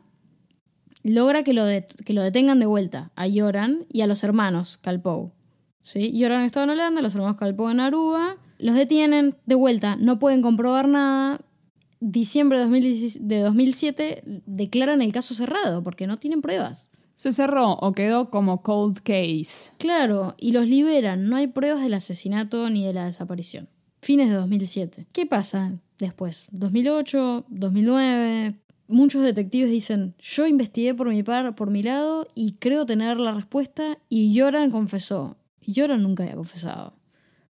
logra 1.06 1.42
que 1.42 1.52
lo, 1.52 1.64
que 2.04 2.12
lo 2.12 2.22
detengan 2.22 2.58
de 2.58 2.66
vuelta 2.66 3.10
a 3.16 3.26
Yoran 3.26 3.86
y 3.92 4.00
a 4.02 4.06
los 4.06 4.24
hermanos 4.24 4.76
Calpou. 4.76 5.32
¿Sí? 5.82 6.12
Yoran 6.12 6.42
estaba 6.42 6.64
en 6.64 6.70
Holanda, 6.70 7.02
los 7.02 7.14
hermanos 7.14 7.36
Calpou 7.36 7.68
en 7.68 7.80
Aruba. 7.80 8.36
Los 8.58 8.74
detienen 8.74 9.36
de 9.46 9.54
vuelta, 9.54 9.96
no 9.96 10.18
pueden 10.18 10.42
comprobar 10.42 10.88
nada. 10.88 11.40
Diciembre 12.00 12.58
de 12.58 12.64
2017 12.64 13.24
de 13.24 13.40
2007 13.40 14.22
declaran 14.46 15.00
el 15.00 15.12
caso 15.12 15.34
cerrado 15.34 15.82
porque 15.82 16.06
no 16.06 16.18
tienen 16.18 16.42
pruebas. 16.42 16.90
¿Se 17.14 17.32
cerró 17.32 17.72
o 17.72 17.92
quedó 17.92 18.30
como 18.30 18.62
cold 18.62 18.98
case? 18.98 19.72
Claro, 19.78 20.34
y 20.38 20.52
los 20.52 20.66
liberan. 20.66 21.28
No 21.30 21.36
hay 21.36 21.46
pruebas 21.46 21.82
del 21.82 21.94
asesinato 21.94 22.68
ni 22.68 22.84
de 22.84 22.92
la 22.92 23.06
desaparición. 23.06 23.70
Fines 24.02 24.28
de 24.28 24.36
2007. 24.36 25.06
¿Qué 25.12 25.24
pasa 25.24 25.72
después? 25.98 26.46
2008, 26.52 27.46
2009. 27.48 28.54
Muchos 28.88 29.22
detectives 29.22 29.70
dicen, 29.70 30.14
yo 30.20 30.46
investigué 30.46 30.94
por 30.94 31.08
mi 31.08 31.22
par, 31.22 31.54
por 31.56 31.70
mi 31.70 31.82
lado 31.82 32.28
y 32.34 32.52
creo 32.52 32.86
tener 32.86 33.18
la 33.18 33.32
respuesta 33.32 33.98
y 34.08 34.32
Yoran 34.32 34.70
confesó. 34.70 35.36
Y 35.60 35.72
Yoran 35.72 36.02
nunca 36.02 36.22
había 36.22 36.36
confesado. 36.36 36.94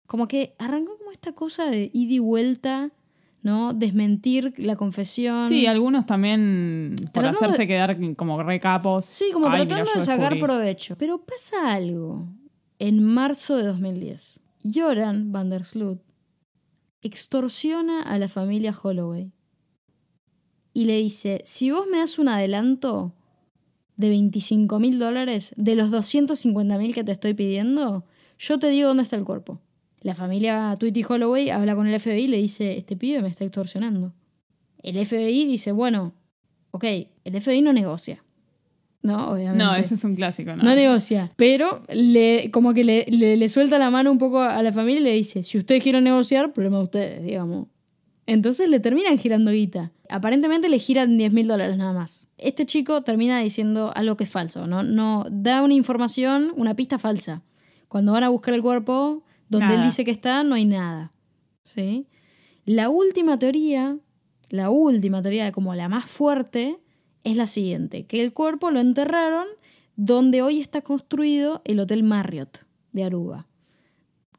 Como 0.06 0.28
que 0.28 0.54
arrancó 0.58 0.96
como 0.96 1.10
esta 1.12 1.32
cosa 1.32 1.66
de 1.66 1.90
ida 1.92 2.14
y 2.14 2.18
vuelta, 2.20 2.90
¿no? 3.42 3.74
Desmentir 3.74 4.54
la 4.56 4.76
confesión. 4.76 5.48
Sí, 5.48 5.66
algunos 5.66 6.06
también 6.06 6.94
por 6.96 7.10
Tratando 7.24 7.38
hacerse 7.40 7.62
de- 7.62 7.66
quedar 7.68 8.14
como 8.16 8.42
recapos. 8.42 9.04
Sí, 9.04 9.26
como 9.32 9.46
Ay, 9.48 9.66
tratando 9.66 9.84
mira, 9.90 10.00
de 10.00 10.06
sacar 10.06 10.32
descubrí. 10.32 10.40
provecho. 10.40 10.96
Pero 10.96 11.18
pasa 11.22 11.74
algo 11.74 12.26
en 12.78 13.02
marzo 13.04 13.56
de 13.56 13.64
2010. 13.64 14.40
Joran 14.74 15.32
van 15.32 15.50
der 15.50 15.64
Sloot 15.64 16.00
extorsiona 17.02 18.02
a 18.02 18.18
la 18.18 18.28
familia 18.28 18.74
Holloway 18.80 19.32
y 20.76 20.84
le 20.84 20.98
dice, 20.98 21.40
si 21.44 21.70
vos 21.70 21.84
me 21.90 21.98
das 21.98 22.18
un 22.18 22.28
adelanto 22.28 23.14
de 23.96 24.08
25 24.10 24.78
mil 24.78 24.98
dólares 24.98 25.54
de 25.56 25.74
los 25.74 25.90
250 25.90 26.76
mil 26.78 26.94
que 26.94 27.02
te 27.04 27.12
estoy 27.12 27.32
pidiendo, 27.34 28.04
yo 28.38 28.58
te 28.58 28.68
digo 28.68 28.88
dónde 28.88 29.02
está 29.02 29.16
el 29.16 29.24
cuerpo. 29.24 29.58
La 30.02 30.14
familia 30.14 30.76
Tweety 30.78 31.02
Holloway 31.08 31.48
habla 31.50 31.74
con 31.74 31.86
el 31.86 31.98
FBI 31.98 32.24
y 32.24 32.28
le 32.28 32.36
dice, 32.36 32.76
este 32.76 32.94
pibe 32.96 33.22
me 33.22 33.28
está 33.28 33.44
extorsionando. 33.44 34.12
El 34.82 34.96
FBI 35.04 35.46
dice, 35.46 35.72
bueno, 35.72 36.12
ok, 36.72 36.84
el 37.24 37.40
FBI 37.40 37.62
no 37.62 37.72
negocia. 37.72 38.22
No, 39.02 39.30
obviamente. 39.30 39.64
No, 39.64 39.74
ese 39.74 39.94
es 39.94 40.04
un 40.04 40.14
clásico, 40.14 40.54
¿no? 40.56 40.62
No 40.62 40.74
negocia. 40.74 41.32
Pero 41.36 41.82
le, 41.88 42.50
como 42.50 42.74
que 42.74 42.84
le, 42.84 43.06
le- 43.08 43.36
le 43.36 43.48
suelta 43.48 43.78
la 43.78 43.88
mano 43.90 44.10
un 44.12 44.18
poco 44.18 44.40
a 44.40 44.62
la 44.62 44.72
familia 44.72 45.00
y 45.00 45.04
le 45.04 45.12
dice, 45.14 45.42
si 45.42 45.56
ustedes 45.58 45.82
quieren 45.82 46.04
negociar, 46.04 46.52
problema 46.52 46.78
de 46.78 46.84
ustedes, 46.84 47.22
digamos. 47.24 47.68
Entonces 48.26 48.68
le 48.68 48.80
terminan 48.80 49.16
girando 49.18 49.52
guita. 49.52 49.90
Aparentemente 50.10 50.68
le 50.68 50.78
giran 50.78 51.18
10 51.18 51.32
mil 51.32 51.48
dólares 51.48 51.76
nada 51.76 51.92
más. 51.92 52.28
Este 52.38 52.66
chico 52.66 53.02
termina 53.02 53.40
diciendo 53.40 53.92
algo 53.94 54.16
que 54.16 54.24
es 54.24 54.30
falso, 54.30 54.66
¿no? 54.66 54.82
no 54.82 55.24
Da 55.30 55.62
una 55.62 55.74
información, 55.74 56.52
una 56.56 56.74
pista 56.74 56.98
falsa. 56.98 57.42
Cuando 57.88 58.12
van 58.12 58.24
a 58.24 58.28
buscar 58.28 58.54
el 58.54 58.62
cuerpo, 58.62 59.22
donde 59.48 59.74
él 59.74 59.82
dice 59.84 60.04
que 60.04 60.10
está, 60.10 60.42
no 60.42 60.54
hay 60.54 60.64
nada. 60.64 61.12
¿Sí? 61.62 62.06
La 62.64 62.88
última 62.88 63.38
teoría, 63.38 63.98
la 64.48 64.70
última 64.70 65.22
teoría, 65.22 65.52
como 65.52 65.74
la 65.74 65.88
más 65.88 66.06
fuerte, 66.06 66.78
es 67.24 67.36
la 67.36 67.46
siguiente: 67.46 68.06
que 68.06 68.22
el 68.22 68.32
cuerpo 68.32 68.70
lo 68.70 68.80
enterraron 68.80 69.46
donde 69.96 70.42
hoy 70.42 70.60
está 70.60 70.82
construido 70.82 71.62
el 71.64 71.80
Hotel 71.80 72.02
Marriott 72.02 72.64
de 72.92 73.04
Aruba. 73.04 73.46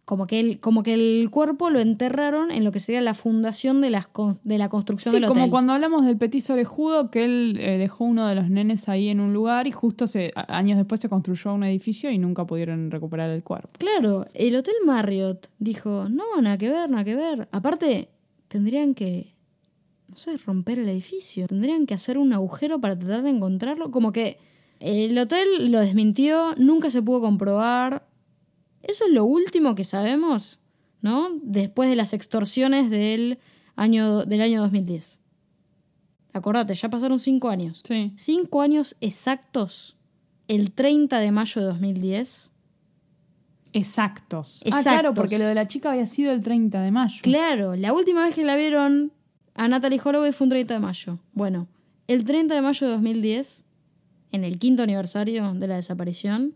Como 0.07 0.25
que 0.25 0.39
el, 0.39 0.61
como 0.61 0.83
que 0.83 0.93
el 0.93 1.27
cuerpo 1.29 1.69
lo 1.69 1.81
enterraron 1.81 2.49
en 2.49 2.63
lo 2.63 2.71
que 2.71 2.79
sería 2.79 3.01
la 3.01 3.13
fundación 3.13 3.81
de, 3.81 3.89
las, 3.89 4.07
de 4.45 4.57
la 4.57 4.69
construcción 4.69 5.13
Sí, 5.13 5.19
del 5.19 5.27
como 5.27 5.49
cuando 5.49 5.73
hablamos 5.73 6.05
del 6.05 6.15
petiso 6.15 6.53
orejudo, 6.53 7.11
que 7.11 7.25
él 7.25 7.57
eh, 7.59 7.77
dejó 7.77 8.05
uno 8.05 8.25
de 8.25 8.33
los 8.33 8.49
nenes 8.49 8.87
ahí 8.87 9.09
en 9.09 9.19
un 9.19 9.33
lugar 9.33 9.67
y 9.67 9.73
justo 9.73 10.07
se, 10.07 10.31
años 10.47 10.77
después 10.77 11.01
se 11.01 11.09
construyó 11.09 11.53
un 11.53 11.65
edificio 11.65 12.09
y 12.09 12.19
nunca 12.19 12.47
pudieron 12.47 12.89
recuperar 12.89 13.31
el 13.31 13.43
cuerpo. 13.43 13.71
Claro, 13.79 14.25
el 14.33 14.55
Hotel 14.55 14.75
Marriott 14.85 15.49
dijo, 15.59 16.07
no, 16.07 16.23
nada 16.41 16.57
que 16.57 16.69
ver, 16.69 16.89
nada 16.89 17.03
que 17.03 17.15
ver. 17.15 17.49
Aparte, 17.51 18.07
tendrían 18.47 18.93
que, 18.93 19.33
no 20.07 20.15
sé, 20.15 20.37
romper 20.37 20.79
el 20.79 20.87
edificio. 20.87 21.47
Tendrían 21.47 21.85
que 21.85 21.93
hacer 21.93 22.17
un 22.17 22.31
agujero 22.31 22.79
para 22.79 22.95
tratar 22.95 23.23
de 23.23 23.31
encontrarlo. 23.31 23.91
Como 23.91 24.13
que 24.13 24.37
el 24.79 25.17
hotel 25.17 25.69
lo 25.69 25.81
desmintió, 25.81 26.55
nunca 26.55 26.89
se 26.91 27.01
pudo 27.01 27.19
comprobar. 27.19 28.06
Eso 28.87 29.05
es 29.05 29.11
lo 29.11 29.25
último 29.25 29.75
que 29.75 29.83
sabemos, 29.83 30.59
¿no? 31.01 31.29
Después 31.43 31.89
de 31.89 31.95
las 31.95 32.13
extorsiones 32.13 32.89
del 32.89 33.37
año, 33.75 34.25
del 34.25 34.41
año 34.41 34.61
2010. 34.61 35.19
Acordate, 36.33 36.73
ya 36.75 36.89
pasaron 36.89 37.19
cinco 37.19 37.49
años. 37.49 37.83
Sí. 37.85 38.11
Cinco 38.15 38.61
años 38.61 38.95
exactos, 39.01 39.97
el 40.47 40.71
30 40.71 41.19
de 41.19 41.31
mayo 41.31 41.61
de 41.61 41.67
2010. 41.67 42.51
Exactos. 43.73 44.61
Ah, 44.63 44.69
Exactos. 44.69 44.91
claro, 44.93 45.13
porque 45.13 45.37
lo 45.37 45.45
de 45.45 45.55
la 45.55 45.67
chica 45.67 45.91
había 45.91 46.07
sido 46.07 46.31
el 46.31 46.41
30 46.41 46.81
de 46.81 46.91
mayo. 46.91 47.19
Claro, 47.21 47.75
la 47.75 47.93
última 47.93 48.25
vez 48.25 48.35
que 48.35 48.43
la 48.43 48.55
vieron 48.55 49.11
a 49.55 49.67
Natalie 49.67 49.99
Holloway 50.03 50.31
fue 50.31 50.45
un 50.45 50.49
30 50.49 50.73
de 50.75 50.79
mayo. 50.79 51.19
Bueno, 51.33 51.67
el 52.07 52.23
30 52.23 52.55
de 52.55 52.61
mayo 52.61 52.87
de 52.87 52.93
2010, 52.93 53.65
en 54.31 54.43
el 54.43 54.59
quinto 54.59 54.83
aniversario 54.83 55.53
de 55.53 55.67
la 55.67 55.75
desaparición, 55.75 56.55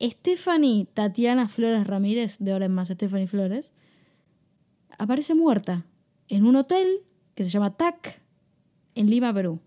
Stephanie 0.00 0.86
Tatiana 0.92 1.48
Flores 1.48 1.86
Ramírez, 1.86 2.38
de 2.38 2.52
ahora 2.52 2.66
en 2.66 2.72
más 2.72 2.88
Stephanie 2.88 3.26
Flores, 3.26 3.72
aparece 4.98 5.34
muerta 5.34 5.84
en 6.28 6.44
un 6.46 6.56
hotel 6.56 6.86
que 7.34 7.44
se 7.44 7.50
llama 7.50 7.76
TAC 7.76 8.20
en 8.94 9.10
Lima, 9.10 9.32
Perú. 9.32 9.60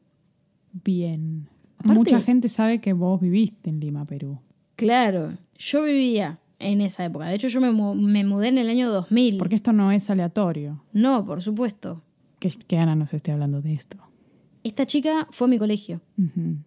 Bien. 0.83 1.47
Aparte- 1.77 1.93
Mucha 1.93 2.21
gente 2.21 2.47
sabe 2.47 2.79
que 2.81 2.93
vos 2.93 3.19
viviste 3.21 3.69
en 3.69 3.79
Lima, 3.79 4.05
Perú. 4.05 4.39
Claro, 4.75 5.37
yo 5.57 5.83
vivía 5.83 6.39
en 6.59 6.81
esa 6.81 7.05
época. 7.05 7.27
De 7.27 7.35
hecho, 7.35 7.47
yo 7.47 7.61
me, 7.61 7.71
mu- 7.71 7.95
me 7.95 8.23
mudé 8.25 8.49
en 8.49 8.57
el 8.57 8.69
año 8.69 8.89
2000. 8.89 9.37
Porque 9.37 9.55
esto 9.55 9.71
no 9.73 9.91
es 9.91 10.09
aleatorio. 10.09 10.83
No, 10.93 11.25
por 11.25 11.41
supuesto. 11.41 12.01
Que, 12.39 12.49
que 12.49 12.77
Ana 12.77 12.95
nos 12.95 13.13
esté 13.13 13.31
hablando 13.31 13.61
de 13.61 13.73
esto. 13.73 13.97
Esta 14.63 14.85
chica 14.85 15.27
fue 15.31 15.45
a 15.45 15.49
mi 15.49 15.57
colegio. 15.57 16.01
En 16.17 16.65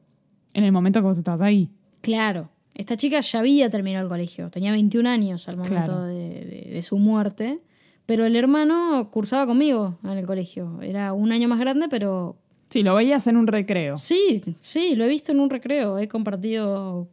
el 0.65 0.73
momento 0.73 1.01
que 1.01 1.07
vos 1.07 1.19
estabas 1.19 1.41
ahí. 1.41 1.71
Claro, 2.01 2.51
esta 2.79 2.97
chica 2.97 3.21
ya 3.21 3.41
había 3.41 3.69
terminado 3.69 4.05
el 4.05 4.09
colegio, 4.09 4.49
tenía 4.51 4.73
21 4.73 5.07
años 5.07 5.47
al 5.49 5.59
momento 5.59 5.85
Claro. 5.85 6.05
de, 6.05 6.15
de- 6.47 6.71
de 6.73 6.83
su 6.83 6.97
muerte, 6.99 7.61
pero 8.07 8.25
el 8.25 8.35
hermano 8.37 9.11
cursaba 9.11 9.47
conmigo 9.47 9.99
en 10.03 10.11
el 10.17 10.25
colegio. 10.25 10.81
Era 10.81 11.13
un 11.13 11.31
año 11.33 11.47
más 11.49 11.59
grande, 11.59 11.89
pero 11.91 12.39
Sí, 12.71 12.83
lo 12.83 12.95
veías 12.95 13.27
en 13.27 13.37
un 13.37 13.47
recreo. 13.47 13.97
sí, 13.97 14.43
sí, 14.61 14.95
lo 14.97 15.05
he 15.05 15.09
visto 15.09 15.33
en 15.33 15.41
un 15.41 15.51
recreo, 15.51 15.99
he 15.99 16.09
compartido 16.09 17.09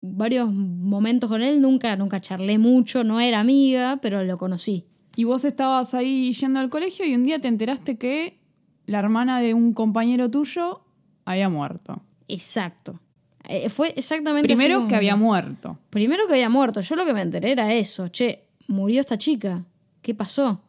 varios 0.00 0.50
momentos 0.52 1.30
con 1.30 1.42
él, 1.42 1.60
nunca, 1.60 1.94
nunca 1.96 2.20
charlé 2.20 2.58
mucho, 2.58 3.04
no 3.04 3.20
era 3.20 3.38
amiga, 3.40 3.98
pero 4.02 4.24
lo 4.24 4.36
conocí. 4.36 4.84
Y 5.14 5.24
vos 5.24 5.44
estabas 5.44 5.94
ahí 5.94 6.32
yendo 6.32 6.58
al 6.58 6.70
colegio 6.70 7.04
y 7.06 7.14
un 7.14 7.22
día 7.24 7.38
te 7.40 7.46
enteraste 7.48 7.98
que 7.98 8.40
la 8.86 8.98
hermana 8.98 9.40
de 9.40 9.54
un 9.54 9.74
compañero 9.74 10.30
tuyo 10.30 10.82
había 11.24 11.48
muerto. 11.48 12.02
Exacto. 12.28 12.98
Eh, 13.48 13.68
fue 13.68 13.92
exactamente 13.96 14.46
Primero 14.48 14.76
como- 14.76 14.88
que 14.88 14.94
había 14.96 15.16
muerto. 15.16 15.76
Primero 15.90 16.26
que 16.26 16.34
había 16.34 16.48
muerto. 16.48 16.80
Yo 16.80 16.96
lo 16.96 17.04
que 17.04 17.12
me 17.12 17.22
enteré 17.22 17.52
era 17.52 17.72
eso. 17.74 18.08
Che, 18.08 18.44
murió 18.68 19.00
esta 19.00 19.18
chica. 19.18 19.64
¿Qué 20.00 20.14
pasó? 20.14 20.60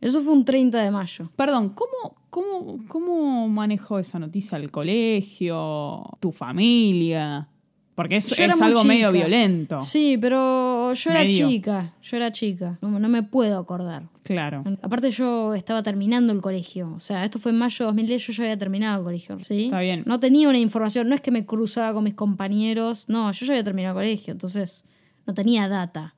Eso 0.00 0.20
fue 0.22 0.32
un 0.32 0.44
30 0.44 0.82
de 0.82 0.90
mayo. 0.90 1.28
Perdón, 1.36 1.70
¿cómo, 1.70 2.14
cómo, 2.30 2.78
¿cómo 2.88 3.48
manejó 3.48 3.98
esa 3.98 4.18
noticia 4.18 4.56
el 4.58 4.70
colegio, 4.70 6.04
tu 6.20 6.32
familia? 6.32 7.48
Porque 7.94 8.16
es, 8.16 8.32
es 8.38 8.60
algo 8.62 8.82
medio 8.84 9.12
violento. 9.12 9.82
Sí, 9.82 10.16
pero 10.18 10.59
yo 10.92 11.10
era 11.10 11.20
Medio. 11.20 11.48
chica. 11.48 11.94
Yo 12.02 12.16
era 12.16 12.32
chica. 12.32 12.78
No, 12.80 12.98
no 12.98 13.08
me 13.08 13.22
puedo 13.22 13.58
acordar. 13.58 14.04
Claro. 14.22 14.64
Aparte 14.82 15.10
yo 15.10 15.54
estaba 15.54 15.82
terminando 15.82 16.32
el 16.32 16.40
colegio. 16.40 16.92
O 16.94 17.00
sea, 17.00 17.24
esto 17.24 17.38
fue 17.38 17.52
en 17.52 17.58
mayo 17.58 17.84
de 17.84 17.86
2010, 17.86 18.26
yo 18.26 18.32
ya 18.32 18.42
había 18.44 18.58
terminado 18.58 18.98
el 18.98 19.04
colegio. 19.04 19.38
¿sí? 19.42 19.64
Está 19.64 19.80
bien. 19.80 20.02
No 20.06 20.20
tenía 20.20 20.48
una 20.48 20.58
información, 20.58 21.08
no 21.08 21.14
es 21.14 21.20
que 21.20 21.30
me 21.30 21.46
cruzaba 21.46 21.92
con 21.94 22.04
mis 22.04 22.14
compañeros. 22.14 23.08
No, 23.08 23.30
yo 23.32 23.46
ya 23.46 23.52
había 23.52 23.64
terminado 23.64 23.98
el 23.98 24.04
colegio, 24.04 24.32
entonces 24.32 24.84
no 25.26 25.34
tenía 25.34 25.68
data 25.68 26.14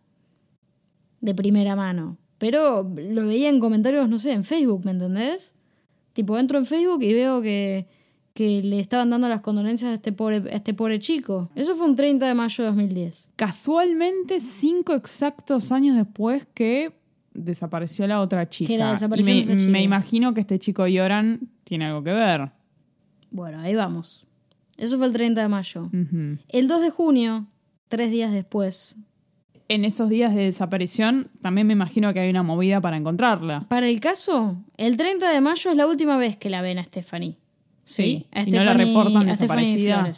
de 1.20 1.34
primera 1.34 1.76
mano. 1.76 2.18
Pero 2.38 2.82
lo 2.96 3.26
veía 3.26 3.48
en 3.48 3.60
comentarios, 3.60 4.08
no 4.08 4.18
sé, 4.18 4.32
en 4.32 4.44
Facebook, 4.44 4.84
¿me 4.84 4.90
entendés? 4.90 5.54
Tipo, 6.12 6.36
entro 6.38 6.58
en 6.58 6.66
Facebook 6.66 7.02
y 7.02 7.12
veo 7.14 7.40
que, 7.40 7.86
que 8.34 8.62
le 8.62 8.80
estaban 8.80 9.10
dando 9.10 9.28
las 9.28 9.40
condolencias 9.40 9.90
a 9.90 9.94
este 9.94 10.12
pobre, 10.12 10.36
a 10.50 10.56
este 10.56 10.74
pobre 10.74 10.98
chico. 10.98 11.50
Eso 11.54 11.74
fue 11.74 11.86
un 11.86 11.96
30 11.96 12.26
de 12.26 12.34
mayo 12.34 12.64
de 12.64 12.68
2010. 12.70 13.30
Casualmente, 13.36 14.40
cinco 14.40 14.94
exactos 14.94 15.70
años 15.72 15.96
después 15.96 16.46
que 16.54 16.92
desapareció 17.34 18.06
la 18.06 18.20
otra 18.20 18.48
chica. 18.48 18.68
Que 18.68 18.78
la 18.78 18.98
Y 19.16 19.22
me, 19.22 19.44
de 19.44 19.82
imagino 19.82 20.34
que 20.34 20.40
este 20.40 20.58
chico 20.58 20.86
Yoran 20.86 21.40
tiene 21.64 21.86
algo 21.86 22.02
que 22.02 22.12
ver. 22.12 22.50
Bueno, 23.30 23.60
ahí 23.60 23.74
vamos. 23.74 24.26
Eso 24.76 24.98
fue 24.98 25.06
el 25.06 25.12
30 25.12 25.40
de 25.42 25.48
mayo. 25.48 25.90
El 26.48 26.68
2 26.68 26.80
de 26.80 26.90
junio, 26.90 27.46
tres 27.88 28.10
días 28.10 28.32
después, 28.32 28.96
En 29.68 29.84
esos 29.84 30.08
días 30.08 30.34
de 30.34 30.42
desaparición, 30.44 31.30
también 31.40 31.66
me 31.66 31.72
imagino 31.72 32.12
que 32.12 32.20
hay 32.20 32.30
una 32.30 32.42
movida 32.42 32.80
para 32.80 32.96
encontrarla. 32.96 33.66
para 33.68 33.88
el 33.88 34.00
caso, 34.00 34.56
el 34.76 34.96
30 34.96 35.30
de 35.30 35.40
mayo 35.40 35.70
es 35.70 35.76
la 35.76 35.86
última 35.86 36.16
vez 36.16 36.36
que 36.36 36.50
la 36.50 36.62
ven 36.62 36.78
a 36.78 36.84
Stephanie. 36.84 37.38
Sí, 37.84 38.26
a 38.32 38.42
y 38.42 38.50
no 38.50 38.62
la 38.64 38.74
reportan 38.74 39.28
a 39.28 39.32
desaparecida. 39.32 40.10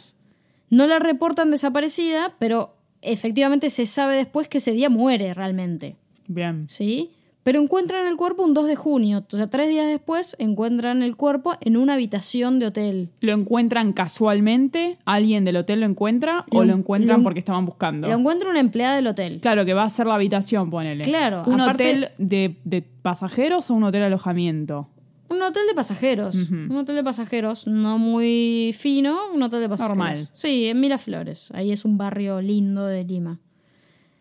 No 0.69 0.87
la 0.87 0.99
reportan 0.99 1.51
desaparecida, 1.51 2.33
pero 2.39 2.75
efectivamente 3.01 3.69
se 3.69 3.85
sabe 3.85 4.15
después 4.15 4.47
que 4.47 4.57
ese 4.59 4.71
día 4.71 4.89
muere 4.89 5.33
realmente. 5.33 5.95
Bien. 6.27 6.65
¿Sí? 6.69 7.11
Pero 7.43 7.61
encuentran 7.61 8.07
el 8.07 8.15
cuerpo 8.17 8.43
un 8.43 8.55
2 8.55 8.65
de 8.65 8.75
junio. 8.75 9.23
O 9.31 9.37
sea, 9.37 9.45
tres 9.47 9.69
días 9.69 9.85
después 9.85 10.35
encuentran 10.39 11.03
el 11.03 11.15
cuerpo 11.15 11.53
en 11.61 11.77
una 11.77 11.93
habitación 11.93 12.57
de 12.57 12.65
hotel. 12.65 13.09
¿Lo 13.21 13.33
encuentran 13.33 13.93
casualmente? 13.93 14.97
¿Alguien 15.05 15.45
del 15.45 15.57
hotel 15.57 15.81
lo 15.81 15.85
encuentra? 15.85 16.45
¿O 16.51 16.63
Lo- 16.63 16.73
encuentran 16.73 17.19
lo- 17.19 17.23
porque 17.23 17.37
estaban 17.39 17.65
buscando? 17.67 18.07
Lo 18.07 18.15
encuentra 18.17 18.49
una 18.49 18.59
empleada 18.59 18.95
del 18.95 19.05
hotel. 19.05 19.39
Claro, 19.41 19.63
que 19.63 19.75
va 19.75 19.83
a 19.83 19.89
ser 19.89 20.07
la 20.07 20.15
habitación, 20.15 20.71
ponele. 20.71 21.03
Claro, 21.03 21.43
¿Un 21.45 21.61
aparte- 21.61 21.83
hotel 21.87 22.07
de, 22.17 22.55
de 22.63 22.81
pasajeros 22.81 23.69
o 23.69 23.75
un 23.75 23.83
hotel 23.83 24.01
alojamiento? 24.01 24.89
Un 25.29 25.41
hotel 25.41 25.63
de 25.67 25.73
pasajeros. 25.73 26.35
Un 26.51 26.77
hotel 26.77 26.95
de 26.95 27.03
pasajeros 27.03 27.67
no 27.67 27.97
muy 27.97 28.75
fino, 28.77 29.17
un 29.33 29.41
hotel 29.41 29.61
de 29.61 29.69
pasajeros. 29.69 29.97
Normal. 29.97 30.29
Sí, 30.33 30.67
en 30.67 30.79
Miraflores. 30.79 31.51
Ahí 31.53 31.71
es 31.71 31.83
un 31.85 31.97
barrio 31.97 32.41
lindo 32.41 32.85
de 32.85 33.03
Lima. 33.03 33.39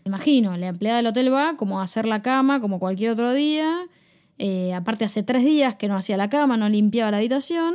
Imagino, 0.04 0.56
la 0.56 0.68
empleada 0.68 0.98
del 0.98 1.06
hotel 1.06 1.32
va 1.32 1.56
como 1.56 1.80
a 1.80 1.82
hacer 1.82 2.06
la 2.06 2.22
cama 2.22 2.60
como 2.60 2.78
cualquier 2.78 3.10
otro 3.10 3.32
día. 3.32 3.86
Eh, 4.38 4.74
aparte 4.74 5.04
hace 5.04 5.22
tres 5.22 5.44
días 5.44 5.76
que 5.76 5.88
no 5.88 5.96
hacía 5.96 6.16
la 6.16 6.28
cama, 6.28 6.56
no 6.56 6.68
limpiaba 6.68 7.10
la 7.10 7.18
habitación. 7.18 7.74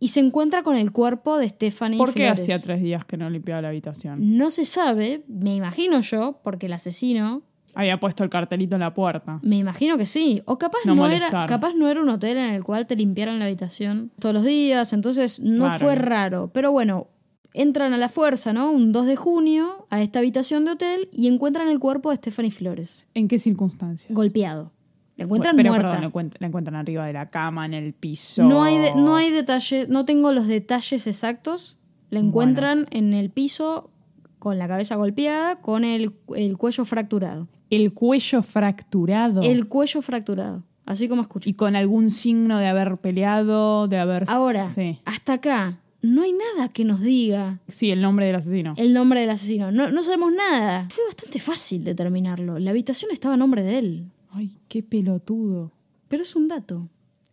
Y 0.00 0.08
se 0.08 0.18
encuentra 0.18 0.64
con 0.64 0.76
el 0.76 0.90
cuerpo 0.90 1.38
de 1.38 1.48
Stephanie 1.48 1.98
¿Por 1.98 2.12
qué 2.12 2.24
Flores. 2.24 2.40
hacía 2.40 2.58
tres 2.58 2.82
días 2.82 3.04
que 3.04 3.16
no 3.16 3.30
limpiaba 3.30 3.62
la 3.62 3.68
habitación? 3.68 4.36
No 4.36 4.50
se 4.50 4.64
sabe, 4.64 5.22
me 5.28 5.54
imagino 5.54 6.00
yo, 6.00 6.40
porque 6.42 6.66
el 6.66 6.72
asesino, 6.72 7.42
Había 7.74 7.98
puesto 7.98 8.22
el 8.22 8.28
cartelito 8.30 8.76
en 8.76 8.80
la 8.80 8.92
puerta. 8.92 9.38
me 9.42 9.56
imagino 9.58 9.96
que 9.96 10.06
sí. 10.06 10.42
O 10.44 10.58
capaz 10.58 10.78
No 10.84 10.94
no, 10.94 11.08
era, 11.08 11.30
capaz 11.46 11.74
no 11.74 11.88
era 11.88 12.02
un 12.02 12.08
hotel 12.10 12.36
en 12.36 12.50
el 12.54 12.62
cual 12.64 12.86
te 12.86 12.96
limpiaran 12.96 13.38
la 13.38 13.46
habitación 13.46 14.10
todos 14.18 14.34
los 14.34 14.44
días, 14.44 14.92
entonces 14.92 15.40
no 15.40 15.64
Claro. 15.66 15.78
fue 15.86 15.94
raro. 15.94 16.50
Pero 16.52 16.70
bueno, 16.70 17.06
entran 17.54 17.92
a 17.94 17.96
la 17.98 18.08
fuerza, 18.08 18.52
¿no? 18.52 18.70
Un 18.72 18.92
2 18.92 19.06
de 19.06 19.16
junio 19.16 19.86
a 19.90 20.02
esta 20.02 20.18
habitación 20.18 20.64
de 20.66 20.72
hotel 20.72 21.08
y 21.12 21.28
encuentran 21.28 21.68
el 21.68 21.78
cuerpo 21.78 22.10
de 22.10 22.16
Stephanie 22.16 22.50
Flores, 22.50 23.08
¿En 23.14 23.28
qué 23.28 23.38
circunstancias? 23.38 24.12
golpeado. 24.12 24.70
La 25.16 25.24
encuentran 25.24 25.56
Pero, 25.56 25.68
muerta. 25.70 25.88
perdón, 25.92 26.02
la 26.02 26.10
encuent- 26.10 26.36
la 26.40 26.46
encuentran 26.46 26.76
arriba 26.76 27.06
de 27.06 27.12
la 27.12 27.28
cama, 27.30 27.66
en 27.66 27.74
el 27.74 27.92
piso. 27.94 28.44
no 28.44 28.64
hay 28.64 28.78
de- 28.78 28.94
no 28.96 29.16
hay 29.16 29.30
detalle, 29.30 29.86
no 29.88 30.04
tengo 30.06 30.32
los 30.32 30.46
detalles 30.46 31.06
exactos. 31.06 31.76
La 32.10 32.18
encuentran 32.18 32.86
en 32.90 33.12
el 33.14 33.30
piso 33.30 33.90
con 34.38 34.58
la 34.58 34.66
cabeza 34.68 34.96
golpeada, 34.96 35.60
con 35.60 35.84
el, 35.84 36.12
el 36.34 36.56
cuello 36.58 36.84
fracturado. 36.84 37.48
El 37.74 37.92
cuello 37.94 38.42
fracturado. 38.42 39.40
El 39.42 39.66
cuello 39.66 40.02
fracturado, 40.02 40.62
así 40.84 41.08
como 41.08 41.22
escucho. 41.22 41.48
Y 41.48 41.54
con 41.54 41.74
algún 41.74 42.10
signo 42.10 42.58
de 42.58 42.66
haber 42.66 42.98
peleado, 42.98 43.88
de 43.88 43.96
haber... 43.98 44.24
Ahora, 44.28 44.70
Sí. 44.74 45.00
hasta 45.06 45.32
acá, 45.34 45.80
no 46.02 46.22
hay 46.22 46.32
nada 46.32 46.68
que 46.68 46.84
nos 46.84 47.00
diga 47.00 47.60
Sí, 47.68 47.90
el 47.90 48.02
nombre 48.02 48.26
del 48.26 48.36
asesino. 48.36 48.74
el 48.76 48.92
nombre 48.92 49.20
del 49.20 49.30
asesino. 49.30 49.72
No, 49.72 49.90
no 49.90 50.02
sabemos 50.02 50.32
nada. 50.32 50.88
Fue 50.90 51.04
bastante 51.06 51.38
fácil 51.38 51.82
determinarlo. 51.84 52.58
La 52.58 52.72
habitación 52.72 53.10
estaba 53.10 53.34
a 53.34 53.38
nombre 53.38 53.62
de 53.62 53.78
él. 53.78 54.10
Ay, 54.32 54.58
qué 54.68 54.82
pelotudo. 54.82 55.72
Pero 56.08 56.24
es 56.24 56.36
un 56.36 56.48
dato. 56.48 56.88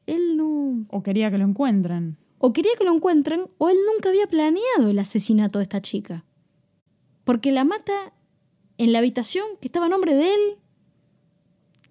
Él 0.06 0.38
no... 0.38 0.86
O 0.90 1.04
quería 1.04 1.30
que 1.32 1.38
lo 1.38 1.44
encuentren. 1.46 2.16
O 2.38 2.54
quería 2.54 2.72
que 2.78 2.86
lo 2.86 2.94
encuentren, 2.94 3.42
o 3.58 3.70
él 3.70 3.78
nunca 3.94 4.08
había 4.08 4.26
planeado 4.28 4.90
el 4.90 5.00
asesinato 5.00 5.60
de 5.60 5.64
esta 5.64 5.82
chica. 5.82 6.24
Porque 7.26 7.52
la 7.52 7.66
mata 7.66 8.14
en 8.80 8.92
la 8.94 9.00
habitación 9.00 9.46
que 9.62 9.68
estaba 9.68 9.86
a 9.86 9.90
nombre 9.90 10.16
de 10.16 10.24
él. 10.34 10.40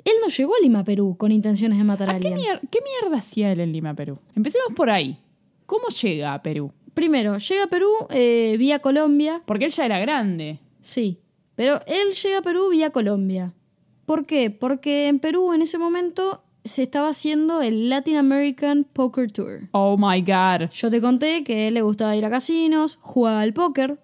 Él 0.05 0.15
no 0.23 0.29
llegó 0.29 0.55
a 0.55 0.61
Lima, 0.61 0.85
Perú, 0.85 1.17
con 1.19 1.33
intenciones 1.33 1.79
de 1.79 1.85
matar 1.85 2.09
a, 2.11 2.15
¿A 2.15 2.19
qué, 2.19 2.29
alguien. 2.29 2.47
mier- 2.47 2.61
qué 2.71 2.79
mierda 2.83 3.19
hacía 3.19 3.53
él 3.53 3.61
en 3.61 3.73
Lima, 3.73 3.95
Perú? 3.95 4.19
Empecemos 4.35 4.69
por 4.75 4.91
ahí. 4.91 5.19
¿Cómo 5.67 5.89
llega 5.89 6.35
a 6.35 6.43
Perú? 6.43 6.73
Primero, 6.95 7.37
llega 7.39 7.65
a 7.65 7.67
Perú 7.69 7.91
eh, 8.11 8.57
vía 8.59 8.79
Colombia. 8.81 9.43
Porque 9.45 9.67
él 9.67 9.71
ya 9.71 9.85
era 9.85 9.99
grande. 9.99 10.61
Sí, 10.81 11.19
pero 11.55 11.81
él 11.87 12.13
llega 12.15 12.39
a 12.39 12.43
Perú 12.43 12.71
vía 12.71 12.91
Colombia. 12.91 13.53
¿Por 14.07 14.25
qué? 14.25 14.51
Porque 14.51 15.09
en 15.09 15.19
Perú 15.19 15.53
en 15.53 15.61
ese 15.63 15.77
momento 15.77 16.43
se 16.65 16.83
estaba 16.83 17.11
haciendo 17.11 17.61
el 17.61 17.91
Latin 17.91 18.17
American 18.17 18.85
Poker 18.85 19.31
Tour. 19.31 19.69
Oh 19.73 19.97
my 19.99 20.23
god. 20.23 20.71
Yo 20.71 20.89
te 20.91 21.01
conté 21.03 21.45
que 21.45 21.69
él 21.69 21.75
le 21.75 21.83
gustaba 21.83 22.17
ir 22.17 22.25
a 22.25 22.31
casinos, 22.31 22.97
jugaba 23.03 23.41
al 23.43 23.53
póker, 23.53 23.99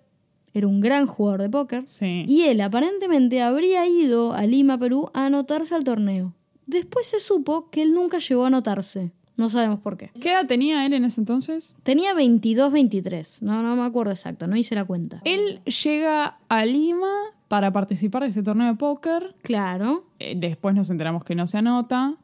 era 0.54 0.68
un 0.68 0.80
gran 0.80 1.06
jugador 1.06 1.42
de 1.42 1.50
póker. 1.50 1.86
Sí. 1.86 2.24
Y 2.26 2.42
él 2.42 2.60
aparentemente 2.60 3.42
habría 3.42 3.86
ido 3.88 4.32
a 4.32 4.46
Lima, 4.46 4.78
Perú, 4.78 5.10
a 5.12 5.26
anotarse 5.26 5.74
al 5.74 5.84
torneo. 5.84 6.32
Después 6.66 7.08
se 7.08 7.20
supo 7.20 7.68
que 7.70 7.82
él 7.82 7.92
nunca 7.92 8.18
llegó 8.18 8.44
a 8.44 8.46
anotarse. 8.46 9.12
No 9.36 9.50
sabemos 9.50 9.80
por 9.80 9.96
qué. 9.96 10.10
¿Qué 10.20 10.30
edad 10.30 10.46
tenía 10.46 10.86
él 10.86 10.92
en 10.92 11.04
ese 11.04 11.20
entonces? 11.20 11.74
Tenía 11.82 12.14
22, 12.14 12.70
23. 12.70 13.42
No, 13.42 13.62
no 13.62 13.74
me 13.74 13.82
acuerdo 13.82 14.12
exacto, 14.12 14.46
no 14.46 14.56
hice 14.56 14.76
la 14.76 14.84
cuenta. 14.84 15.20
Él 15.24 15.60
llega 15.64 16.38
a 16.48 16.64
Lima 16.64 17.12
para 17.48 17.72
participar 17.72 18.22
de 18.22 18.28
este 18.28 18.44
torneo 18.44 18.68
de 18.68 18.74
póker. 18.74 19.34
Claro. 19.42 20.06
Eh, 20.20 20.34
después 20.36 20.74
nos 20.76 20.88
enteramos 20.88 21.24
que 21.24 21.34
no 21.34 21.48
se 21.48 21.58
anota. 21.58 22.16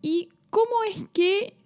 ¿Y 0.00 0.28
cómo 0.50 0.74
es 0.94 1.06
que 1.12 1.56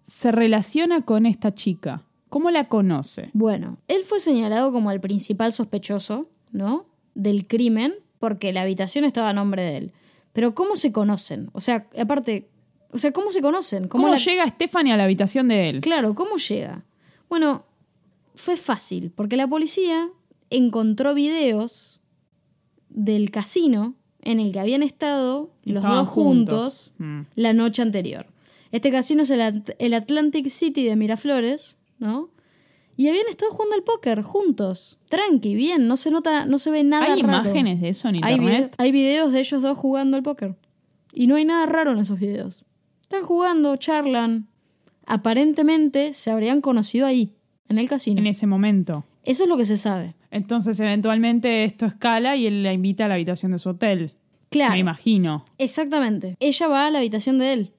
se 0.00 0.32
relaciona 0.32 1.02
con 1.02 1.26
esta 1.26 1.54
chica? 1.54 2.02
¿Cómo 2.32 2.50
la 2.50 2.66
conoce? 2.68 3.28
Bueno, 3.34 3.76
él 3.88 4.04
fue 4.04 4.18
señalado 4.18 4.72
como 4.72 4.90
el 4.90 5.00
principal 5.00 5.52
sospechoso, 5.52 6.28
¿no? 6.50 6.86
Del 7.14 7.46
crimen, 7.46 7.92
porque 8.18 8.54
la 8.54 8.62
habitación 8.62 9.04
estaba 9.04 9.28
a 9.28 9.32
nombre 9.34 9.60
de 9.62 9.76
él. 9.76 9.92
Pero 10.32 10.54
¿cómo 10.54 10.76
se 10.76 10.92
conocen? 10.92 11.50
O 11.52 11.60
sea, 11.60 11.86
aparte, 11.98 12.48
o 12.90 12.96
sea, 12.96 13.12
¿cómo 13.12 13.32
se 13.32 13.42
conocen? 13.42 13.86
¿Cómo, 13.86 14.08
la- 14.08 14.16
llega 14.16 14.48
Stephanie 14.48 14.94
a 14.94 14.96
la 14.96 15.04
habitación 15.04 15.48
de 15.48 15.68
él? 15.68 15.80
Claro, 15.82 16.14
¿cómo 16.14 16.36
llega? 16.38 16.84
Bueno, 17.28 17.66
fue 18.34 18.56
fácil, 18.56 19.10
porque 19.14 19.36
la 19.36 19.46
policía 19.46 20.08
encontró 20.48 21.12
videos 21.14 22.00
del 22.88 23.30
casino 23.30 23.94
en 24.22 24.40
el 24.40 24.52
que 24.52 24.60
habían 24.60 24.82
estado 24.82 25.50
los 25.64 25.82
dos 25.82 26.08
juntos, 26.08 26.94
Mm. 26.98 27.22
la 27.34 27.52
noche 27.52 27.82
anterior. 27.82 28.26
Este 28.70 28.90
casino 28.90 29.22
es 29.24 29.30
el, 29.30 29.42
At- 29.42 29.70
el 29.78 29.92
Atlantic 29.94 30.48
City 30.48 30.84
de 30.84 30.96
Miraflores, 30.96 31.76
¿no? 32.02 32.28
Y 32.96 33.08
habían 33.08 33.26
estado 33.30 33.50
jugando 33.52 33.74
al 33.76 33.82
póker 33.84 34.20
juntos. 34.22 34.98
Tranqui, 35.08 35.54
bien, 35.54 35.88
no 35.88 35.96
se 35.96 36.10
nota, 36.10 36.44
no 36.44 36.58
se 36.58 36.70
ve 36.70 36.84
nada 36.84 37.04
¿Hay 37.04 37.22
raro. 37.22 37.38
imágenes 37.42 37.80
de 37.80 37.88
eso 37.88 38.08
en 38.10 38.22
Hay, 38.22 38.34
internet? 38.34 38.74
hay 38.76 38.92
videos 38.92 39.32
de 39.32 39.40
ellos 39.40 39.62
dos 39.62 39.78
jugando 39.78 40.16
al 40.18 40.22
póker. 40.22 40.56
Y 41.14 41.26
no 41.26 41.36
hay 41.36 41.46
nada 41.46 41.64
raro 41.66 41.92
en 41.92 41.98
esos 41.98 42.18
videos. 42.20 42.66
Están 43.00 43.22
jugando, 43.22 43.76
charlan. 43.76 44.48
Aparentemente 45.06 46.12
se 46.12 46.30
habrían 46.30 46.60
conocido 46.60 47.06
ahí, 47.06 47.32
en 47.68 47.78
el 47.78 47.88
casino. 47.88 48.20
En 48.20 48.26
ese 48.26 48.46
momento. 48.46 49.04
Eso 49.24 49.44
es 49.44 49.48
lo 49.48 49.56
que 49.56 49.66
se 49.66 49.76
sabe. 49.76 50.14
Entonces, 50.30 50.78
eventualmente 50.80 51.64
esto 51.64 51.86
escala 51.86 52.36
y 52.36 52.46
él 52.46 52.62
la 52.62 52.72
invita 52.72 53.04
a 53.04 53.08
la 53.08 53.14
habitación 53.14 53.52
de 53.52 53.58
su 53.58 53.70
hotel. 53.70 54.14
Claro. 54.50 54.72
Me 54.72 54.78
imagino. 54.78 55.44
Exactamente. 55.58 56.36
Ella 56.40 56.68
va 56.68 56.86
a 56.86 56.90
la 56.90 56.98
habitación 56.98 57.38
de 57.38 57.52
él. 57.52 57.72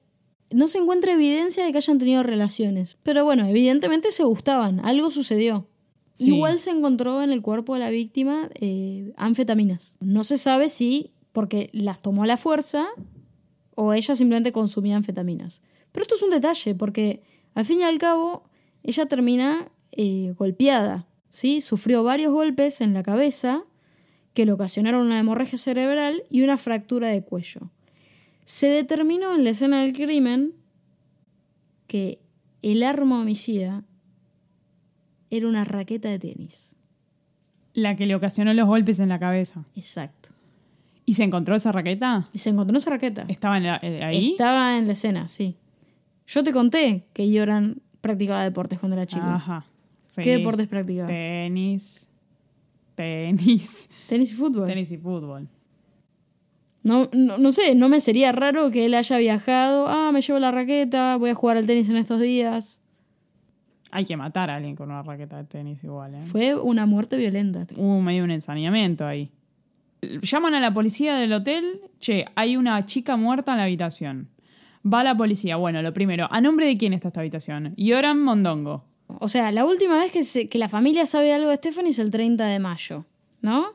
No 0.50 0.68
se 0.68 0.78
encuentra 0.78 1.12
evidencia 1.12 1.64
de 1.64 1.72
que 1.72 1.78
hayan 1.78 1.98
tenido 1.98 2.22
relaciones. 2.22 2.98
Pero 3.02 3.24
bueno, 3.24 3.46
evidentemente 3.46 4.10
se 4.10 4.24
gustaban. 4.24 4.84
Algo 4.84 5.10
sucedió. 5.10 5.66
Sí. 6.12 6.34
Igual 6.34 6.58
se 6.58 6.70
encontró 6.70 7.22
en 7.22 7.32
el 7.32 7.42
cuerpo 7.42 7.74
de 7.74 7.80
la 7.80 7.90
víctima 7.90 8.48
eh, 8.60 9.12
anfetaminas. 9.16 9.96
No 10.00 10.22
se 10.22 10.36
sabe 10.36 10.68
si 10.68 11.12
porque 11.32 11.70
las 11.72 12.00
tomó 12.00 12.22
a 12.22 12.26
la 12.26 12.36
fuerza 12.36 12.86
o 13.74 13.92
ella 13.92 14.14
simplemente 14.14 14.52
consumía 14.52 14.96
anfetaminas. 14.96 15.62
Pero 15.90 16.02
esto 16.02 16.14
es 16.14 16.22
un 16.22 16.30
detalle 16.30 16.74
porque 16.74 17.22
al 17.54 17.64
fin 17.64 17.80
y 17.80 17.82
al 17.82 17.98
cabo 17.98 18.44
ella 18.84 19.06
termina 19.06 19.72
eh, 19.92 20.34
golpeada. 20.38 21.08
¿sí? 21.30 21.60
Sufrió 21.60 22.04
varios 22.04 22.32
golpes 22.32 22.80
en 22.80 22.94
la 22.94 23.02
cabeza 23.02 23.64
que 24.34 24.46
le 24.46 24.52
ocasionaron 24.52 25.06
una 25.06 25.18
hemorragia 25.18 25.58
cerebral 25.58 26.24
y 26.30 26.42
una 26.42 26.56
fractura 26.56 27.08
de 27.08 27.22
cuello. 27.22 27.70
Se 28.44 28.66
determinó 28.66 29.34
en 29.34 29.44
la 29.44 29.50
escena 29.50 29.80
del 29.82 29.92
crimen 29.92 30.52
que 31.86 32.20
el 32.62 32.82
arma 32.82 33.20
homicida 33.20 33.84
era 35.30 35.48
una 35.48 35.64
raqueta 35.64 36.08
de 36.10 36.18
tenis. 36.18 36.76
La 37.72 37.96
que 37.96 38.06
le 38.06 38.14
ocasionó 38.14 38.52
los 38.54 38.66
golpes 38.66 39.00
en 39.00 39.08
la 39.08 39.18
cabeza. 39.18 39.64
Exacto. 39.74 40.30
¿Y 41.06 41.14
se 41.14 41.24
encontró 41.24 41.54
esa 41.56 41.72
raqueta? 41.72 42.28
Y 42.32 42.38
se 42.38 42.50
encontró 42.50 42.76
esa 42.78 42.90
raqueta. 42.90 43.24
¿Estaba 43.28 43.56
en 43.58 43.64
la- 43.64 43.78
eh, 43.82 44.02
ahí? 44.04 44.32
Estaba 44.32 44.78
en 44.78 44.86
la 44.86 44.92
escena, 44.92 45.28
sí. 45.28 45.56
Yo 46.26 46.42
te 46.44 46.52
conté 46.52 47.06
que 47.12 47.30
Yoran 47.30 47.82
practicaba 48.00 48.42
deportes 48.44 48.78
cuando 48.78 48.96
era 48.96 49.06
chico. 49.06 49.22
Ajá. 49.26 49.66
sí. 50.08 50.22
¿Qué 50.22 50.38
deportes 50.38 50.68
practicaba? 50.68 51.08
Tenis. 51.08 52.08
Tenis. 52.94 53.88
Tenis 54.08 54.32
y 54.32 54.34
fútbol. 54.34 54.66
Tenis 54.66 54.92
y 54.92 54.96
fútbol. 54.98 55.48
No, 56.84 57.08
no, 57.12 57.38
no 57.38 57.50
sé, 57.52 57.74
no 57.74 57.88
me 57.88 57.98
sería 57.98 58.30
raro 58.30 58.70
que 58.70 58.84
él 58.86 58.94
haya 58.94 59.18
viajado. 59.18 59.86
Ah, 59.88 60.10
me 60.12 60.20
llevo 60.20 60.38
la 60.38 60.50
raqueta, 60.52 61.16
voy 61.16 61.30
a 61.30 61.34
jugar 61.34 61.56
al 61.56 61.66
tenis 61.66 61.88
en 61.88 61.96
estos 61.96 62.20
días. 62.20 62.80
Hay 63.90 64.04
que 64.04 64.16
matar 64.16 64.50
a 64.50 64.56
alguien 64.56 64.76
con 64.76 64.90
una 64.90 65.02
raqueta 65.02 65.36
de 65.38 65.44
tenis 65.44 65.82
igual, 65.84 66.14
¿eh? 66.14 66.20
Fue 66.20 66.54
una 66.54 66.84
muerte 66.84 67.16
violenta. 67.16 67.66
Hubo 67.76 68.00
medio 68.00 68.24
un 68.24 68.30
ensañamiento 68.32 69.06
ahí. 69.06 69.30
Llaman 70.02 70.54
a 70.54 70.60
la 70.60 70.74
policía 70.74 71.14
del 71.16 71.32
hotel. 71.32 71.80
Che, 72.00 72.26
hay 72.34 72.56
una 72.56 72.84
chica 72.84 73.16
muerta 73.16 73.52
en 73.52 73.58
la 73.58 73.64
habitación. 73.64 74.28
Va 74.86 75.02
la 75.04 75.16
policía. 75.16 75.56
Bueno, 75.56 75.80
lo 75.80 75.92
primero, 75.94 76.28
¿a 76.30 76.40
nombre 76.40 76.66
de 76.66 76.76
quién 76.76 76.92
está 76.92 77.08
esta 77.08 77.20
habitación? 77.20 77.72
Yoram 77.76 78.18
Mondongo. 78.22 78.84
O 79.06 79.28
sea, 79.28 79.50
la 79.52 79.64
última 79.64 79.98
vez 79.98 80.12
que, 80.12 80.22
se- 80.22 80.48
que 80.48 80.58
la 80.58 80.68
familia 80.68 81.06
sabe 81.06 81.32
algo 81.32 81.48
de 81.48 81.56
Stephanie 81.56 81.90
es 81.90 81.98
el 81.98 82.10
30 82.10 82.44
de 82.46 82.58
mayo, 82.58 83.06
¿no? 83.40 83.68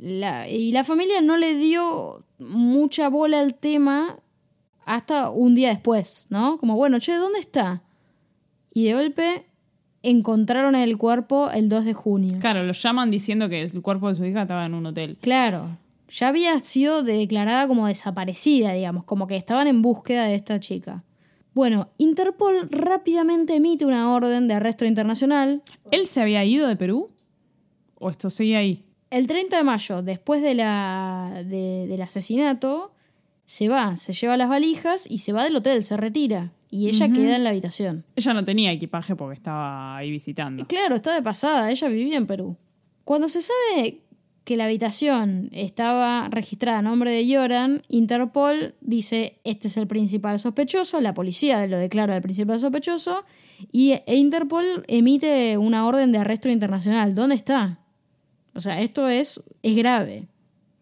La- 0.00 0.48
y 0.48 0.72
la 0.72 0.82
familia 0.82 1.20
no 1.20 1.36
le 1.36 1.54
dio 1.54 2.24
mucha 2.38 3.08
bola 3.10 3.40
al 3.40 3.54
tema 3.54 4.18
hasta 4.86 5.28
un 5.30 5.54
día 5.54 5.68
después, 5.68 6.26
¿no? 6.30 6.56
Como, 6.58 6.74
bueno, 6.74 6.98
che, 6.98 7.14
¿dónde 7.14 7.38
está? 7.38 7.82
Y 8.72 8.84
de 8.84 8.94
golpe 8.94 9.46
encontraron 10.02 10.74
el 10.74 10.96
cuerpo 10.96 11.50
el 11.50 11.68
2 11.68 11.84
de 11.84 11.92
junio. 11.92 12.38
Claro, 12.40 12.62
lo 12.64 12.72
llaman 12.72 13.10
diciendo 13.10 13.48
que 13.50 13.60
el 13.62 13.82
cuerpo 13.82 14.08
de 14.08 14.14
su 14.14 14.24
hija 14.24 14.42
estaba 14.42 14.64
en 14.64 14.72
un 14.72 14.86
hotel. 14.86 15.18
Claro, 15.20 15.76
ya 16.08 16.28
había 16.28 16.58
sido 16.60 17.02
declarada 17.02 17.68
como 17.68 17.86
desaparecida, 17.86 18.72
digamos, 18.72 19.04
como 19.04 19.26
que 19.26 19.36
estaban 19.36 19.66
en 19.66 19.82
búsqueda 19.82 20.24
de 20.24 20.34
esta 20.34 20.58
chica. 20.60 21.04
Bueno, 21.52 21.88
Interpol 21.98 22.68
rápidamente 22.70 23.56
emite 23.56 23.84
una 23.84 24.10
orden 24.14 24.48
de 24.48 24.54
arresto 24.54 24.84
internacional 24.86 25.62
¿Él 25.90 26.06
se 26.06 26.22
había 26.22 26.42
ido 26.44 26.66
de 26.68 26.76
Perú? 26.76 27.10
¿O 27.96 28.08
esto 28.08 28.30
sigue 28.30 28.56
ahí? 28.56 28.84
El 29.10 29.26
30 29.26 29.56
de 29.56 29.64
mayo, 29.64 30.02
después 30.02 30.40
de 30.42 30.54
la, 30.54 31.42
de- 31.44 31.86
del 31.88 32.02
asesinato, 32.02 32.92
se 33.44 33.68
va, 33.68 33.96
se 33.96 34.12
lleva 34.12 34.36
las 34.36 34.48
valijas 34.48 35.10
y 35.10 35.18
se 35.18 35.32
va 35.32 35.42
del 35.44 35.56
hotel, 35.56 35.82
se 35.84 35.96
retira. 35.96 36.52
Y 36.70 36.86
ella 36.88 37.08
queda 37.08 37.34
en 37.34 37.42
la 37.42 37.50
habitación. 37.50 38.04
Ella 38.14 38.32
no 38.32 38.44
tenía 38.44 38.70
equipaje 38.70 39.16
porque 39.16 39.34
estaba 39.34 39.96
ahí 39.96 40.12
visitando. 40.12 40.64
Claro, 40.68 40.94
está 40.94 41.12
de 41.12 41.20
pasada, 41.22 41.68
ella 41.72 41.88
vivía 41.88 42.16
en 42.16 42.26
Perú. 42.28 42.56
Cuando 43.04 43.26
se 43.26 43.42
sabe 43.42 44.02
que 44.44 44.56
la 44.56 44.66
habitación 44.66 45.48
estaba 45.52 46.28
registrada 46.30 46.78
a 46.78 46.82
nombre 46.82 47.10
de 47.10 47.26
Yoran, 47.26 47.82
Interpol 47.88 48.76
dice, 48.80 49.40
este 49.42 49.66
es 49.66 49.76
el 49.76 49.88
principal 49.88 50.38
sospechoso, 50.38 51.00
la 51.00 51.12
policía 51.12 51.66
lo 51.66 51.76
declara 51.76 52.14
el 52.14 52.22
principal 52.22 52.60
sospechoso, 52.60 53.24
y 53.72 53.94
e 54.06 54.14
Interpol 54.16 54.84
emite 54.86 55.58
una 55.58 55.84
orden 55.86 56.12
de 56.12 56.18
arresto 56.18 56.48
internacional. 56.48 57.16
¿Dónde 57.16 57.34
está? 57.34 57.79
O 58.54 58.60
sea, 58.60 58.80
esto 58.82 59.08
es, 59.08 59.42
es 59.62 59.76
grave. 59.76 60.26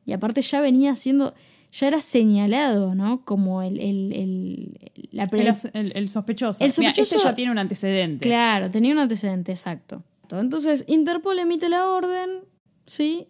Y 0.07 0.13
aparte 0.13 0.41
ya 0.43 0.61
venía 0.61 0.97
siendo, 0.97 1.35
ya 1.71 1.89
era 1.89 2.01
señalado, 2.01 2.95
¿no? 2.95 3.25
Como 3.25 3.63
el, 3.63 3.79
el, 3.79 4.13
el- 4.13 4.79
la 5.13 5.27
pre- 5.27 5.43
El, 5.43 5.55
el- 5.75 5.93
el 5.97 6.09
sospechoso. 6.09 6.65
El 6.65 6.73
Mira, 6.79 6.91
este 6.91 7.05
sospechoso- 7.05 7.25
ya 7.25 7.35
tiene 7.35 7.53
un 7.53 7.59
antecedente. 7.59 8.27
Claro, 8.27 8.71
tenía 8.71 8.93
un 8.93 8.99
antecedente, 8.99 9.53
exacto. 9.53 10.03
Entonces, 10.31 10.85
Interpol 10.89 11.39
emite 11.39 11.69
la 11.69 11.89
orden, 11.91 12.41
¿sí? 12.87 13.29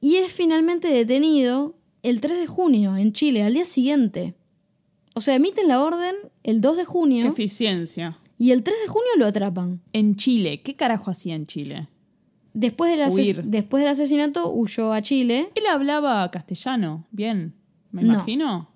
Y 0.00 0.16
es 0.16 0.32
finalmente 0.32 0.88
detenido 0.88 1.76
el 2.02 2.20
3 2.20 2.38
de 2.38 2.46
junio 2.46 2.96
en 2.96 3.12
Chile, 3.12 3.42
al 3.42 3.54
día 3.54 3.64
siguiente. 3.64 4.34
O 5.14 5.20
sea, 5.20 5.34
emiten 5.34 5.66
la 5.68 5.82
orden 5.82 6.14
el 6.42 6.60
2 6.60 6.76
de 6.76 6.82
Qué 6.82 6.86
junio 6.86 7.26
eficiencia. 7.28 8.18
y 8.38 8.50
el 8.50 8.62
3 8.62 8.76
de 8.82 8.88
junio 8.88 9.08
lo 9.18 9.26
atrapan. 9.26 9.80
En 9.92 10.16
Chile, 10.16 10.60
¿qué 10.62 10.76
carajo 10.76 11.10
hacía 11.10 11.34
en 11.34 11.46
Chile? 11.46 11.88
Después 12.58 12.90
del, 12.90 13.02
ases- 13.02 13.18
Huir. 13.36 13.44
después 13.44 13.82
del 13.82 13.92
asesinato 13.92 14.50
huyó 14.50 14.94
a 14.94 15.02
Chile. 15.02 15.50
Él 15.54 15.64
hablaba 15.70 16.30
castellano, 16.30 17.04
bien, 17.10 17.52
me 17.90 18.02
No. 18.02 18.14
imagino. 18.14 18.70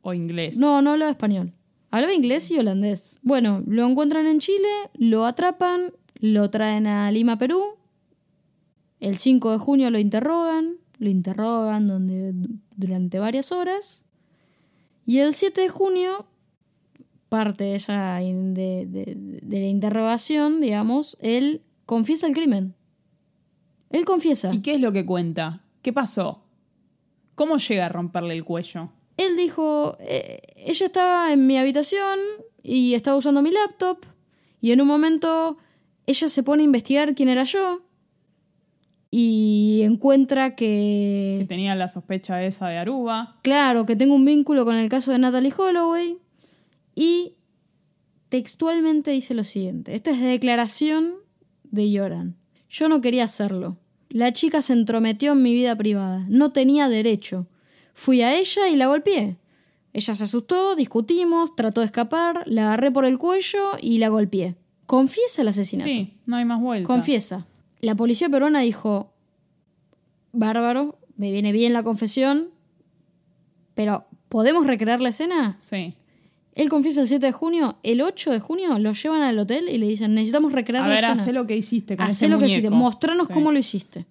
O 0.00 0.14
inglés. 0.14 0.56
No, 0.56 0.80
no 0.80 0.92
hablaba 0.92 1.10
español. 1.10 1.52
Hablaba 1.90 2.14
inglés 2.14 2.50
y 2.50 2.58
holandés. 2.58 3.18
Bueno, 3.22 3.62
lo 3.66 3.86
encuentran 3.86 4.26
en 4.26 4.38
Chile, 4.38 4.68
lo 4.94 5.26
atrapan, 5.26 5.92
lo 6.18 6.48
traen 6.48 6.86
a 6.86 7.10
Lima, 7.10 7.36
Perú. 7.36 7.60
El 9.00 9.18
5 9.18 9.50
de 9.52 9.58
junio 9.58 9.90
lo 9.90 9.98
interrogan, 9.98 10.76
lo 10.98 11.08
interrogan 11.10 11.86
donde, 11.88 12.32
durante 12.74 13.18
varias 13.18 13.52
horas. 13.52 14.02
Y 15.04 15.18
el 15.18 15.34
7 15.34 15.60
de 15.60 15.68
junio, 15.68 16.24
parte 17.28 17.64
de, 17.64 17.74
esa, 17.74 18.22
in- 18.22 18.54
de, 18.54 18.86
de- 18.86 19.14
de 19.42 19.60
la 19.60 19.66
interrogación, 19.66 20.60
digamos, 20.62 21.18
él 21.20 21.60
confiesa 21.84 22.26
el 22.26 22.32
crimen. 22.32 22.74
Él 23.90 24.04
confiesa. 24.04 24.52
¿Y 24.52 24.62
qué 24.62 24.74
es 24.74 24.80
lo 24.80 24.92
que 24.92 25.06
cuenta? 25.06 25.62
¿Qué 25.82 25.92
pasó? 25.92 26.42
¿Cómo 27.34 27.58
llega 27.58 27.86
a 27.86 27.88
romperle 27.88 28.34
el 28.34 28.44
cuello? 28.44 28.90
Él 29.16 29.36
dijo, 29.36 29.96
eh, 30.00 30.40
ella 30.56 30.86
estaba 30.86 31.32
en 31.32 31.46
mi 31.46 31.56
habitación 31.56 32.18
y 32.62 32.94
estaba 32.94 33.16
usando 33.16 33.42
mi 33.42 33.50
laptop 33.50 33.98
y 34.60 34.72
en 34.72 34.80
un 34.80 34.88
momento 34.88 35.58
ella 36.06 36.28
se 36.28 36.42
pone 36.42 36.62
a 36.62 36.64
investigar 36.64 37.14
quién 37.14 37.28
era 37.28 37.44
yo 37.44 37.82
y 39.10 39.82
encuentra 39.84 40.56
Que 40.56 41.36
que, 41.40 41.46
tenía 41.46 41.74
la 41.74 41.88
sospecha 41.88 42.42
esa 42.42 42.68
de 42.68 42.78
Aruba. 42.78 43.38
claro, 43.42 43.86
que 43.86 43.96
tengo 43.96 44.14
un 44.14 44.24
vínculo 44.24 44.64
con 44.64 44.74
el 44.76 44.88
caso 44.88 45.12
de 45.12 45.18
Natalie 45.18 45.52
Holloway 45.56 46.18
y 46.94 47.34
textualmente 48.28 49.12
dice 49.12 49.34
lo 49.34 49.44
siguiente, 49.44 49.94
esta 49.94 50.10
es 50.10 50.20
declaración 50.20 51.14
de 51.64 51.90
Yoran. 51.90 52.36
Yo 52.68 52.88
no 52.88 53.00
quería 53.00 53.24
hacerlo. 53.24 53.76
La 54.08 54.32
chica 54.32 54.62
se 54.62 54.72
entrometió 54.72 55.32
en 55.32 55.42
mi 55.42 55.54
vida 55.54 55.76
privada. 55.76 56.22
No 56.28 56.52
tenía 56.52 56.88
derecho. 56.88 57.46
Fui 57.94 58.22
a 58.22 58.36
ella 58.36 58.68
y 58.68 58.76
la 58.76 58.86
golpeé. 58.86 59.36
Ella 59.92 60.14
se 60.14 60.24
asustó, 60.24 60.76
discutimos, 60.76 61.56
trató 61.56 61.80
de 61.80 61.86
escapar, 61.86 62.42
la 62.46 62.66
agarré 62.66 62.90
por 62.90 63.04
el 63.04 63.18
cuello 63.18 63.72
y 63.80 63.98
la 63.98 64.08
golpeé. 64.08 64.54
Confiesa 64.84 65.42
el 65.42 65.48
asesinato. 65.48 65.88
Sí, 65.88 66.14
no 66.26 66.36
hay 66.36 66.44
más 66.44 66.60
vuelta. 66.60 66.86
Confiesa. 66.86 67.46
La 67.80 67.94
policía 67.94 68.28
peruana 68.28 68.60
dijo, 68.60 69.12
bárbaro, 70.32 70.98
me 71.16 71.30
viene 71.30 71.52
bien 71.52 71.72
la 71.72 71.82
confesión, 71.82 72.50
pero 73.74 74.06
¿podemos 74.28 74.66
recrear 74.66 75.00
la 75.00 75.08
escena? 75.08 75.56
Sí. 75.60 75.94
Él 76.56 76.68
confiesa 76.68 77.02
el 77.02 77.06
7 77.08 77.24
de 77.26 77.32
junio, 77.32 77.76
el 77.84 78.00
8 78.00 78.32
de 78.32 78.40
junio 78.40 78.78
lo 78.80 78.92
llevan 78.92 79.22
al 79.22 79.38
hotel 79.38 79.68
y 79.68 79.78
le 79.78 79.86
dicen, 79.86 80.14
necesitamos 80.14 80.50
recrear 80.52 80.82
A 80.84 80.88
la 80.88 80.94
ver, 80.94 81.04
escena. 81.04 81.22
hacé 81.22 81.32
lo 81.32 81.46
que 81.46 81.56
hiciste 81.56 81.96
con 81.96 82.06
Hacé 82.06 82.24
ese 82.26 82.28
lo 82.28 82.38
que 82.40 82.46
hiciste, 82.46 82.70
mostranos 82.70 83.28
Sí. 83.28 83.32
cómo 83.34 83.52
lo 83.52 83.58
hiciste. 83.58 84.06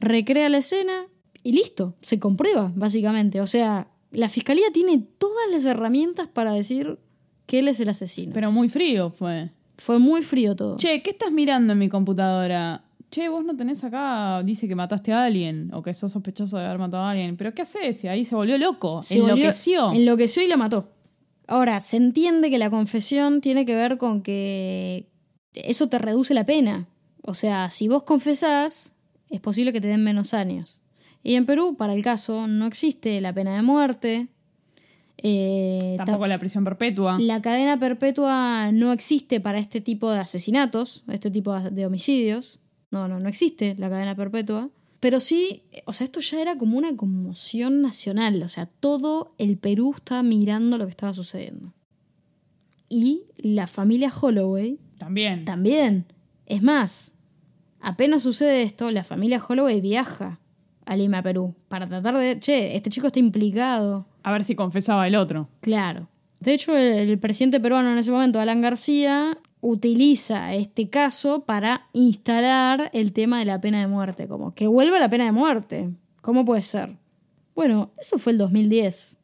Recrea 0.00 0.48
la 0.48 0.58
escena 0.58 1.04
y 1.42 1.52
listo, 1.52 1.94
se 2.00 2.18
comprueba, 2.18 2.72
básicamente. 2.74 3.40
O 3.40 3.46
sea, 3.46 3.88
la 4.12 4.28
fiscalía 4.28 4.66
tiene 4.72 4.98
todas 5.18 5.48
las 5.52 5.64
herramientas 5.64 6.26
para 6.26 6.52
decir 6.52 6.98
que 7.46 7.58
él 7.60 7.68
es 7.68 7.78
el 7.80 7.88
asesino. 7.90 8.32
Pero 8.32 8.50
muy 8.50 8.68
frío 8.68 9.10
fue. 9.10 9.50
Fue 9.76 9.98
muy 9.98 10.22
frío 10.22 10.56
todo. 10.56 10.76
Che, 10.78 11.02
¿qué 11.02 11.10
estás 11.10 11.32
mirando 11.32 11.74
en 11.74 11.78
mi 11.78 11.88
computadora? 11.88 12.82
Che, 13.10 13.28
vos 13.28 13.44
no 13.44 13.54
tenés 13.56 13.84
acá, 13.84 14.42
dice 14.42 14.66
que 14.66 14.74
mataste 14.74 15.12
a 15.12 15.24
alguien 15.24 15.70
o 15.74 15.82
que 15.82 15.92
sos 15.94 16.10
sospechoso 16.12 16.56
de 16.56 16.64
haber 16.64 16.78
matado 16.78 17.02
a 17.04 17.10
alguien. 17.10 17.36
¿Pero 17.36 17.52
qué 17.54 17.62
haces? 17.62 18.02
Y 18.04 18.08
ahí 18.08 18.24
se 18.24 18.34
volvió 18.34 18.56
loco, 18.56 19.02
Se 19.02 19.20
volvió- 19.20 19.34
enloqueció. 19.34 19.92
Enloqueció 19.92 20.42
y 20.42 20.48
la 20.48 20.56
mató. 20.56 20.88
Ahora, 21.46 21.80
se 21.80 21.96
entiende 21.96 22.50
que 22.50 22.58
la 22.58 22.70
confesión 22.70 23.40
tiene 23.40 23.66
que 23.66 23.74
ver 23.74 23.98
con 23.98 24.22
que 24.22 25.06
eso 25.52 25.88
te 25.88 25.98
reduce 25.98 26.32
la 26.34 26.44
pena. 26.46 26.88
O 27.22 27.34
sea, 27.34 27.70
si 27.70 27.88
vos 27.88 28.02
confesás, 28.04 28.94
es 29.30 29.40
posible 29.40 29.72
que 29.72 29.80
te 29.80 29.88
den 29.88 30.02
menos 30.04 30.34
años. 30.34 30.80
Y 31.22 31.34
en 31.36 31.46
Perú, 31.46 31.76
para 31.76 31.94
el 31.94 32.02
caso, 32.02 32.46
no 32.46 32.66
existe 32.66 33.20
la 33.20 33.32
pena 33.32 33.54
de 33.56 33.62
muerte. 33.62 34.28
Eh, 35.18 35.94
ta- 35.98 36.04
Tampoco 36.04 36.26
la 36.26 36.38
prisión 36.38 36.64
perpetua. 36.64 37.18
la 37.18 37.40
cadena 37.40 37.78
perpetua 37.78 38.70
no 38.72 38.92
existe 38.92 39.40
para 39.40 39.58
este 39.58 39.80
tipo 39.80 40.10
de 40.10 40.18
asesinatos, 40.18 41.04
este 41.08 41.30
tipo 41.30 41.58
de 41.58 41.86
homicidios. 41.86 42.58
No, 42.90 43.08
no, 43.08 43.18
no 43.20 43.28
existe 43.28 43.74
la 43.78 43.88
cadena 43.88 44.14
perpetua. 44.14 44.70
Pero 45.04 45.20
sí, 45.20 45.64
o 45.84 45.92
sea, 45.92 46.06
esto 46.06 46.20
ya 46.20 46.40
era 46.40 46.56
como 46.56 46.78
una 46.78 46.96
conmoción 46.96 47.82
nacional. 47.82 48.42
O 48.42 48.48
sea, 48.48 48.64
todo 48.64 49.34
el 49.36 49.58
Perú 49.58 49.92
estaba 49.94 50.22
mirando 50.22 50.78
lo 50.78 50.86
que 50.86 50.92
estaba 50.92 51.12
sucediendo. 51.12 51.74
Y 52.88 53.24
la 53.36 53.66
familia 53.66 54.10
Holloway 54.10 54.78
También. 54.96 55.44
también. 55.44 56.06
Es 56.46 56.62
más, 56.62 57.12
apenas 57.80 58.22
sucede 58.22 58.62
esto, 58.62 58.90
la 58.90 59.04
familia 59.04 59.44
Holloway 59.46 59.82
viaja 59.82 60.40
a 60.86 60.96
Lima, 60.96 61.22
Perú, 61.22 61.54
para 61.68 61.86
tratar 61.86 62.16
de, 62.16 62.40
che, 62.40 62.74
este 62.74 62.88
chico 62.88 63.08
está 63.08 63.18
implicado. 63.18 64.06
A 64.22 64.32
ver 64.32 64.42
si 64.42 64.54
confesaba 64.54 65.06
el 65.06 65.16
otro. 65.16 65.50
Claro. 65.60 66.08
De 66.40 66.54
hecho, 66.54 66.74
el, 66.74 67.10
el 67.10 67.18
presidente 67.18 67.60
peruano 67.60 67.92
en 67.92 67.98
ese 67.98 68.10
momento, 68.10 68.40
Alan 68.40 68.62
García, 68.62 69.36
utiliza 69.66 70.52
este 70.52 70.90
caso 70.90 71.46
para 71.46 71.88
instalar 71.94 72.90
el 72.92 73.14
tema 73.14 73.38
de 73.38 73.46
la 73.46 73.62
pena 73.62 73.80
de 73.80 73.86
muerte, 73.86 74.28
como 74.28 74.54
que 74.54 74.66
vuelva 74.66 74.98
la 74.98 75.08
pena 75.08 75.24
de 75.24 75.32
muerte. 75.32 75.90
¿Cómo 76.20 76.44
puede 76.44 76.60
ser? 76.60 76.98
Bueno, 77.54 77.90
eso 77.98 78.18
fue 78.18 78.32
el 78.32 78.38
2010. 78.38 79.16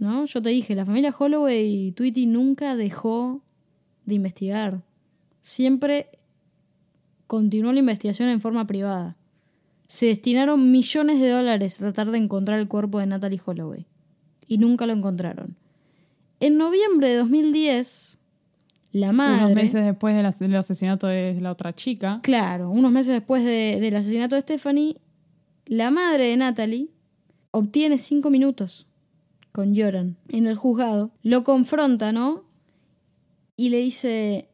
¿No? 0.00 0.24
Yo 0.24 0.42
te 0.42 0.48
dije, 0.48 0.74
la 0.74 0.84
familia 0.84 1.14
Holloway 1.16 1.86
y 1.86 1.92
Tweety 1.92 2.26
nunca 2.26 2.74
dejó 2.74 3.42
de 4.06 4.16
investigar. 4.16 4.82
Siempre 5.40 6.18
continuó 7.28 7.72
la 7.72 7.78
investigación 7.78 8.28
en 8.28 8.40
forma 8.40 8.66
privada. 8.66 9.16
Se 9.86 10.06
destinaron 10.06 10.72
millones 10.72 11.20
de 11.20 11.28
dólares 11.28 11.76
a 11.76 11.84
tratar 11.84 12.10
de 12.10 12.18
encontrar 12.18 12.58
el 12.58 12.66
cuerpo 12.66 12.98
de 12.98 13.06
Natalie 13.06 13.40
Holloway. 13.44 13.86
Y 14.48 14.58
nunca 14.58 14.84
lo 14.86 14.94
encontraron. 14.94 15.56
En 16.40 16.58
noviembre 16.58 17.10
de 17.10 17.16
2010, 17.18 18.19
la 18.92 19.12
madre... 19.12 19.44
Unos 19.44 19.54
meses 19.56 19.84
después 19.84 20.14
del, 20.16 20.26
as- 20.26 20.38
del 20.38 20.56
asesinato 20.56 21.06
de 21.06 21.38
la 21.40 21.52
otra 21.52 21.74
chica. 21.74 22.20
Claro, 22.22 22.70
unos 22.70 22.90
meses 22.90 23.14
después 23.14 23.44
de- 23.44 23.78
del 23.80 23.96
asesinato 23.96 24.34
de 24.36 24.42
Stephanie, 24.42 24.96
la 25.66 25.90
madre 25.90 26.26
de 26.28 26.36
Natalie 26.36 26.88
obtiene 27.52 27.98
cinco 27.98 28.30
minutos 28.30 28.86
con 29.52 29.76
Joran 29.76 30.16
en 30.28 30.46
el 30.46 30.56
juzgado. 30.56 31.10
Lo 31.22 31.44
confronta, 31.44 32.12
¿no? 32.12 32.44
Y 33.56 33.68
le 33.68 33.78
dice, 33.78 34.48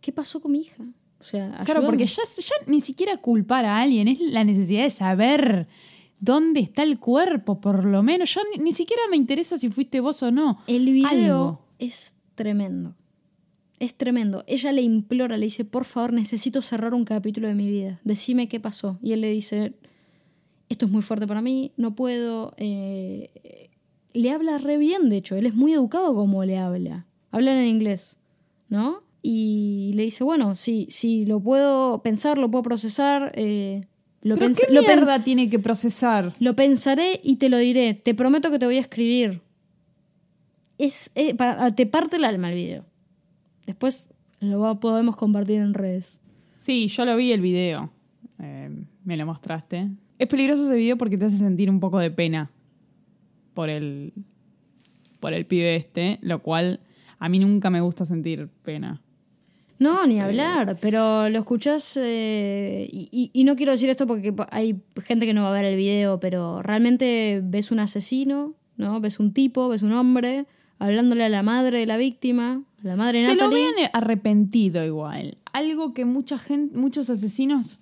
¿qué 0.00 0.12
pasó 0.12 0.40
con 0.40 0.52
mi 0.52 0.60
hija? 0.60 0.84
O 1.18 1.24
sea, 1.24 1.48
Claro, 1.50 1.80
ayúdame". 1.80 1.86
porque 1.86 2.06
ya, 2.06 2.22
ya 2.38 2.54
ni 2.66 2.80
siquiera 2.80 3.16
culpar 3.18 3.64
a 3.64 3.80
alguien, 3.80 4.08
es 4.08 4.20
la 4.20 4.44
necesidad 4.44 4.84
de 4.84 4.90
saber 4.90 5.66
dónde 6.20 6.60
está 6.60 6.82
el 6.82 6.98
cuerpo, 6.98 7.60
por 7.60 7.84
lo 7.84 8.02
menos. 8.02 8.32
Ya 8.34 8.40
ni, 8.56 8.62
ni 8.62 8.72
siquiera 8.72 9.02
me 9.10 9.16
interesa 9.16 9.58
si 9.58 9.68
fuiste 9.70 10.00
vos 10.00 10.22
o 10.22 10.30
no. 10.30 10.60
El 10.66 10.84
video 10.92 11.08
Algo. 11.08 11.60
es 11.78 12.14
tremendo. 12.34 12.94
Es 13.78 13.94
tremendo. 13.94 14.42
Ella 14.46 14.72
le 14.72 14.82
implora, 14.82 15.36
le 15.36 15.44
dice, 15.46 15.64
por 15.64 15.84
favor, 15.84 16.12
necesito 16.12 16.62
cerrar 16.62 16.94
un 16.94 17.04
capítulo 17.04 17.48
de 17.48 17.54
mi 17.54 17.68
vida. 17.68 18.00
Decime 18.04 18.48
qué 18.48 18.58
pasó. 18.58 18.98
Y 19.02 19.12
él 19.12 19.20
le 19.20 19.30
dice, 19.30 19.74
esto 20.68 20.86
es 20.86 20.92
muy 20.92 21.02
fuerte 21.02 21.26
para 21.26 21.42
mí, 21.42 21.72
no 21.76 21.94
puedo. 21.94 22.54
eh, 22.56 23.68
Le 24.14 24.30
habla 24.30 24.56
re 24.58 24.78
bien, 24.78 25.10
de 25.10 25.18
hecho. 25.18 25.36
Él 25.36 25.44
es 25.46 25.54
muy 25.54 25.74
educado 25.74 26.14
como 26.14 26.42
le 26.44 26.56
habla. 26.56 27.06
Hablan 27.32 27.58
en 27.58 27.66
inglés, 27.66 28.16
¿no? 28.70 29.02
Y 29.22 29.90
le 29.94 30.04
dice, 30.04 30.24
bueno, 30.24 30.54
sí, 30.54 30.86
sí, 30.88 31.26
lo 31.26 31.40
puedo 31.40 32.00
pensar, 32.02 32.38
lo 32.38 32.50
puedo 32.50 32.62
procesar. 32.62 33.32
eh, 33.34 33.86
lo, 34.22 34.36
¿Pero 34.36 34.46
pens- 34.48 34.66
qué 34.66 34.72
lo 34.72 34.80
mierda 34.80 35.22
tiene 35.22 35.50
que 35.50 35.58
procesar? 35.58 36.32
lo 36.38 36.56
pensaré 36.56 37.20
y 37.22 37.36
te 37.36 37.50
lo 37.50 37.58
diré. 37.58 37.92
Te 37.92 38.14
prometo 38.14 38.50
que 38.50 38.58
te 38.58 38.64
voy 38.64 38.78
a 38.78 38.80
escribir. 38.80 39.42
Es, 40.78 41.10
eh, 41.14 41.34
te 41.74 41.86
parte 41.86 42.16
el 42.16 42.24
alma 42.24 42.48
el 42.50 42.54
video. 42.54 42.84
Después 43.66 44.10
lo 44.40 44.78
podemos 44.80 45.16
compartir 45.16 45.60
en 45.60 45.74
redes. 45.74 46.20
Sí, 46.58 46.88
yo 46.88 47.04
lo 47.04 47.16
vi 47.16 47.32
el 47.32 47.40
video. 47.40 47.90
Eh, 48.38 48.70
me 49.04 49.16
lo 49.16 49.26
mostraste. 49.26 49.88
Es 50.18 50.28
peligroso 50.28 50.64
ese 50.64 50.76
video 50.76 50.96
porque 50.96 51.18
te 51.18 51.24
hace 51.26 51.36
sentir 51.38 51.68
un 51.70 51.80
poco 51.80 51.98
de 51.98 52.10
pena 52.10 52.50
por 53.54 53.68
el, 53.68 54.12
por 55.20 55.32
el 55.32 55.46
pibe 55.46 55.76
este, 55.76 56.18
lo 56.22 56.42
cual 56.42 56.80
a 57.18 57.28
mí 57.28 57.38
nunca 57.38 57.70
me 57.70 57.80
gusta 57.80 58.04
sentir 58.06 58.48
pena. 58.62 59.00
No, 59.78 60.06
ni 60.06 60.20
hablar, 60.20 60.78
pero 60.80 61.28
lo 61.28 61.38
escuchás 61.38 61.98
eh, 61.98 62.88
y, 62.90 63.08
y- 63.12 63.30
y 63.34 63.44
no 63.44 63.56
quiero 63.56 63.72
decir 63.72 63.90
esto 63.90 64.06
porque 64.06 64.34
hay 64.50 64.80
gente 65.04 65.26
que 65.26 65.34
no 65.34 65.42
va 65.42 65.50
a 65.50 65.52
ver 65.52 65.66
el 65.66 65.76
video, 65.76 66.18
pero 66.18 66.62
realmente 66.62 67.42
ves 67.44 67.70
un 67.70 67.80
asesino, 67.80 68.54
¿no? 68.78 69.00
Ves 69.02 69.20
un 69.20 69.34
tipo, 69.34 69.68
ves 69.68 69.82
un 69.82 69.92
hombre 69.92 70.46
hablándole 70.78 71.24
a 71.24 71.28
la 71.28 71.42
madre 71.42 71.80
de 71.80 71.86
la 71.86 71.96
víctima, 71.96 72.62
a 72.82 72.86
la 72.86 72.96
madre 72.96 73.20
de 73.20 73.28
Se 73.28 73.34
lo 73.34 73.44
Natalie. 73.44 73.72
ven 73.76 73.90
arrepentido 73.92 74.84
igual. 74.84 75.38
Algo 75.52 75.94
que 75.94 76.04
mucha 76.04 76.38
gente, 76.38 76.76
muchos 76.76 77.10
asesinos 77.10 77.80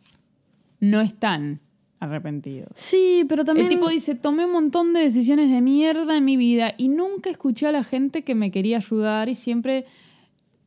no 0.81 1.01
están 1.01 1.61
arrepentidos. 2.01 2.69
Sí, 2.75 3.25
pero 3.29 3.45
también... 3.45 3.67
El 3.67 3.75
tipo 3.75 3.89
dice, 3.89 4.15
tomé 4.15 4.45
un 4.45 4.53
montón 4.53 4.93
de 4.93 5.01
decisiones 5.01 5.51
de 5.51 5.61
mierda 5.61 6.17
en 6.17 6.25
mi 6.25 6.37
vida 6.37 6.75
y 6.77 6.89
nunca 6.89 7.31
escuché 7.31 7.67
a 7.67 7.73
la 7.73 7.85
gente 7.85 8.23
que 8.23 8.35
me 8.35 8.51
quería 8.51 8.77
ayudar 8.77 9.29
y 9.29 9.35
siempre 9.35 9.87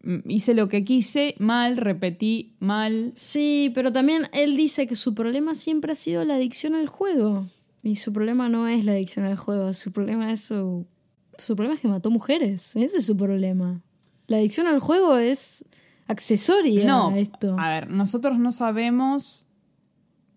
mm, 0.03 0.17
hice 0.28 0.53
lo 0.53 0.67
que 0.67 0.84
quise, 0.84 1.36
mal, 1.38 1.78
repetí, 1.78 2.55
mal. 2.59 3.11
Sí, 3.15 3.71
pero 3.75 3.91
también 3.91 4.23
él 4.34 4.55
dice 4.55 4.88
que 4.88 4.95
su 4.95 5.13
problema 5.13 5.53
siempre 5.55 5.91
ha 5.91 5.95
sido 5.95 6.25
la 6.25 6.36
adicción 6.36 6.75
al 6.75 6.88
juego. 6.88 7.45
Y 7.84 7.97
su 7.97 8.11
problema 8.11 8.49
no 8.49 8.67
es 8.67 8.84
la 8.84 8.93
adicción 8.93 9.25
al 9.25 9.38
juego, 9.38 9.71
su 9.73 9.91
problema 9.91 10.32
es 10.32 10.41
su... 10.41 10.86
Su 11.38 11.55
problema 11.55 11.75
es 11.75 11.81
que 11.81 11.88
mató 11.88 12.09
mujeres, 12.11 12.75
ese 12.75 12.97
es 12.97 13.05
su 13.05 13.15
problema. 13.15 13.81
La 14.27 14.38
adicción 14.38 14.67
al 14.67 14.79
juego 14.79 15.17
es 15.17 15.63
accesoria 16.07 16.85
No, 16.85 17.09
a 17.09 17.17
esto. 17.19 17.55
a 17.59 17.69
ver, 17.69 17.89
nosotros 17.89 18.39
no 18.39 18.51
sabemos, 18.51 19.45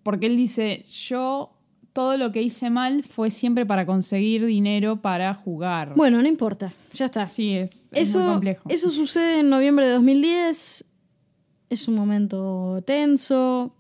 porque 0.03 0.27
él 0.27 0.37
dice, 0.37 0.85
yo 0.89 1.53
todo 1.93 2.17
lo 2.17 2.31
que 2.33 2.43
hice 2.43 2.71
mal 2.71 3.03
fue 3.03 3.31
siempre 3.31 3.67
para 3.67 3.87
conseguir 3.87 4.45
dinero 4.47 5.01
para 5.03 5.35
jugar. 5.35 5.95
Bueno, 5.97 6.23
no 6.23 6.29
importa, 6.29 6.73
ya 6.95 7.07
está. 7.07 7.31
sí, 7.31 7.55
es, 7.55 7.89
es 7.93 8.11
eso, 8.11 8.21
muy 8.21 8.31
complejo. 8.33 8.69
eso 8.69 8.91
sucede 8.91 9.41
en 9.41 9.49
noviembre 9.51 9.87
de 9.87 9.93
2010. 9.93 10.85
Es 11.69 11.87
un 11.89 11.95
momento 11.95 12.83
tenso. 12.85 13.73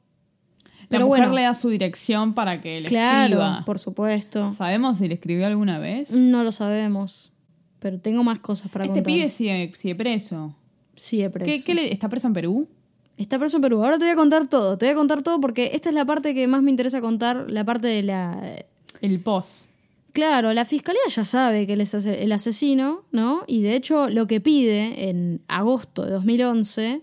La 0.90 0.96
Pero 0.98 1.06
mujer 1.06 1.22
bueno, 1.28 1.34
le 1.36 1.42
da 1.42 1.54
su 1.54 1.68
dirección 1.70 2.34
para 2.34 2.60
que 2.60 2.80
le 2.80 2.88
claro, 2.88 3.36
escriba. 3.36 3.64
por 3.64 3.78
supuesto. 3.78 4.52
¿Sabemos 4.52 4.98
si 4.98 5.06
le 5.08 5.14
escribió 5.14 5.46
alguna 5.46 5.78
vez? 5.78 6.10
No 6.10 6.42
lo 6.44 6.50
sabemos. 6.52 7.30
Pero 7.78 7.98
tengo 8.00 8.24
más 8.24 8.40
cosas 8.40 8.70
para 8.70 8.84
este 8.84 8.94
contar. 8.98 9.12
pibe 9.14 9.28
sigue, 9.28 9.72
sigue 9.74 9.94
preso. 9.94 10.54
Sigue 10.96 11.30
preso. 11.30 11.50
¿Qué, 11.50 11.62
qué 11.64 11.74
le- 11.74 11.92
¿Está 11.92 12.08
preso 12.08 12.26
en 12.26 12.34
Perú? 12.34 12.68
Está 13.16 13.38
preso 13.38 13.56
en 13.58 13.62
Perú. 13.62 13.84
Ahora 13.84 13.98
te 13.98 14.04
voy 14.04 14.12
a 14.12 14.16
contar 14.16 14.46
todo. 14.48 14.76
Te 14.78 14.86
voy 14.86 14.92
a 14.92 14.96
contar 14.96 15.22
todo 15.22 15.40
porque 15.40 15.70
esta 15.74 15.88
es 15.90 15.94
la 15.94 16.04
parte 16.04 16.34
que 16.34 16.46
más 16.48 16.62
me 16.62 16.70
interesa 16.70 17.00
contar. 17.00 17.50
La 17.50 17.64
parte 17.64 17.86
de 17.86 18.02
la. 18.02 18.64
El 19.00 19.20
pos. 19.20 19.68
Claro, 20.12 20.52
la 20.52 20.64
fiscalía 20.64 21.00
ya 21.08 21.24
sabe 21.24 21.66
que 21.68 21.74
él 21.74 21.80
es 21.82 21.94
el 21.94 22.32
asesino, 22.32 23.04
¿no? 23.12 23.44
Y 23.46 23.62
de 23.62 23.76
hecho, 23.76 24.08
lo 24.10 24.26
que 24.26 24.40
pide 24.40 25.08
en 25.08 25.40
agosto 25.46 26.04
de 26.04 26.10
2011, 26.10 27.02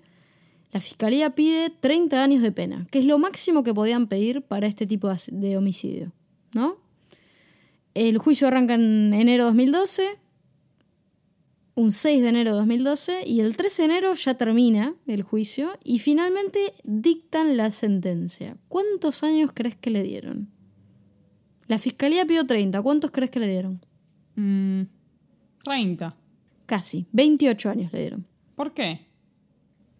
la 0.71 0.81
fiscalía 0.81 1.31
pide 1.31 1.69
30 1.69 2.21
años 2.21 2.41
de 2.41 2.51
pena, 2.51 2.87
que 2.91 2.99
es 2.99 3.05
lo 3.05 3.17
máximo 3.17 3.63
que 3.63 3.73
podían 3.73 4.07
pedir 4.07 4.41
para 4.41 4.67
este 4.67 4.85
tipo 4.85 5.09
de 5.31 5.57
homicidio, 5.57 6.11
¿no? 6.53 6.77
El 7.93 8.17
juicio 8.17 8.47
arranca 8.47 8.75
en 8.75 9.13
enero 9.13 9.45
de 9.45 9.49
2012, 9.49 10.03
un 11.75 11.91
6 11.91 12.21
de 12.21 12.29
enero 12.29 12.51
de 12.51 12.57
2012, 12.57 13.23
y 13.25 13.39
el 13.39 13.55
13 13.55 13.81
de 13.81 13.85
enero 13.85 14.13
ya 14.13 14.35
termina 14.35 14.93
el 15.07 15.23
juicio 15.23 15.71
y 15.83 15.99
finalmente 15.99 16.73
dictan 16.83 17.57
la 17.57 17.71
sentencia. 17.71 18.57
¿Cuántos 18.67 19.23
años 19.23 19.51
crees 19.53 19.75
que 19.75 19.89
le 19.89 20.03
dieron? 20.03 20.49
La 21.67 21.77
fiscalía 21.77 22.25
pidió 22.25 22.45
30. 22.45 22.81
¿Cuántos 22.81 23.11
crees 23.11 23.31
que 23.31 23.39
le 23.39 23.47
dieron? 23.47 23.81
Mm, 24.35 24.83
30. 25.63 26.15
Casi. 26.65 27.07
28 27.11 27.69
años 27.69 27.91
le 27.91 27.99
dieron. 27.99 28.27
¿Por 28.55 28.73
qué? 28.73 29.06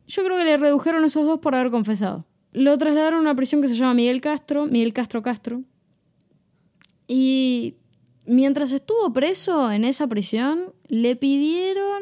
Yo 0.07 0.23
creo 0.23 0.37
que 0.37 0.45
le 0.45 0.57
redujeron 0.57 1.03
esos 1.05 1.25
dos 1.25 1.39
por 1.39 1.53
haber 1.55 1.69
confesado. 1.71 2.25
Lo 2.53 2.77
trasladaron 2.77 3.19
a 3.19 3.21
una 3.21 3.35
prisión 3.35 3.61
que 3.61 3.67
se 3.67 3.75
llama 3.75 3.93
Miguel 3.93 4.21
Castro, 4.21 4.65
Miguel 4.65 4.93
Castro 4.93 5.21
Castro. 5.21 5.61
Y 7.07 7.75
mientras 8.25 8.71
estuvo 8.71 9.11
preso 9.13 9.71
en 9.71 9.83
esa 9.83 10.07
prisión, 10.07 10.73
le 10.87 11.15
pidieron 11.15 12.01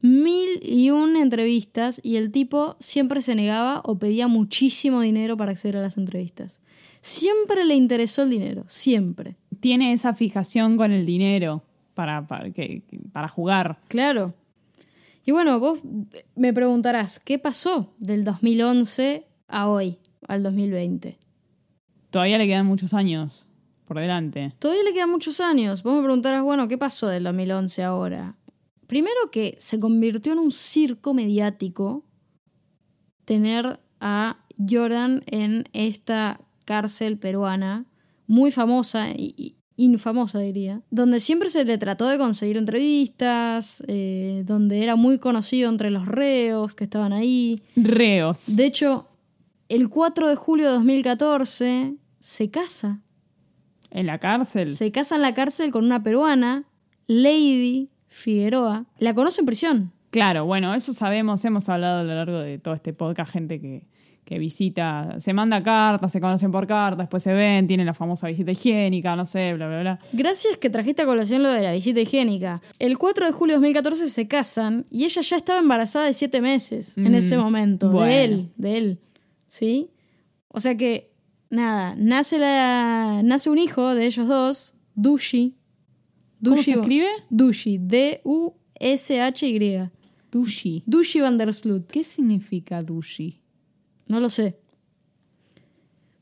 mil 0.00 0.48
y 0.62 0.90
un 0.90 1.16
entrevistas 1.16 2.00
y 2.02 2.16
el 2.16 2.30
tipo 2.30 2.76
siempre 2.78 3.22
se 3.22 3.34
negaba 3.34 3.80
o 3.84 3.98
pedía 3.98 4.28
muchísimo 4.28 5.00
dinero 5.00 5.36
para 5.36 5.52
acceder 5.52 5.78
a 5.78 5.82
las 5.82 5.96
entrevistas. 5.96 6.60
Siempre 7.00 7.64
le 7.64 7.74
interesó 7.74 8.22
el 8.22 8.30
dinero, 8.30 8.64
siempre. 8.66 9.36
Tiene 9.60 9.92
esa 9.92 10.14
fijación 10.14 10.76
con 10.76 10.90
el 10.92 11.04
dinero 11.06 11.62
para, 11.94 12.26
para, 12.26 12.50
que- 12.50 12.82
para 13.12 13.28
jugar. 13.28 13.78
Claro. 13.88 14.34
Y 15.24 15.32
bueno, 15.32 15.58
vos 15.58 15.80
me 16.34 16.52
preguntarás, 16.52 17.18
¿qué 17.18 17.38
pasó 17.38 17.94
del 17.98 18.24
2011 18.24 19.26
a 19.48 19.68
hoy, 19.68 19.98
al 20.28 20.42
2020? 20.42 21.18
Todavía 22.10 22.38
le 22.38 22.46
quedan 22.46 22.66
muchos 22.66 22.92
años 22.92 23.46
por 23.86 23.98
delante. 23.98 24.52
Todavía 24.58 24.84
le 24.84 24.92
quedan 24.92 25.10
muchos 25.10 25.40
años. 25.40 25.82
Vos 25.82 25.94
me 25.94 26.02
preguntarás, 26.02 26.42
bueno, 26.42 26.68
¿qué 26.68 26.76
pasó 26.76 27.08
del 27.08 27.24
2011 27.24 27.82
a 27.82 27.88
ahora? 27.88 28.36
Primero 28.86 29.30
que 29.32 29.56
se 29.58 29.80
convirtió 29.80 30.32
en 30.34 30.38
un 30.38 30.52
circo 30.52 31.14
mediático 31.14 32.04
tener 33.24 33.80
a 34.00 34.44
Jordan 34.58 35.24
en 35.26 35.64
esta 35.72 36.40
cárcel 36.66 37.18
peruana, 37.18 37.86
muy 38.26 38.50
famosa 38.50 39.10
y, 39.10 39.34
y 39.38 39.56
infamosa 39.76 40.38
diría, 40.38 40.82
donde 40.90 41.20
siempre 41.20 41.50
se 41.50 41.64
le 41.64 41.78
trató 41.78 42.08
de 42.08 42.18
conseguir 42.18 42.56
entrevistas, 42.56 43.82
eh, 43.88 44.42
donde 44.46 44.82
era 44.82 44.96
muy 44.96 45.18
conocido 45.18 45.70
entre 45.70 45.90
los 45.90 46.06
reos 46.06 46.74
que 46.74 46.84
estaban 46.84 47.12
ahí. 47.12 47.60
Reos. 47.76 48.56
De 48.56 48.66
hecho, 48.66 49.08
el 49.68 49.88
4 49.88 50.28
de 50.28 50.36
julio 50.36 50.66
de 50.66 50.72
2014 50.72 51.94
se 52.20 52.50
casa 52.50 53.00
En 53.90 54.06
la 54.06 54.18
cárcel. 54.18 54.74
se 54.76 54.92
casa 54.92 55.16
en 55.16 55.22
la 55.22 55.34
cárcel 55.34 55.70
con 55.70 55.84
una 55.84 56.02
peruana, 56.02 56.64
Lady 57.06 57.90
Figueroa. 58.06 58.86
La 58.98 59.14
conoce 59.14 59.40
en 59.40 59.46
prisión. 59.46 59.92
Claro, 60.10 60.44
bueno, 60.44 60.74
eso 60.74 60.92
sabemos, 60.92 61.44
hemos 61.44 61.68
hablado 61.68 62.00
a 62.00 62.02
lo 62.04 62.14
largo 62.14 62.38
de 62.38 62.58
todo 62.58 62.74
este 62.74 62.92
podcast, 62.92 63.32
gente 63.32 63.60
que, 63.60 63.88
que 64.24 64.38
visita, 64.38 65.16
se 65.18 65.32
manda 65.34 65.62
cartas, 65.62 66.10
se 66.12 66.20
conocen 66.20 66.50
por 66.50 66.66
cartas, 66.66 66.98
después 67.04 67.22
se 67.22 67.32
ven, 67.34 67.66
tienen 67.66 67.84
la 67.86 67.92
famosa 67.94 68.26
visita 68.28 68.52
higiénica, 68.52 69.14
no 69.16 69.26
sé, 69.26 69.52
bla, 69.54 69.66
bla, 69.68 69.80
bla. 69.80 69.98
Gracias 70.12 70.56
que 70.56 70.70
trajiste 70.70 71.02
a 71.02 71.06
colación 71.06 71.42
lo 71.42 71.50
de 71.50 71.60
la 71.62 71.72
visita 71.72 72.00
higiénica. 72.00 72.62
El 72.78 72.96
4 72.98 73.26
de 73.26 73.32
julio 73.32 73.52
de 73.54 73.56
2014 73.58 74.08
se 74.08 74.26
casan 74.26 74.86
y 74.90 75.04
ella 75.04 75.20
ya 75.22 75.36
estaba 75.36 75.58
embarazada 75.60 76.06
de 76.06 76.12
7 76.14 76.40
meses 76.40 76.96
en 76.96 77.12
Mm, 77.12 77.14
ese 77.16 77.36
momento. 77.36 77.90
bueno. 77.90 78.06
De 78.08 78.24
él, 78.24 78.48
de 78.56 78.78
él. 78.78 78.98
¿Sí? 79.48 79.90
O 80.48 80.60
sea 80.60 80.74
que, 80.76 81.10
nada, 81.50 81.94
nace, 81.96 82.38
la, 82.38 83.20
nace 83.22 83.50
un 83.50 83.58
hijo 83.58 83.94
de 83.94 84.06
ellos 84.06 84.26
dos, 84.26 84.74
Dushi. 84.94 85.56
¿Cómo 86.42 86.56
se 86.56 86.70
escribe? 86.72 87.08
Dushi, 87.30 87.78
D-U-S-H-Y. 88.80 89.90
Dushi. 90.30 90.82
Dushi 90.86 91.20
van 91.20 91.38
der 91.38 91.52
Sloot. 91.52 91.90
¿Qué 91.92 92.02
significa 92.04 92.82
dushi? 92.82 93.40
No 94.06 94.20
lo 94.20 94.28
sé. 94.30 94.56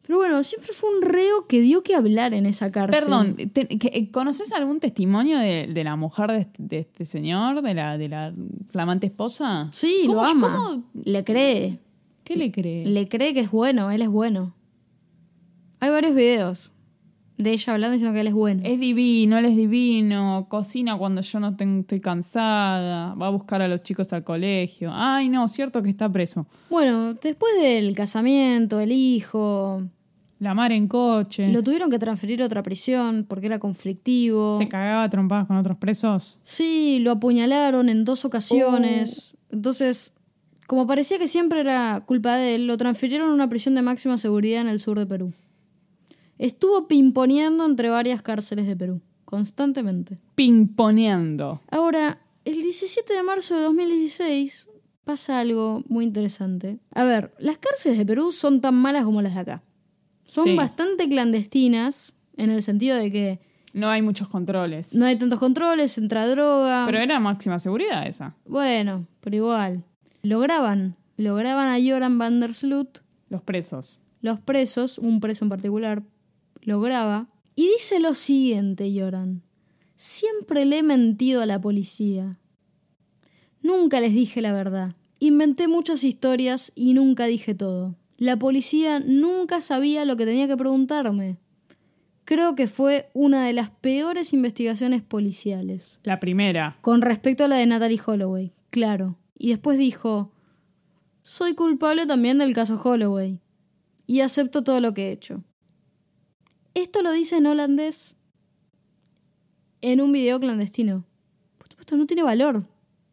Pero 0.06 0.18
bueno, 0.18 0.42
siempre 0.42 0.72
fue 0.72 0.90
un 0.96 1.02
reo 1.02 1.46
que 1.46 1.60
dio 1.60 1.82
que 1.82 1.94
hablar 1.94 2.34
en 2.34 2.44
esa 2.44 2.72
cárcel. 2.72 3.00
Perdón, 3.04 3.36
que- 3.36 4.10
¿conoces 4.10 4.52
algún 4.52 4.80
testimonio 4.80 5.38
de, 5.38 5.68
de 5.72 5.84
la 5.84 5.94
mujer 5.96 6.30
de, 6.32 6.38
este- 6.40 6.62
de 6.62 6.78
este 6.80 7.06
señor, 7.06 7.62
de 7.62 7.74
la, 7.74 7.96
de 7.96 8.08
la 8.08 8.34
flamante 8.70 9.06
esposa? 9.06 9.68
Sí, 9.72 10.02
¿Cómo- 10.06 10.14
lo 10.22 10.24
ama. 10.26 10.56
cómo- 10.56 10.84
Le 11.04 11.22
cree. 11.24 11.78
¿Qué 12.24 12.36
le 12.36 12.50
cree? 12.50 12.84
Le 12.86 13.08
cree 13.08 13.32
que 13.32 13.40
es 13.40 13.50
bueno, 13.50 13.90
él 13.90 14.02
es 14.02 14.08
bueno. 14.08 14.54
Hay 15.80 15.90
varios 15.90 16.14
videos 16.14 16.71
de 17.42 17.52
ella 17.52 17.72
hablando 17.72 17.92
diciendo 17.92 18.14
que 18.14 18.20
él 18.20 18.26
es 18.28 18.34
bueno. 18.34 18.62
Es 18.64 18.78
divino, 18.80 19.38
él 19.38 19.44
es 19.46 19.56
divino, 19.56 20.46
cocina 20.48 20.96
cuando 20.96 21.20
yo 21.20 21.40
no 21.40 21.56
tengo- 21.56 21.80
estoy 21.80 22.00
cansada, 22.00 23.14
va 23.14 23.26
a 23.26 23.30
buscar 23.30 23.62
a 23.62 23.68
los 23.68 23.82
chicos 23.82 24.12
al 24.12 24.24
colegio. 24.24 24.90
Ay, 24.92 25.28
no, 25.28 25.46
cierto 25.48 25.82
que 25.82 25.90
está 25.90 26.08
preso. 26.10 26.46
Bueno, 26.70 27.14
después 27.14 27.52
del 27.60 27.94
casamiento, 27.94 28.80
el 28.80 28.92
hijo, 28.92 29.82
La 30.38 30.54
mar 30.54 30.72
en 30.72 30.88
coche. 30.88 31.52
lo 31.52 31.62
tuvieron 31.62 31.90
que 31.90 31.98
transferir 31.98 32.42
a 32.42 32.46
otra 32.46 32.62
prisión 32.62 33.26
porque 33.28 33.46
era 33.46 33.58
conflictivo. 33.58 34.58
Se 34.58 34.68
cagaba 34.68 35.08
trompadas 35.10 35.46
con 35.46 35.56
otros 35.56 35.76
presos. 35.76 36.38
Sí, 36.42 36.98
lo 37.00 37.12
apuñalaron 37.12 37.88
en 37.88 38.04
dos 38.04 38.24
ocasiones. 38.24 39.36
Entonces, 39.50 40.14
como 40.66 40.86
parecía 40.86 41.18
que 41.18 41.28
siempre 41.28 41.60
era 41.60 42.02
culpa 42.06 42.36
de 42.36 42.54
él, 42.54 42.66
lo 42.66 42.76
transfirieron 42.76 43.30
a 43.30 43.34
una 43.34 43.48
prisión 43.48 43.74
de 43.74 43.82
máxima 43.82 44.16
seguridad 44.18 44.62
en 44.62 44.68
el 44.68 44.80
sur 44.80 44.98
de 44.98 45.06
Perú. 45.06 45.32
Estuvo 46.38 46.88
pimponeando 46.88 47.64
entre 47.66 47.88
varias 47.90 48.22
cárceles 48.22 48.66
de 48.66 48.76
Perú, 48.76 49.00
constantemente. 49.24 50.18
Pimponeando. 50.34 51.60
Ahora, 51.70 52.18
el 52.44 52.62
17 52.62 53.12
de 53.12 53.22
marzo 53.22 53.54
de 53.56 53.62
2016 53.62 54.68
pasa 55.04 55.40
algo 55.40 55.82
muy 55.88 56.04
interesante. 56.04 56.78
A 56.94 57.04
ver, 57.04 57.32
las 57.38 57.58
cárceles 57.58 57.98
de 57.98 58.06
Perú 58.06 58.32
son 58.32 58.60
tan 58.60 58.74
malas 58.74 59.04
como 59.04 59.20
las 59.22 59.34
de 59.34 59.40
acá. 59.40 59.62
Son 60.24 60.44
Sí. 60.46 60.56
bastante 60.56 61.08
clandestinas 61.08 62.16
en 62.36 62.50
el 62.50 62.62
sentido 62.62 62.96
de 62.96 63.10
que 63.12 63.40
No 63.74 63.88
hay 63.90 64.02
muchos 64.02 64.28
controles. 64.28 64.94
no 64.94 65.04
hay 65.06 65.16
tantos 65.16 65.38
controles, 65.38 65.96
entra 65.98 66.26
droga. 66.26 66.84
Pero 66.86 66.98
era 66.98 67.20
máxima 67.20 67.58
seguridad 67.58 68.06
esa. 68.06 68.34
Bueno, 68.46 69.06
pero 69.20 69.36
igual. 69.36 69.84
Lo 70.22 70.38
graban. 70.40 70.96
Lo 71.16 71.34
graban 71.34 71.68
a 71.68 71.78
Joran 71.84 72.16
van 72.18 72.40
der 72.40 72.54
Sloot, 72.54 72.98
Los 73.28 73.42
presos. 73.42 74.00
los 74.22 74.40
presos, 74.40 74.98
un 74.98 75.20
preso 75.20 75.44
en 75.44 75.48
particular, 75.50 76.02
lo 76.62 76.80
graba. 76.80 77.28
Y 77.54 77.68
dice 77.68 78.00
lo 78.00 78.14
siguiente, 78.14 78.90
Joran. 78.98 79.42
Siempre 79.96 80.64
le 80.64 80.78
he 80.78 80.82
mentido 80.82 81.42
a 81.42 81.46
la 81.46 81.60
policía. 81.60 82.38
Nunca 83.62 84.00
les 84.00 84.12
dije 84.12 84.40
la 84.40 84.52
verdad. 84.52 84.96
Inventé 85.18 85.68
muchas 85.68 86.02
historias 86.02 86.72
y 86.74 86.94
nunca 86.94 87.26
dije 87.26 87.54
todo. 87.54 87.96
La 88.16 88.38
policía 88.38 89.00
nunca 89.00 89.60
sabía 89.60 90.04
lo 90.04 90.16
que 90.16 90.24
tenía 90.24 90.48
que 90.48 90.56
preguntarme. 90.56 91.38
Creo 92.24 92.54
que 92.54 92.68
fue 92.68 93.10
una 93.14 93.44
de 93.44 93.52
las 93.52 93.70
peores 93.70 94.32
investigaciones 94.32 95.02
policiales. 95.02 96.00
La 96.04 96.20
primera. 96.20 96.78
Con 96.80 97.02
respecto 97.02 97.44
a 97.44 97.48
la 97.48 97.56
de 97.56 97.66
Natalie 97.66 98.00
Holloway, 98.04 98.52
claro. 98.70 99.18
Y 99.36 99.50
después 99.50 99.78
dijo, 99.78 100.32
soy 101.22 101.54
culpable 101.54 102.06
también 102.06 102.38
del 102.38 102.54
caso 102.54 102.80
Holloway. 102.82 103.40
Y 104.06 104.20
acepto 104.20 104.62
todo 104.62 104.80
lo 104.80 104.94
que 104.94 105.08
he 105.08 105.12
hecho. 105.12 105.44
Esto 106.74 107.02
lo 107.02 107.12
dice 107.12 107.36
en 107.36 107.46
holandés 107.46 108.16
en 109.80 110.00
un 110.00 110.12
video 110.12 110.38
clandestino. 110.40 111.04
Por 111.58 111.68
supuesto, 111.68 111.96
no 111.96 112.06
tiene 112.06 112.22
valor 112.22 112.64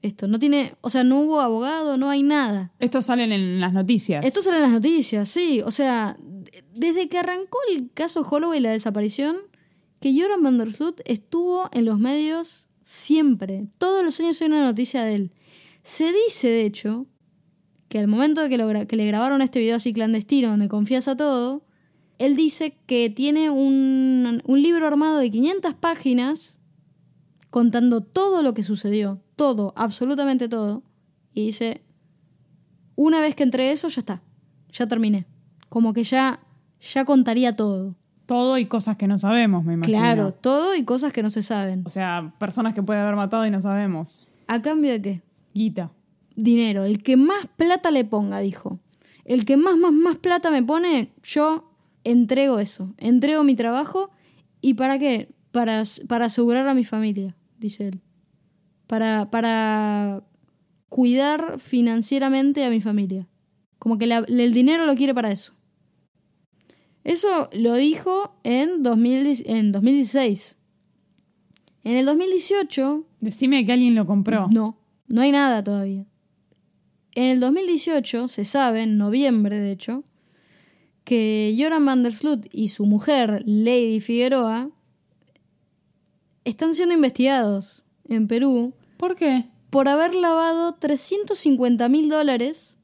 esto. 0.01 0.27
No 0.27 0.39
tiene, 0.39 0.75
o 0.81 0.89
sea, 0.89 1.03
no 1.03 1.19
hubo 1.21 1.41
abogado, 1.41 1.97
no 1.97 2.09
hay 2.09 2.23
nada. 2.23 2.71
Estos 2.79 3.05
salen 3.05 3.31
en 3.31 3.59
las 3.59 3.73
noticias. 3.73 4.25
Esto 4.25 4.41
sale 4.41 4.57
en 4.57 4.63
las 4.63 4.71
noticias, 4.71 5.27
sí. 5.29 5.61
O 5.65 5.71
sea, 5.71 6.17
desde 6.73 7.09
que 7.09 7.17
arrancó 7.17 7.57
el 7.73 7.89
caso 7.93 8.21
Holloway, 8.21 8.59
la 8.61 8.71
desaparición, 8.71 9.35
que 9.99 10.17
Joran 10.17 10.41
van 10.43 10.57
der 10.57 10.71
Sloot 10.71 11.01
estuvo 11.05 11.69
en 11.73 11.83
los 11.85 11.99
medios 11.99 12.69
siempre. 12.83 13.67
Todos 13.77 14.03
los 14.03 14.17
años 14.21 14.39
hay 14.41 14.47
una 14.47 14.63
noticia 14.63 15.03
de 15.03 15.15
él. 15.15 15.31
Se 15.83 16.13
dice, 16.25 16.47
de 16.47 16.61
hecho, 16.65 17.05
que 17.89 17.99
al 17.99 18.07
momento 18.07 18.41
de 18.41 18.49
que, 18.49 18.57
lo 18.57 18.69
gra- 18.69 18.85
que 18.87 18.95
le 18.95 19.05
grabaron 19.05 19.41
este 19.41 19.59
video 19.59 19.75
así 19.75 19.91
clandestino, 19.91 20.49
donde 20.49 20.69
confiesa 20.69 21.17
todo, 21.17 21.63
él 22.19 22.35
dice 22.35 22.77
que 22.85 23.09
tiene 23.09 23.49
un, 23.49 24.43
un 24.45 24.61
libro 24.61 24.85
armado 24.85 25.17
de 25.17 25.31
500 25.31 25.73
páginas 25.73 26.59
contando 27.49 28.01
todo 28.01 28.43
lo 28.43 28.53
que 28.53 28.61
sucedió. 28.61 29.21
Todo, 29.37 29.73
absolutamente 29.77 30.49
todo. 30.49 30.83
Y 31.33 31.45
dice, 31.45 31.81
una 32.95 33.21
vez 33.21 33.35
que 33.35 33.43
entregué 33.43 33.71
eso, 33.71 33.87
ya 33.87 34.01
está. 34.01 34.21
Ya 34.71 34.87
terminé. 34.87 35.25
Como 35.69 35.93
que 35.93 36.03
ya, 36.03 36.41
ya 36.81 37.05
contaría 37.05 37.55
todo. 37.55 37.95
Todo 38.25 38.57
y 38.57 38.65
cosas 38.65 38.97
que 38.97 39.07
no 39.07 39.17
sabemos, 39.17 39.63
me 39.63 39.75
imagino. 39.75 39.97
Claro, 39.97 40.33
todo 40.33 40.75
y 40.75 40.83
cosas 40.83 41.13
que 41.13 41.23
no 41.23 41.29
se 41.29 41.41
saben. 41.41 41.83
O 41.85 41.89
sea, 41.89 42.33
personas 42.37 42.73
que 42.73 42.83
puede 42.83 42.99
haber 42.99 43.15
matado 43.15 43.45
y 43.45 43.49
no 43.49 43.61
sabemos. 43.61 44.27
¿A 44.47 44.61
cambio 44.61 44.91
de 44.91 45.01
qué? 45.01 45.21
Guita. 45.53 45.91
Dinero. 46.35 46.83
El 46.83 47.01
que 47.01 47.15
más 47.15 47.47
plata 47.55 47.91
le 47.91 48.03
ponga, 48.03 48.39
dijo. 48.39 48.79
El 49.23 49.45
que 49.45 49.55
más, 49.57 49.77
más, 49.77 49.93
más 49.93 50.17
plata 50.17 50.51
me 50.51 50.61
pone, 50.61 51.13
yo 51.23 51.68
entrego 52.03 52.59
eso. 52.59 52.93
Entrego 52.97 53.43
mi 53.43 53.55
trabajo. 53.55 54.11
¿Y 54.61 54.73
para 54.75 54.99
qué? 54.99 55.29
Para, 55.51 55.83
para 56.07 56.25
asegurar 56.25 56.67
a 56.67 56.73
mi 56.73 56.83
familia, 56.83 57.35
dice 57.57 57.87
él. 57.87 58.01
Para, 58.87 59.29
para 59.31 60.23
cuidar 60.89 61.59
financieramente 61.59 62.63
a 62.65 62.69
mi 62.69 62.81
familia. 62.81 63.27
Como 63.77 63.97
que 63.97 64.07
la- 64.07 64.25
el 64.27 64.53
dinero 64.53 64.85
lo 64.85 64.95
quiere 64.95 65.13
para 65.13 65.31
eso. 65.31 65.53
Eso 67.03 67.49
lo 67.53 67.75
dijo 67.75 68.35
en, 68.43 68.83
2010 68.83 69.43
en 69.45 69.71
2016. 69.71 70.57
En 71.83 71.95
el 71.95 72.05
2018 72.05 73.05
Decime 73.21 73.65
que 73.65 73.71
alguien 73.71 73.95
lo 73.95 74.05
compró. 74.05 74.47
no, 74.53 74.77
no 75.07 75.21
hay 75.21 75.31
nada 75.31 75.63
todavía. 75.63 76.05
En 77.15 77.23
el 77.25 77.39
2018 77.39 78.27
se 78.27 78.45
sabe, 78.45 78.83
en 78.83 78.97
noviembre 78.97 79.59
de 79.59 79.71
hecho, 79.71 80.03
que 81.09 81.55
Joran 81.57 81.85
van 81.85 82.03
der 82.03 82.13
Sloot 82.13 82.45
y 82.51 82.67
su 82.67 82.85
mujer, 82.85 83.41
Lady 83.47 83.99
Figueroa, 83.99 84.69
están 86.43 86.75
siendo 86.75 86.93
investigados 86.93 87.83
en 88.07 88.27
Perú 88.27 88.75
¿Por 88.97 89.15
qué? 89.15 89.45
por 89.71 89.87
haber 89.87 90.13
lavado 90.13 90.75
350 90.75 91.89
mil 91.89 92.09
dólares 92.09 92.77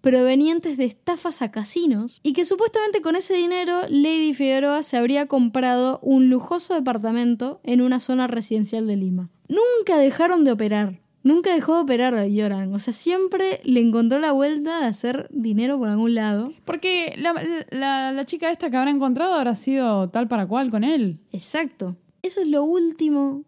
provenientes 0.00 0.78
de 0.78 0.86
estafas 0.86 1.42
a 1.42 1.50
casinos 1.50 2.20
y 2.22 2.32
que 2.32 2.46
supuestamente 2.46 3.02
con 3.02 3.16
ese 3.16 3.34
dinero 3.34 3.82
Lady 3.90 4.32
Figueroa 4.32 4.82
se 4.82 4.96
habría 4.96 5.26
comprado 5.26 5.98
un 6.00 6.30
lujoso 6.30 6.72
departamento 6.72 7.60
en 7.64 7.82
una 7.82 8.00
zona 8.00 8.28
residencial 8.28 8.86
de 8.86 8.96
Lima. 8.96 9.28
Nunca 9.46 9.98
dejaron 9.98 10.42
de 10.44 10.52
operar. 10.52 11.00
Nunca 11.24 11.52
dejó 11.52 11.74
de 11.76 11.80
operar 11.82 12.14
a 12.14 12.26
Yoran. 12.26 12.72
O 12.72 12.78
sea, 12.78 12.92
siempre 12.92 13.60
le 13.64 13.80
encontró 13.80 14.18
la 14.18 14.32
vuelta 14.32 14.80
de 14.80 14.86
hacer 14.86 15.28
dinero 15.32 15.78
por 15.78 15.88
algún 15.88 16.14
lado. 16.14 16.52
Porque 16.64 17.14
la, 17.18 17.34
la- 17.70 18.12
la 18.12 18.24
chica 18.24 18.50
esta 18.50 18.70
que 18.70 18.76
habrá 18.76 18.90
encontrado 18.90 19.34
habrá 19.34 19.54
sido 19.54 20.08
tal 20.10 20.28
para 20.28 20.46
cual 20.46 20.70
con 20.70 20.84
él. 20.84 21.20
Exacto. 21.32 21.96
Eso 22.22 22.40
es 22.40 22.46
lo 22.46 22.62
último 22.64 23.44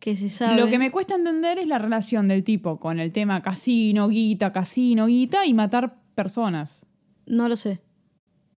que 0.00 0.14
se 0.14 0.28
sabe. 0.28 0.60
Lo 0.60 0.68
que 0.68 0.78
me 0.78 0.90
cuesta 0.90 1.14
entender 1.14 1.58
es 1.58 1.66
la 1.66 1.78
relación 1.78 2.28
del 2.28 2.44
tipo 2.44 2.78
con 2.78 3.00
el 3.00 3.12
tema 3.12 3.40
casino, 3.42 4.08
guita, 4.08 4.52
casino, 4.52 5.06
guita 5.06 5.46
y 5.46 5.54
matar 5.54 5.96
personas. 6.14 6.84
No 7.26 7.48
lo 7.48 7.56
sé. 7.56 7.80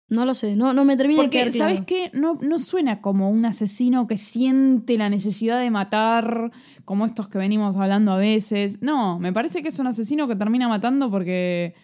No 0.10 0.26
lo 0.26 0.34
sé. 0.34 0.56
No, 0.56 0.72
no 0.74 0.86
me 0.86 0.96
termina 0.96 1.22
de 1.22 1.28
Porque, 1.28 1.40
quedar 1.40 1.52
claro. 1.52 1.76
¿sabes 1.76 1.86
qué? 1.86 2.12
No, 2.14 2.38
no 2.42 2.60
suena 2.60 3.02
como 3.02 3.30
un 3.30 3.46
asesino 3.46 4.08
que 4.08 4.18
siente 4.18 4.98
la 4.98 5.10
necesidad 5.10 5.60
de 5.60 5.70
matar, 5.70 6.52
como 6.86 7.06
estos 7.06 7.28
que 7.28 7.38
venimos 7.38 7.76
hablando 7.76 8.14
a 8.14 8.18
veces. 8.18 8.82
No, 8.82 9.20
me 9.20 9.34
parece 9.34 9.62
que 9.62 9.68
es 9.68 9.80
un 9.80 9.88
asesino 9.88 10.28
que 10.28 10.36
termina 10.38 10.70
matando 10.70 11.12
porque. 11.12 11.76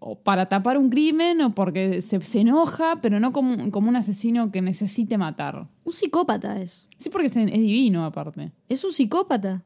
o 0.00 0.16
para 0.16 0.46
tapar 0.46 0.76
un 0.76 0.90
crimen 0.90 1.40
o 1.40 1.54
porque 1.54 2.02
se, 2.02 2.20
se 2.20 2.40
enoja, 2.40 3.00
pero 3.00 3.20
no 3.20 3.32
como, 3.32 3.70
como 3.70 3.88
un 3.88 3.96
asesino 3.96 4.50
que 4.50 4.60
necesite 4.60 5.16
matar. 5.16 5.68
Un 5.84 5.92
psicópata 5.92 6.60
es. 6.60 6.88
Sí, 6.98 7.10
porque 7.10 7.28
es, 7.28 7.36
es 7.36 7.46
divino, 7.46 8.04
aparte. 8.04 8.50
Es 8.68 8.82
un 8.82 8.92
psicópata, 8.92 9.64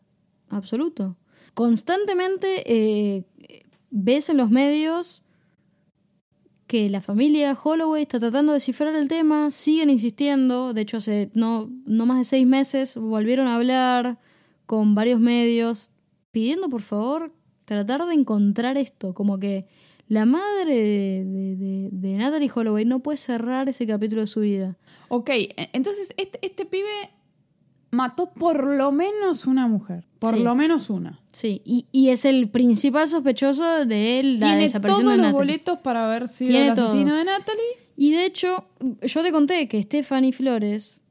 absoluto. 0.51 1.17
Constantemente 1.55 2.63
eh, 2.67 3.25
ves 3.91 4.29
en 4.29 4.37
los 4.37 4.51
medios 4.51 5.25
que 6.69 6.89
la 6.89 7.01
familia 7.01 7.57
Holloway 7.61 8.03
está 8.03 8.21
tratando 8.21 8.53
de 8.53 8.57
descifrar 8.59 8.95
el 8.95 9.09
tema, 9.09 9.51
siguen 9.51 9.91
insistiendo, 9.91 10.73
de 10.75 10.83
hecho 10.83 10.99
hace 10.99 11.31
no, 11.35 11.69
no 11.87 12.07
más 12.07 12.19
de 12.19 12.25
seis 12.25 12.47
meses 12.47 12.97
volvieron 12.97 13.49
a 13.49 13.57
hablar 13.57 14.19
con 14.67 14.95
varios 14.95 15.19
medios 15.19 15.91
pidiendo 16.31 16.69
por 16.69 16.83
favor 16.83 17.33
tratar 17.65 18.05
de 18.07 18.15
encontrar 18.15 18.77
esto, 18.77 19.15
como 19.15 19.39
que 19.41 19.67
la 20.09 20.25
madre 20.25 20.75
de, 20.77 21.25
de, 21.25 21.57
de- 21.57 21.89
de 21.91 22.17
Natalie 22.17 22.51
Holloway 22.55 22.85
no 22.85 23.01
puede 23.01 23.17
cerrar 23.19 23.69
ese 23.69 23.87
capítulo 23.87 24.21
de 24.23 24.27
su 24.27 24.41
vida. 24.41 24.77
Ok, 25.09 25.31
e- 25.31 25.71
entonces 25.73 26.15
este, 26.17 26.39
este 26.47 26.65
pibe 26.65 27.11
mató 27.91 28.31
por 28.31 28.65
lo 28.65 28.93
menos 28.93 29.47
una 29.47 29.67
mujer. 29.67 30.05
Por 30.19 30.35
Sí. 30.35 30.43
lo 30.43 30.55
menos 30.55 30.91
una. 30.91 31.21
Sí, 31.33 31.63
y, 31.65 31.87
y 31.93 32.09
es 32.11 32.25
el 32.25 32.49
principal 32.51 33.07
sospechoso 33.09 33.87
de 33.87 34.19
él, 34.21 34.41
la 34.41 34.47
Tiene 34.49 34.63
desaparición 34.65 35.05
todos 35.05 35.17
de 35.17 35.23
los 35.23 35.33
boletos 35.33 35.79
para 35.79 36.07
haber 36.07 36.27
sido 36.29 36.51
Tiene 36.51 36.69
el 36.69 36.75
todo. 36.75 36.89
asesino 36.89 37.15
de 37.17 37.25
Natalie. 37.25 37.63
Y 37.97 38.11
de 38.13 38.25
hecho, 38.27 38.65
yo 39.03 39.23
te 39.23 39.31
conté 39.33 39.69
que 39.69 39.81
Stephanie 39.83 40.33
Flores, 40.33 41.03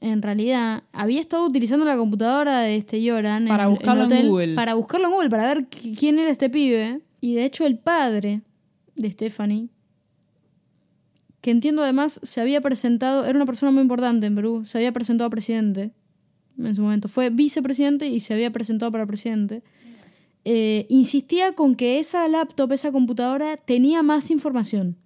en 0.00 0.20
realidad, 0.22 0.84
había 0.92 1.20
estado 1.20 1.46
utilizando 1.46 1.84
la 1.84 1.96
computadora 1.96 2.60
de 2.60 2.76
este 2.76 3.02
Yoran 3.02 3.46
Para 3.48 3.66
buscarlo 3.68 4.02
en 4.04 4.06
hotel, 4.06 4.28
Google. 4.28 4.54
Para 4.54 4.74
buscarlo 4.74 5.06
en 5.08 5.12
Google, 5.14 5.30
para 5.30 5.46
ver 5.46 5.68
qui- 5.68 5.96
quién 5.98 6.18
era 6.18 6.30
este 6.30 6.48
pibe. 6.50 7.00
Y 7.22 7.34
de 7.34 7.44
hecho, 7.44 7.64
el 7.66 7.78
padre 7.78 8.42
de 8.94 9.10
Stephanie, 9.12 9.68
que 11.40 11.50
entiendo 11.50 11.82
además 11.82 12.20
se 12.22 12.40
había 12.40 12.60
presentado, 12.60 13.24
era 13.24 13.36
una 13.36 13.46
persona 13.46 13.72
muy 13.72 13.82
importante 13.82 14.26
en 14.26 14.34
Perú, 14.34 14.64
se 14.64 14.76
había 14.78 14.92
presentado 14.92 15.26
a 15.28 15.30
presidente 15.30 15.92
en 16.66 16.74
su 16.74 16.82
momento. 16.82 17.08
Fue 17.08 17.30
vicepresidente 17.30 18.06
y 18.08 18.20
se 18.20 18.34
había 18.34 18.50
presentado 18.50 18.92
para 18.92 19.06
presidente. 19.06 19.62
Eh, 20.44 20.86
insistía 20.88 21.52
con 21.52 21.74
que 21.74 21.98
esa 21.98 22.26
laptop, 22.28 22.72
esa 22.72 22.92
computadora, 22.92 23.56
tenía 23.56 24.02
más 24.02 24.30
información 24.30 24.96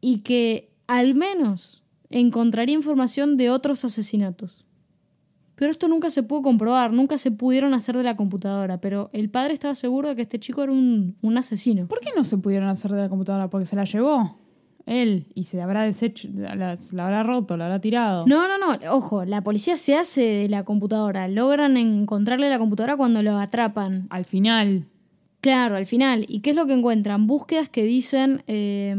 y 0.00 0.18
que 0.18 0.70
al 0.86 1.14
menos 1.14 1.82
encontraría 2.10 2.74
información 2.74 3.36
de 3.36 3.50
otros 3.50 3.84
asesinatos. 3.84 4.64
Pero 5.56 5.70
esto 5.70 5.88
nunca 5.88 6.10
se 6.10 6.22
pudo 6.22 6.42
comprobar, 6.42 6.92
nunca 6.92 7.16
se 7.18 7.30
pudieron 7.30 7.72
hacer 7.74 7.96
de 7.96 8.02
la 8.02 8.16
computadora, 8.16 8.80
pero 8.80 9.08
el 9.12 9.30
padre 9.30 9.54
estaba 9.54 9.74
seguro 9.74 10.08
de 10.08 10.16
que 10.16 10.22
este 10.22 10.38
chico 10.38 10.62
era 10.62 10.72
un, 10.72 11.16
un 11.22 11.38
asesino. 11.38 11.86
¿Por 11.86 12.00
qué 12.00 12.10
no 12.14 12.24
se 12.24 12.36
pudieron 12.36 12.68
hacer 12.68 12.92
de 12.92 13.00
la 13.00 13.08
computadora? 13.08 13.48
Porque 13.48 13.66
se 13.66 13.76
la 13.76 13.84
llevó 13.84 14.36
él 14.86 15.26
y 15.34 15.44
se 15.44 15.60
habrá 15.60 15.82
deshecho, 15.82 16.28
la, 16.32 16.54
la 16.54 17.04
habrá 17.04 17.22
roto, 17.24 17.56
la 17.56 17.66
habrá 17.66 17.80
tirado. 17.80 18.24
No, 18.26 18.46
no, 18.46 18.56
no, 18.58 18.78
ojo, 18.94 19.24
la 19.24 19.42
policía 19.42 19.76
se 19.76 19.96
hace 19.96 20.22
de 20.22 20.48
la 20.48 20.64
computadora, 20.64 21.28
logran 21.28 21.76
encontrarle 21.76 22.48
la 22.48 22.58
computadora 22.58 22.96
cuando 22.96 23.22
lo 23.22 23.36
atrapan. 23.38 24.06
Al 24.10 24.24
final. 24.24 24.86
Claro, 25.40 25.76
al 25.76 25.86
final. 25.86 26.24
¿Y 26.28 26.40
qué 26.40 26.50
es 26.50 26.56
lo 26.56 26.66
que 26.66 26.72
encuentran? 26.72 27.26
Búsquedas 27.26 27.68
que 27.68 27.84
dicen 27.84 28.42
eh, 28.46 28.94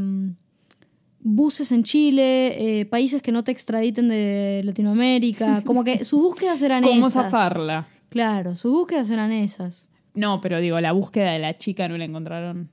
buses 1.20 1.72
en 1.72 1.84
Chile, 1.84 2.80
eh, 2.80 2.86
países 2.86 3.22
que 3.22 3.32
no 3.32 3.44
te 3.44 3.52
extraditen 3.52 4.08
de 4.08 4.62
Latinoamérica. 4.64 5.62
Como 5.66 5.84
que 5.84 6.06
sus 6.06 6.22
búsquedas 6.22 6.62
eran 6.62 6.84
¿Cómo 6.84 7.08
esas. 7.08 7.26
zafarla? 7.26 7.88
Claro, 8.10 8.56
sus 8.56 8.72
búsquedas 8.72 9.10
eran 9.10 9.32
esas. 9.32 9.90
No, 10.14 10.42
pero 10.42 10.60
digo, 10.60 10.80
la 10.80 10.94
búsqueda 10.94 11.32
de 11.32 11.40
la 11.40 11.58
chica 11.58 11.88
no 11.88 11.98
la 11.98 12.06
encontraron. 12.06 12.70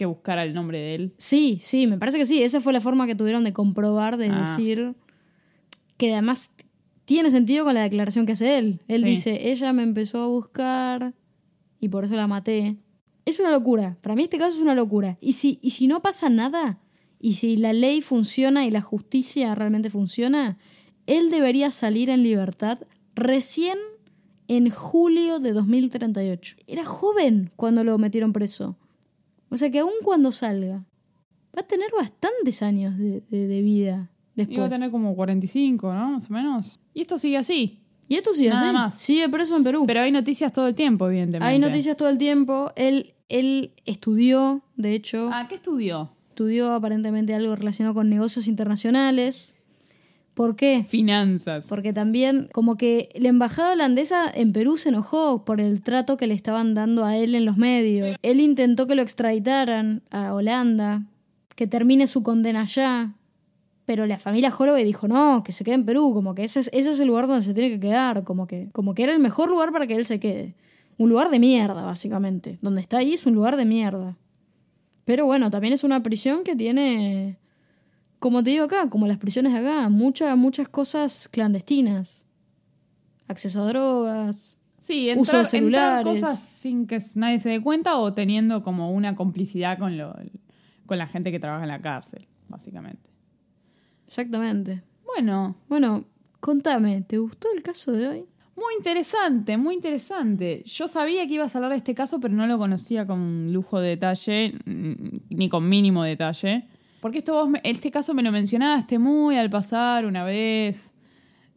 Que 0.00 0.06
buscara 0.06 0.44
el 0.44 0.54
nombre 0.54 0.78
de 0.78 0.94
él. 0.94 1.14
Sí, 1.18 1.58
sí, 1.60 1.86
me 1.86 1.98
parece 1.98 2.16
que 2.16 2.24
sí. 2.24 2.42
Esa 2.42 2.62
fue 2.62 2.72
la 2.72 2.80
forma 2.80 3.06
que 3.06 3.14
tuvieron 3.14 3.44
de 3.44 3.52
comprobar, 3.52 4.16
de 4.16 4.30
Ah. 4.30 4.40
decir 4.48 4.94
que 5.98 6.14
además 6.14 6.50
tiene 7.04 7.30
sentido 7.30 7.66
con 7.66 7.74
la 7.74 7.82
declaración 7.82 8.24
que 8.24 8.32
hace 8.32 8.56
él. 8.56 8.80
Él 8.88 9.02
Sí. 9.04 9.10
dice, 9.10 9.50
ella 9.50 9.74
me 9.74 9.82
empezó 9.82 10.22
a 10.22 10.26
buscar 10.28 11.12
y 11.80 11.90
por 11.90 12.04
eso 12.06 12.16
la 12.16 12.26
maté. 12.26 12.78
Es 13.26 13.40
una 13.40 13.50
locura. 13.50 13.98
Para 14.00 14.14
mí 14.14 14.22
este 14.22 14.38
caso 14.38 14.54
es 14.56 14.62
una 14.62 14.74
locura. 14.74 15.18
Y 15.20 15.32
si, 15.34 15.58
y 15.60 15.68
si 15.72 15.86
no 15.86 16.00
pasa 16.00 16.30
nada, 16.30 16.78
y 17.20 17.34
si 17.34 17.58
la 17.58 17.74
ley 17.74 18.00
funciona 18.00 18.64
y 18.64 18.70
la 18.70 18.80
justicia 18.80 19.54
realmente 19.54 19.90
funciona, 19.90 20.56
él 21.06 21.28
debería 21.30 21.70
salir 21.70 22.08
en 22.08 22.22
libertad 22.22 22.78
recién 23.14 23.76
en 24.48 24.70
julio 24.70 25.40
de 25.40 25.52
2038. 25.52 26.56
Era 26.66 26.86
joven 26.86 27.50
cuando 27.56 27.84
lo 27.84 27.98
metieron 27.98 28.32
preso. 28.32 28.78
O 29.50 29.56
sea 29.56 29.70
que 29.70 29.80
aun 29.80 29.90
cuando 30.04 30.32
salga, 30.32 30.84
va 31.56 31.60
a 31.60 31.66
tener 31.66 31.90
bastantes 31.96 32.62
años 32.62 32.96
de, 32.98 33.22
de- 33.30 33.46
de 33.48 33.62
vida 33.62 34.10
después. 34.34 34.56
Iba 34.58 34.66
a 34.66 34.70
tener 34.70 34.90
como 34.90 35.14
45, 35.16 35.92
¿no? 35.92 36.10
Más 36.12 36.30
o 36.30 36.32
menos. 36.32 36.78
Y 36.94 37.00
esto 37.02 37.18
sigue 37.18 37.36
así. 37.36 37.80
Y 38.08 38.16
esto 38.16 38.32
sigue 38.32 38.50
Nada 38.50 38.66
así. 38.68 38.72
más. 38.74 38.94
Sigue 38.96 39.28
preso 39.28 39.56
en 39.56 39.62
Perú. 39.64 39.84
Pero 39.86 40.00
hay 40.00 40.10
noticias 40.12 40.52
todo 40.52 40.66
el 40.66 40.74
tiempo, 40.74 41.06
evidentemente. 41.08 41.46
Hay 41.46 41.58
noticias 41.58 41.96
todo 41.96 42.08
el 42.08 42.18
tiempo. 42.18 42.72
Él, 42.76 43.14
él 43.28 43.72
estudió, 43.86 44.62
de 44.76 44.94
hecho, 44.94 45.30
Ah, 45.32 45.46
¿qué 45.48 45.56
estudió? 45.56 46.10
estudió 46.30 46.72
aparentemente 46.72 47.34
algo 47.34 47.54
relacionado 47.54 47.94
con 47.94 48.08
negocios 48.08 48.48
internacionales. 48.48 49.56
¿Por 50.40 50.56
qué? 50.56 50.86
Finanzas. 50.88 51.66
Porque 51.68 51.92
también, 51.92 52.48
como 52.54 52.78
que 52.78 53.10
la 53.14 53.28
embajada 53.28 53.74
holandesa 53.74 54.24
en 54.34 54.54
Perú 54.54 54.78
se 54.78 54.88
enojó 54.88 55.44
por 55.44 55.60
el 55.60 55.82
trato 55.82 56.16
que 56.16 56.26
le 56.26 56.32
estaban 56.32 56.72
dando 56.72 57.04
a 57.04 57.14
él 57.18 57.34
en 57.34 57.44
los 57.44 57.58
medios. 57.58 58.16
Él 58.22 58.40
intentó 58.40 58.86
que 58.86 58.94
lo 58.94 59.02
extraditaran 59.02 60.00
a 60.10 60.32
Holanda, 60.32 61.02
que 61.56 61.66
termine 61.66 62.06
su 62.06 62.22
condena 62.22 62.62
allá. 62.62 63.12
Pero 63.84 64.06
la 64.06 64.18
familia 64.18 64.50
Holloway 64.58 64.82
dijo 64.82 65.08
no, 65.08 65.42
que 65.44 65.52
se 65.52 65.62
quede 65.62 65.74
en 65.74 65.84
Perú, 65.84 66.14
como 66.14 66.34
que 66.34 66.44
ese 66.44 66.60
es, 66.60 66.70
ese 66.72 66.92
es 66.92 67.00
el 67.00 67.08
lugar 67.08 67.26
donde 67.26 67.44
se 67.44 67.52
tiene 67.52 67.68
que 67.68 67.78
quedar, 67.78 68.24
como 68.24 68.46
que, 68.46 68.70
como 68.72 68.94
que 68.94 69.02
era 69.02 69.12
el 69.12 69.18
mejor 69.18 69.50
lugar 69.50 69.72
para 69.72 69.86
que 69.86 69.96
él 69.96 70.06
se 70.06 70.20
quede. 70.20 70.54
Un 70.96 71.10
lugar 71.10 71.28
de 71.28 71.38
mierda, 71.38 71.82
básicamente. 71.82 72.58
Donde 72.62 72.80
está 72.80 72.96
ahí 72.96 73.12
es 73.12 73.26
un 73.26 73.34
lugar 73.34 73.58
de 73.58 73.66
mierda. 73.66 74.16
Pero 75.04 75.26
bueno, 75.26 75.50
también 75.50 75.74
es 75.74 75.84
una 75.84 76.02
prisión 76.02 76.44
que 76.44 76.56
tiene, 76.56 77.36
como 78.20 78.44
te 78.44 78.50
digo 78.50 78.64
acá, 78.66 78.88
como 78.88 79.06
las 79.08 79.18
prisiones 79.18 79.52
de 79.52 79.58
acá, 79.58 79.88
muchas, 79.88 80.36
muchas 80.36 80.68
cosas 80.68 81.26
clandestinas. 81.28 82.26
Acceso 83.26 83.62
a 83.62 83.66
drogas. 83.68 84.56
Sí, 84.80 85.12
Uso 85.16 85.38
de 85.38 85.44
celulares. 85.44 86.04
cosas 86.06 86.38
sin 86.40 86.86
que 86.86 86.98
nadie 87.16 87.38
se 87.38 87.48
dé 87.48 87.60
cuenta 87.60 87.96
o 87.98 88.12
teniendo 88.14 88.62
como 88.62 88.92
una 88.92 89.14
complicidad 89.16 89.78
con, 89.78 89.96
lo, 89.98 90.14
con 90.86 90.98
la 90.98 91.06
gente 91.06 91.30
que 91.32 91.40
trabaja 91.40 91.62
en 91.64 91.68
la 91.68 91.80
cárcel, 91.80 92.26
básicamente. 92.48 93.10
Exactamente. 94.06 94.82
Bueno, 95.04 95.56
Bueno, 95.68 96.04
contame, 96.40 97.02
¿te 97.02 97.18
gustó 97.18 97.48
el 97.56 97.62
caso 97.62 97.92
de 97.92 98.08
hoy? 98.08 98.24
muy 98.56 98.74
interesante, 98.76 99.56
muy 99.56 99.74
interesante. 99.74 100.62
Yo 100.66 100.86
sabía 100.86 101.26
que 101.26 101.32
ibas 101.34 101.54
a 101.54 101.58
hablar 101.58 101.70
de 101.70 101.78
este 101.78 101.94
caso, 101.94 102.20
pero 102.20 102.34
no 102.34 102.46
lo 102.46 102.58
conocía 102.58 103.06
con 103.06 103.52
lujo 103.54 103.80
de 103.80 103.88
detalle, 103.90 104.54
ni 104.66 105.48
con 105.48 105.66
mínimo 105.66 106.02
detalle. 106.04 106.68
Porque 107.00 107.18
esto 107.18 107.34
vos 107.34 107.58
este 107.64 107.90
caso 107.90 108.14
me 108.14 108.22
lo 108.22 108.30
mencionaste 108.30 108.98
muy 108.98 109.36
al 109.36 109.50
pasar 109.50 110.04
una 110.06 110.24
vez. 110.24 110.92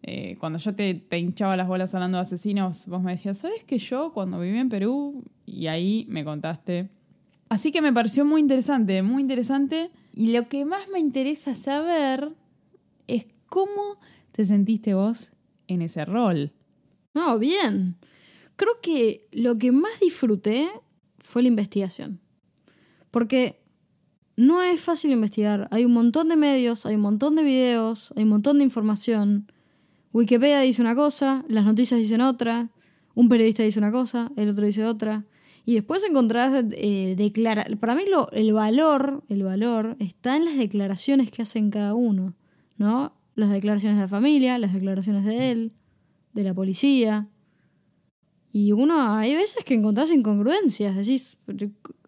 Eh, 0.01 0.35
cuando 0.39 0.59
yo 0.59 0.75
te, 0.75 0.93
te 0.95 1.17
hinchaba 1.17 1.55
las 1.55 1.67
bolas 1.67 1.93
hablando 1.93 2.17
de 2.17 2.23
asesinos, 2.23 2.87
vos 2.87 3.01
me 3.01 3.11
decías, 3.11 3.37
¿sabes 3.37 3.63
que 3.63 3.77
yo 3.77 4.11
cuando 4.13 4.39
viví 4.39 4.57
en 4.57 4.69
Perú? 4.69 5.23
Y 5.45 5.67
ahí 5.67 6.05
me 6.09 6.25
contaste. 6.25 6.89
Así 7.49 7.71
que 7.71 7.81
me 7.81 7.93
pareció 7.93 8.25
muy 8.25 8.41
interesante, 8.41 9.01
muy 9.01 9.21
interesante. 9.21 9.91
Y 10.13 10.33
lo 10.33 10.47
que 10.47 10.65
más 10.65 10.87
me 10.89 10.99
interesa 10.99 11.55
saber 11.55 12.33
es 13.07 13.27
cómo 13.47 13.99
te 14.31 14.45
sentiste 14.45 14.93
vos 14.93 15.31
en 15.67 15.81
ese 15.81 16.05
rol. 16.05 16.51
No, 17.13 17.37
bien. 17.37 17.95
Creo 18.55 18.81
que 18.81 19.27
lo 19.31 19.57
que 19.57 19.71
más 19.71 19.99
disfruté 19.99 20.67
fue 21.19 21.41
la 21.43 21.47
investigación. 21.47 22.19
Porque 23.11 23.62
no 24.35 24.61
es 24.63 24.81
fácil 24.81 25.11
investigar. 25.11 25.67
Hay 25.71 25.85
un 25.85 25.93
montón 25.93 26.29
de 26.29 26.35
medios, 26.35 26.85
hay 26.85 26.95
un 26.95 27.01
montón 27.01 27.35
de 27.35 27.43
videos, 27.43 28.13
hay 28.15 28.23
un 28.23 28.29
montón 28.29 28.57
de 28.57 28.63
información. 28.63 29.51
Wikipedia 30.11 30.59
dice 30.61 30.81
una 30.81 30.95
cosa, 30.95 31.43
las 31.47 31.65
noticias 31.65 31.99
dicen 31.99 32.21
otra, 32.21 32.69
un 33.15 33.29
periodista 33.29 33.63
dice 33.63 33.79
una 33.79 33.91
cosa, 33.91 34.31
el 34.35 34.49
otro 34.49 34.65
dice 34.65 34.85
otra. 34.85 35.25
Y 35.65 35.75
después 35.75 36.03
encontrás 36.03 36.65
eh, 36.71 37.77
Para 37.79 37.95
mí 37.95 38.03
lo, 38.09 38.29
el 38.31 38.51
valor, 38.53 39.23
el 39.29 39.43
valor 39.43 39.95
está 39.99 40.35
en 40.35 40.45
las 40.45 40.57
declaraciones 40.57 41.31
que 41.31 41.41
hacen 41.41 41.71
cada 41.71 41.93
uno, 41.93 42.33
¿no? 42.77 43.13
Las 43.35 43.49
declaraciones 43.49 43.97
de 43.97 44.03
la 44.03 44.07
familia, 44.07 44.57
las 44.57 44.73
declaraciones 44.73 45.23
de 45.25 45.51
él, 45.51 45.71
de 46.33 46.43
la 46.43 46.53
policía. 46.53 47.29
Y 48.51 48.71
uno, 48.73 49.01
hay 49.13 49.35
veces 49.35 49.63
que 49.63 49.73
encontrás 49.73 50.11
incongruencias, 50.11 50.95
decís, 50.95 51.37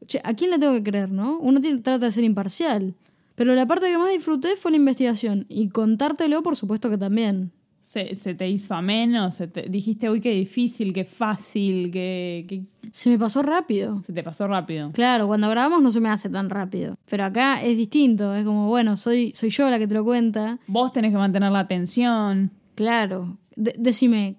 che, 0.07 0.21
¿a 0.23 0.33
quién 0.33 0.51
le 0.51 0.59
tengo 0.59 0.73
que 0.73 0.83
creer, 0.83 1.09
no? 1.11 1.37
Uno 1.39 1.59
tiene- 1.61 1.81
trata 1.81 2.05
de 2.05 2.11
ser 2.11 2.23
imparcial. 2.23 2.93
Pero 3.35 3.53
la 3.53 3.65
parte 3.67 3.87
que 3.87 3.97
más 3.97 4.11
disfruté 4.11 4.55
fue 4.55 4.71
la 4.71 4.77
investigación. 4.77 5.45
Y 5.49 5.69
contártelo, 5.69 6.41
por 6.43 6.55
supuesto 6.55 6.89
que 6.89 6.97
también. 6.97 7.51
¿Se, 7.81 8.15
se 8.15 8.33
te 8.33 8.49
hizo 8.49 8.73
ameno? 8.73 9.31
¿Se 9.31 9.47
te- 9.47 9.63
dijiste, 9.69 10.09
uy, 10.09 10.19
qué 10.19 10.31
difícil, 10.31 10.91
qué 10.93 11.03
fácil, 11.05 11.91
qué, 11.91 12.45
qué- 12.47 12.63
Se 12.91 13.09
me 13.09 13.17
pasó 13.19 13.41
rápido. 13.41 14.03
Se 14.07 14.13
te 14.13 14.23
pasó 14.23 14.47
rápido. 14.47 14.91
Claro, 14.91 15.27
cuando 15.27 15.49
grabamos 15.49 15.81
no 15.81 15.91
se 15.91 16.01
me 16.01 16.09
hace 16.09 16.29
tan 16.29 16.49
rápido. 16.49 16.97
Pero 17.09 17.23
acá 17.25 17.61
es 17.61 17.77
distinto. 17.77 18.33
Es 18.35 18.43
como, 18.45 18.67
bueno, 18.67 18.97
soy, 18.97 19.31
soy 19.33 19.49
yo 19.49 19.69
la 19.69 19.79
que 19.79 19.87
te 19.87 19.93
lo 19.93 20.03
cuenta. 20.03 20.59
Vos 20.67 20.91
tenés 20.93 21.11
que 21.11 21.17
mantener 21.17 21.51
la 21.51 21.59
atención. 21.59 22.51
Claro. 22.75 23.37
De- 23.55 23.75
decime, 23.77 24.35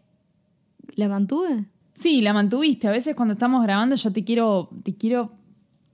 ¿la 0.95 1.09
mantuve? 1.09 1.64
Sí, 1.95 2.21
la 2.21 2.33
mantuviste. 2.35 2.89
A 2.89 2.93
veces 2.93 3.14
cuando 3.14 3.33
estamos 3.33 3.62
grabando 3.62 3.95
yo 3.95 4.12
te 4.12 4.25
quiero, 4.25 4.69
te 4.83 4.95
quiero 4.95 5.31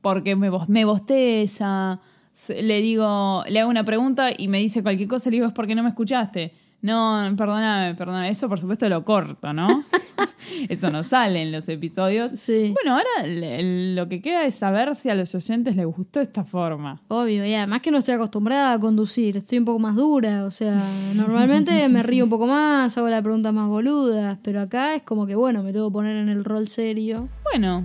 porque 0.03 0.37
me, 0.37 0.51
me 0.69 0.85
bosteza, 0.85 2.01
le 2.49 2.81
digo, 2.83 3.45
le 3.49 3.61
hago 3.61 3.71
una 3.71 3.85
pregunta 3.85 4.29
y 4.37 4.49
me 4.49 4.59
dice 4.59 4.83
cualquier 4.83 5.09
cosa, 5.09 5.31
le 5.31 5.37
digo, 5.37 5.47
es 5.47 5.53
porque 5.53 5.75
no 5.75 5.83
me 5.83 5.89
escuchaste. 5.89 6.53
No, 6.83 7.33
perdóname, 7.37 7.95
perdóname. 7.95 8.29
Eso 8.29 8.49
por 8.49 8.59
supuesto 8.59 8.89
lo 8.89 9.05
corto, 9.05 9.53
¿no? 9.53 9.85
Eso 10.69 10.91
no 10.91 11.05
sale 11.05 11.41
en 11.41 11.53
los 11.53 11.69
episodios. 11.69 12.33
Sí. 12.33 12.75
Bueno, 12.75 12.99
ahora 12.99 13.29
lo 13.29 14.09
que 14.09 14.21
queda 14.21 14.45
es 14.45 14.57
saber 14.57 14.97
si 14.97 15.09
a 15.09 15.15
los 15.15 15.33
oyentes 15.33 15.77
les 15.77 15.87
gustó 15.87 16.21
esta 16.21 16.43
forma. 16.43 17.01
Obvio, 17.07 17.47
y 17.47 17.55
además 17.55 17.83
que 17.83 17.93
no 17.93 17.99
estoy 17.99 18.15
acostumbrada 18.15 18.73
a 18.73 18.81
conducir, 18.81 19.37
estoy 19.37 19.59
un 19.59 19.65
poco 19.65 19.79
más 19.79 19.95
dura, 19.95 20.45
o 20.45 20.51
sea, 20.51 20.83
normalmente 21.15 21.89
me 21.89 22.03
río 22.03 22.25
un 22.25 22.31
poco 22.31 22.49
más, 22.49 22.99
hago 22.99 23.09
las 23.09 23.23
preguntas 23.23 23.55
más 23.55 23.69
boludas, 23.69 24.39
pero 24.43 24.61
acá 24.61 24.97
es 24.97 25.03
como 25.03 25.25
que, 25.25 25.37
bueno, 25.37 25.63
me 25.63 25.73
tengo 25.73 25.89
que 25.89 25.93
poner 25.93 26.17
en 26.17 26.29
el 26.29 26.45
rol 26.45 26.67
serio. 26.67 27.29
Bueno, 27.45 27.85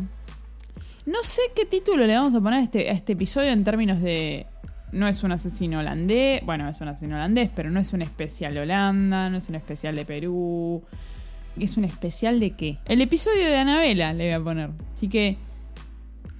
no 1.07 1.23
sé 1.23 1.41
qué 1.55 1.65
título 1.65 2.05
le 2.05 2.15
vamos 2.15 2.35
a 2.35 2.41
poner 2.41 2.59
a 2.59 2.63
este, 2.63 2.89
a 2.89 2.93
este 2.93 3.13
episodio 3.13 3.51
en 3.51 3.63
términos 3.63 4.01
de... 4.01 4.45
No 4.91 5.07
es 5.07 5.23
un 5.23 5.31
asesino 5.31 5.79
holandés, 5.79 6.45
bueno, 6.45 6.67
es 6.69 6.79
un 6.81 6.89
asesino 6.89 7.15
holandés, 7.15 7.49
pero 7.55 7.69
no 7.71 7.79
es 7.79 7.91
un 7.93 8.01
especial 8.01 8.53
de 8.53 8.61
Holanda, 8.61 9.29
no 9.29 9.37
es 9.37 9.49
un 9.49 9.55
especial 9.55 9.95
de 9.95 10.05
Perú. 10.05 10.83
¿Es 11.57 11.77
un 11.77 11.85
especial 11.85 12.39
de 12.39 12.51
qué? 12.51 12.79
El 12.85 13.01
episodio 13.01 13.47
de 13.47 13.57
Anabela 13.57 14.13
le 14.13 14.25
voy 14.25 14.33
a 14.33 14.43
poner. 14.43 14.69
Así 14.93 15.09
que 15.09 15.37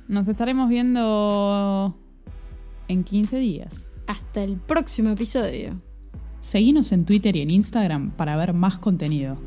nos 0.08 0.28
estaremos 0.28 0.70
viendo 0.70 1.98
en 2.88 3.04
15 3.04 3.38
días. 3.38 3.88
Hasta 4.06 4.44
el 4.44 4.58
próximo 4.58 5.10
episodio. 5.12 5.82
Seguinos 6.40 6.92
en 6.92 7.06
Twitter 7.06 7.36
y 7.36 7.42
en 7.42 7.52
Instagram 7.52 8.12
para 8.12 8.38
ver 8.38 8.54
más 8.54 8.80
contenido. 8.80 9.38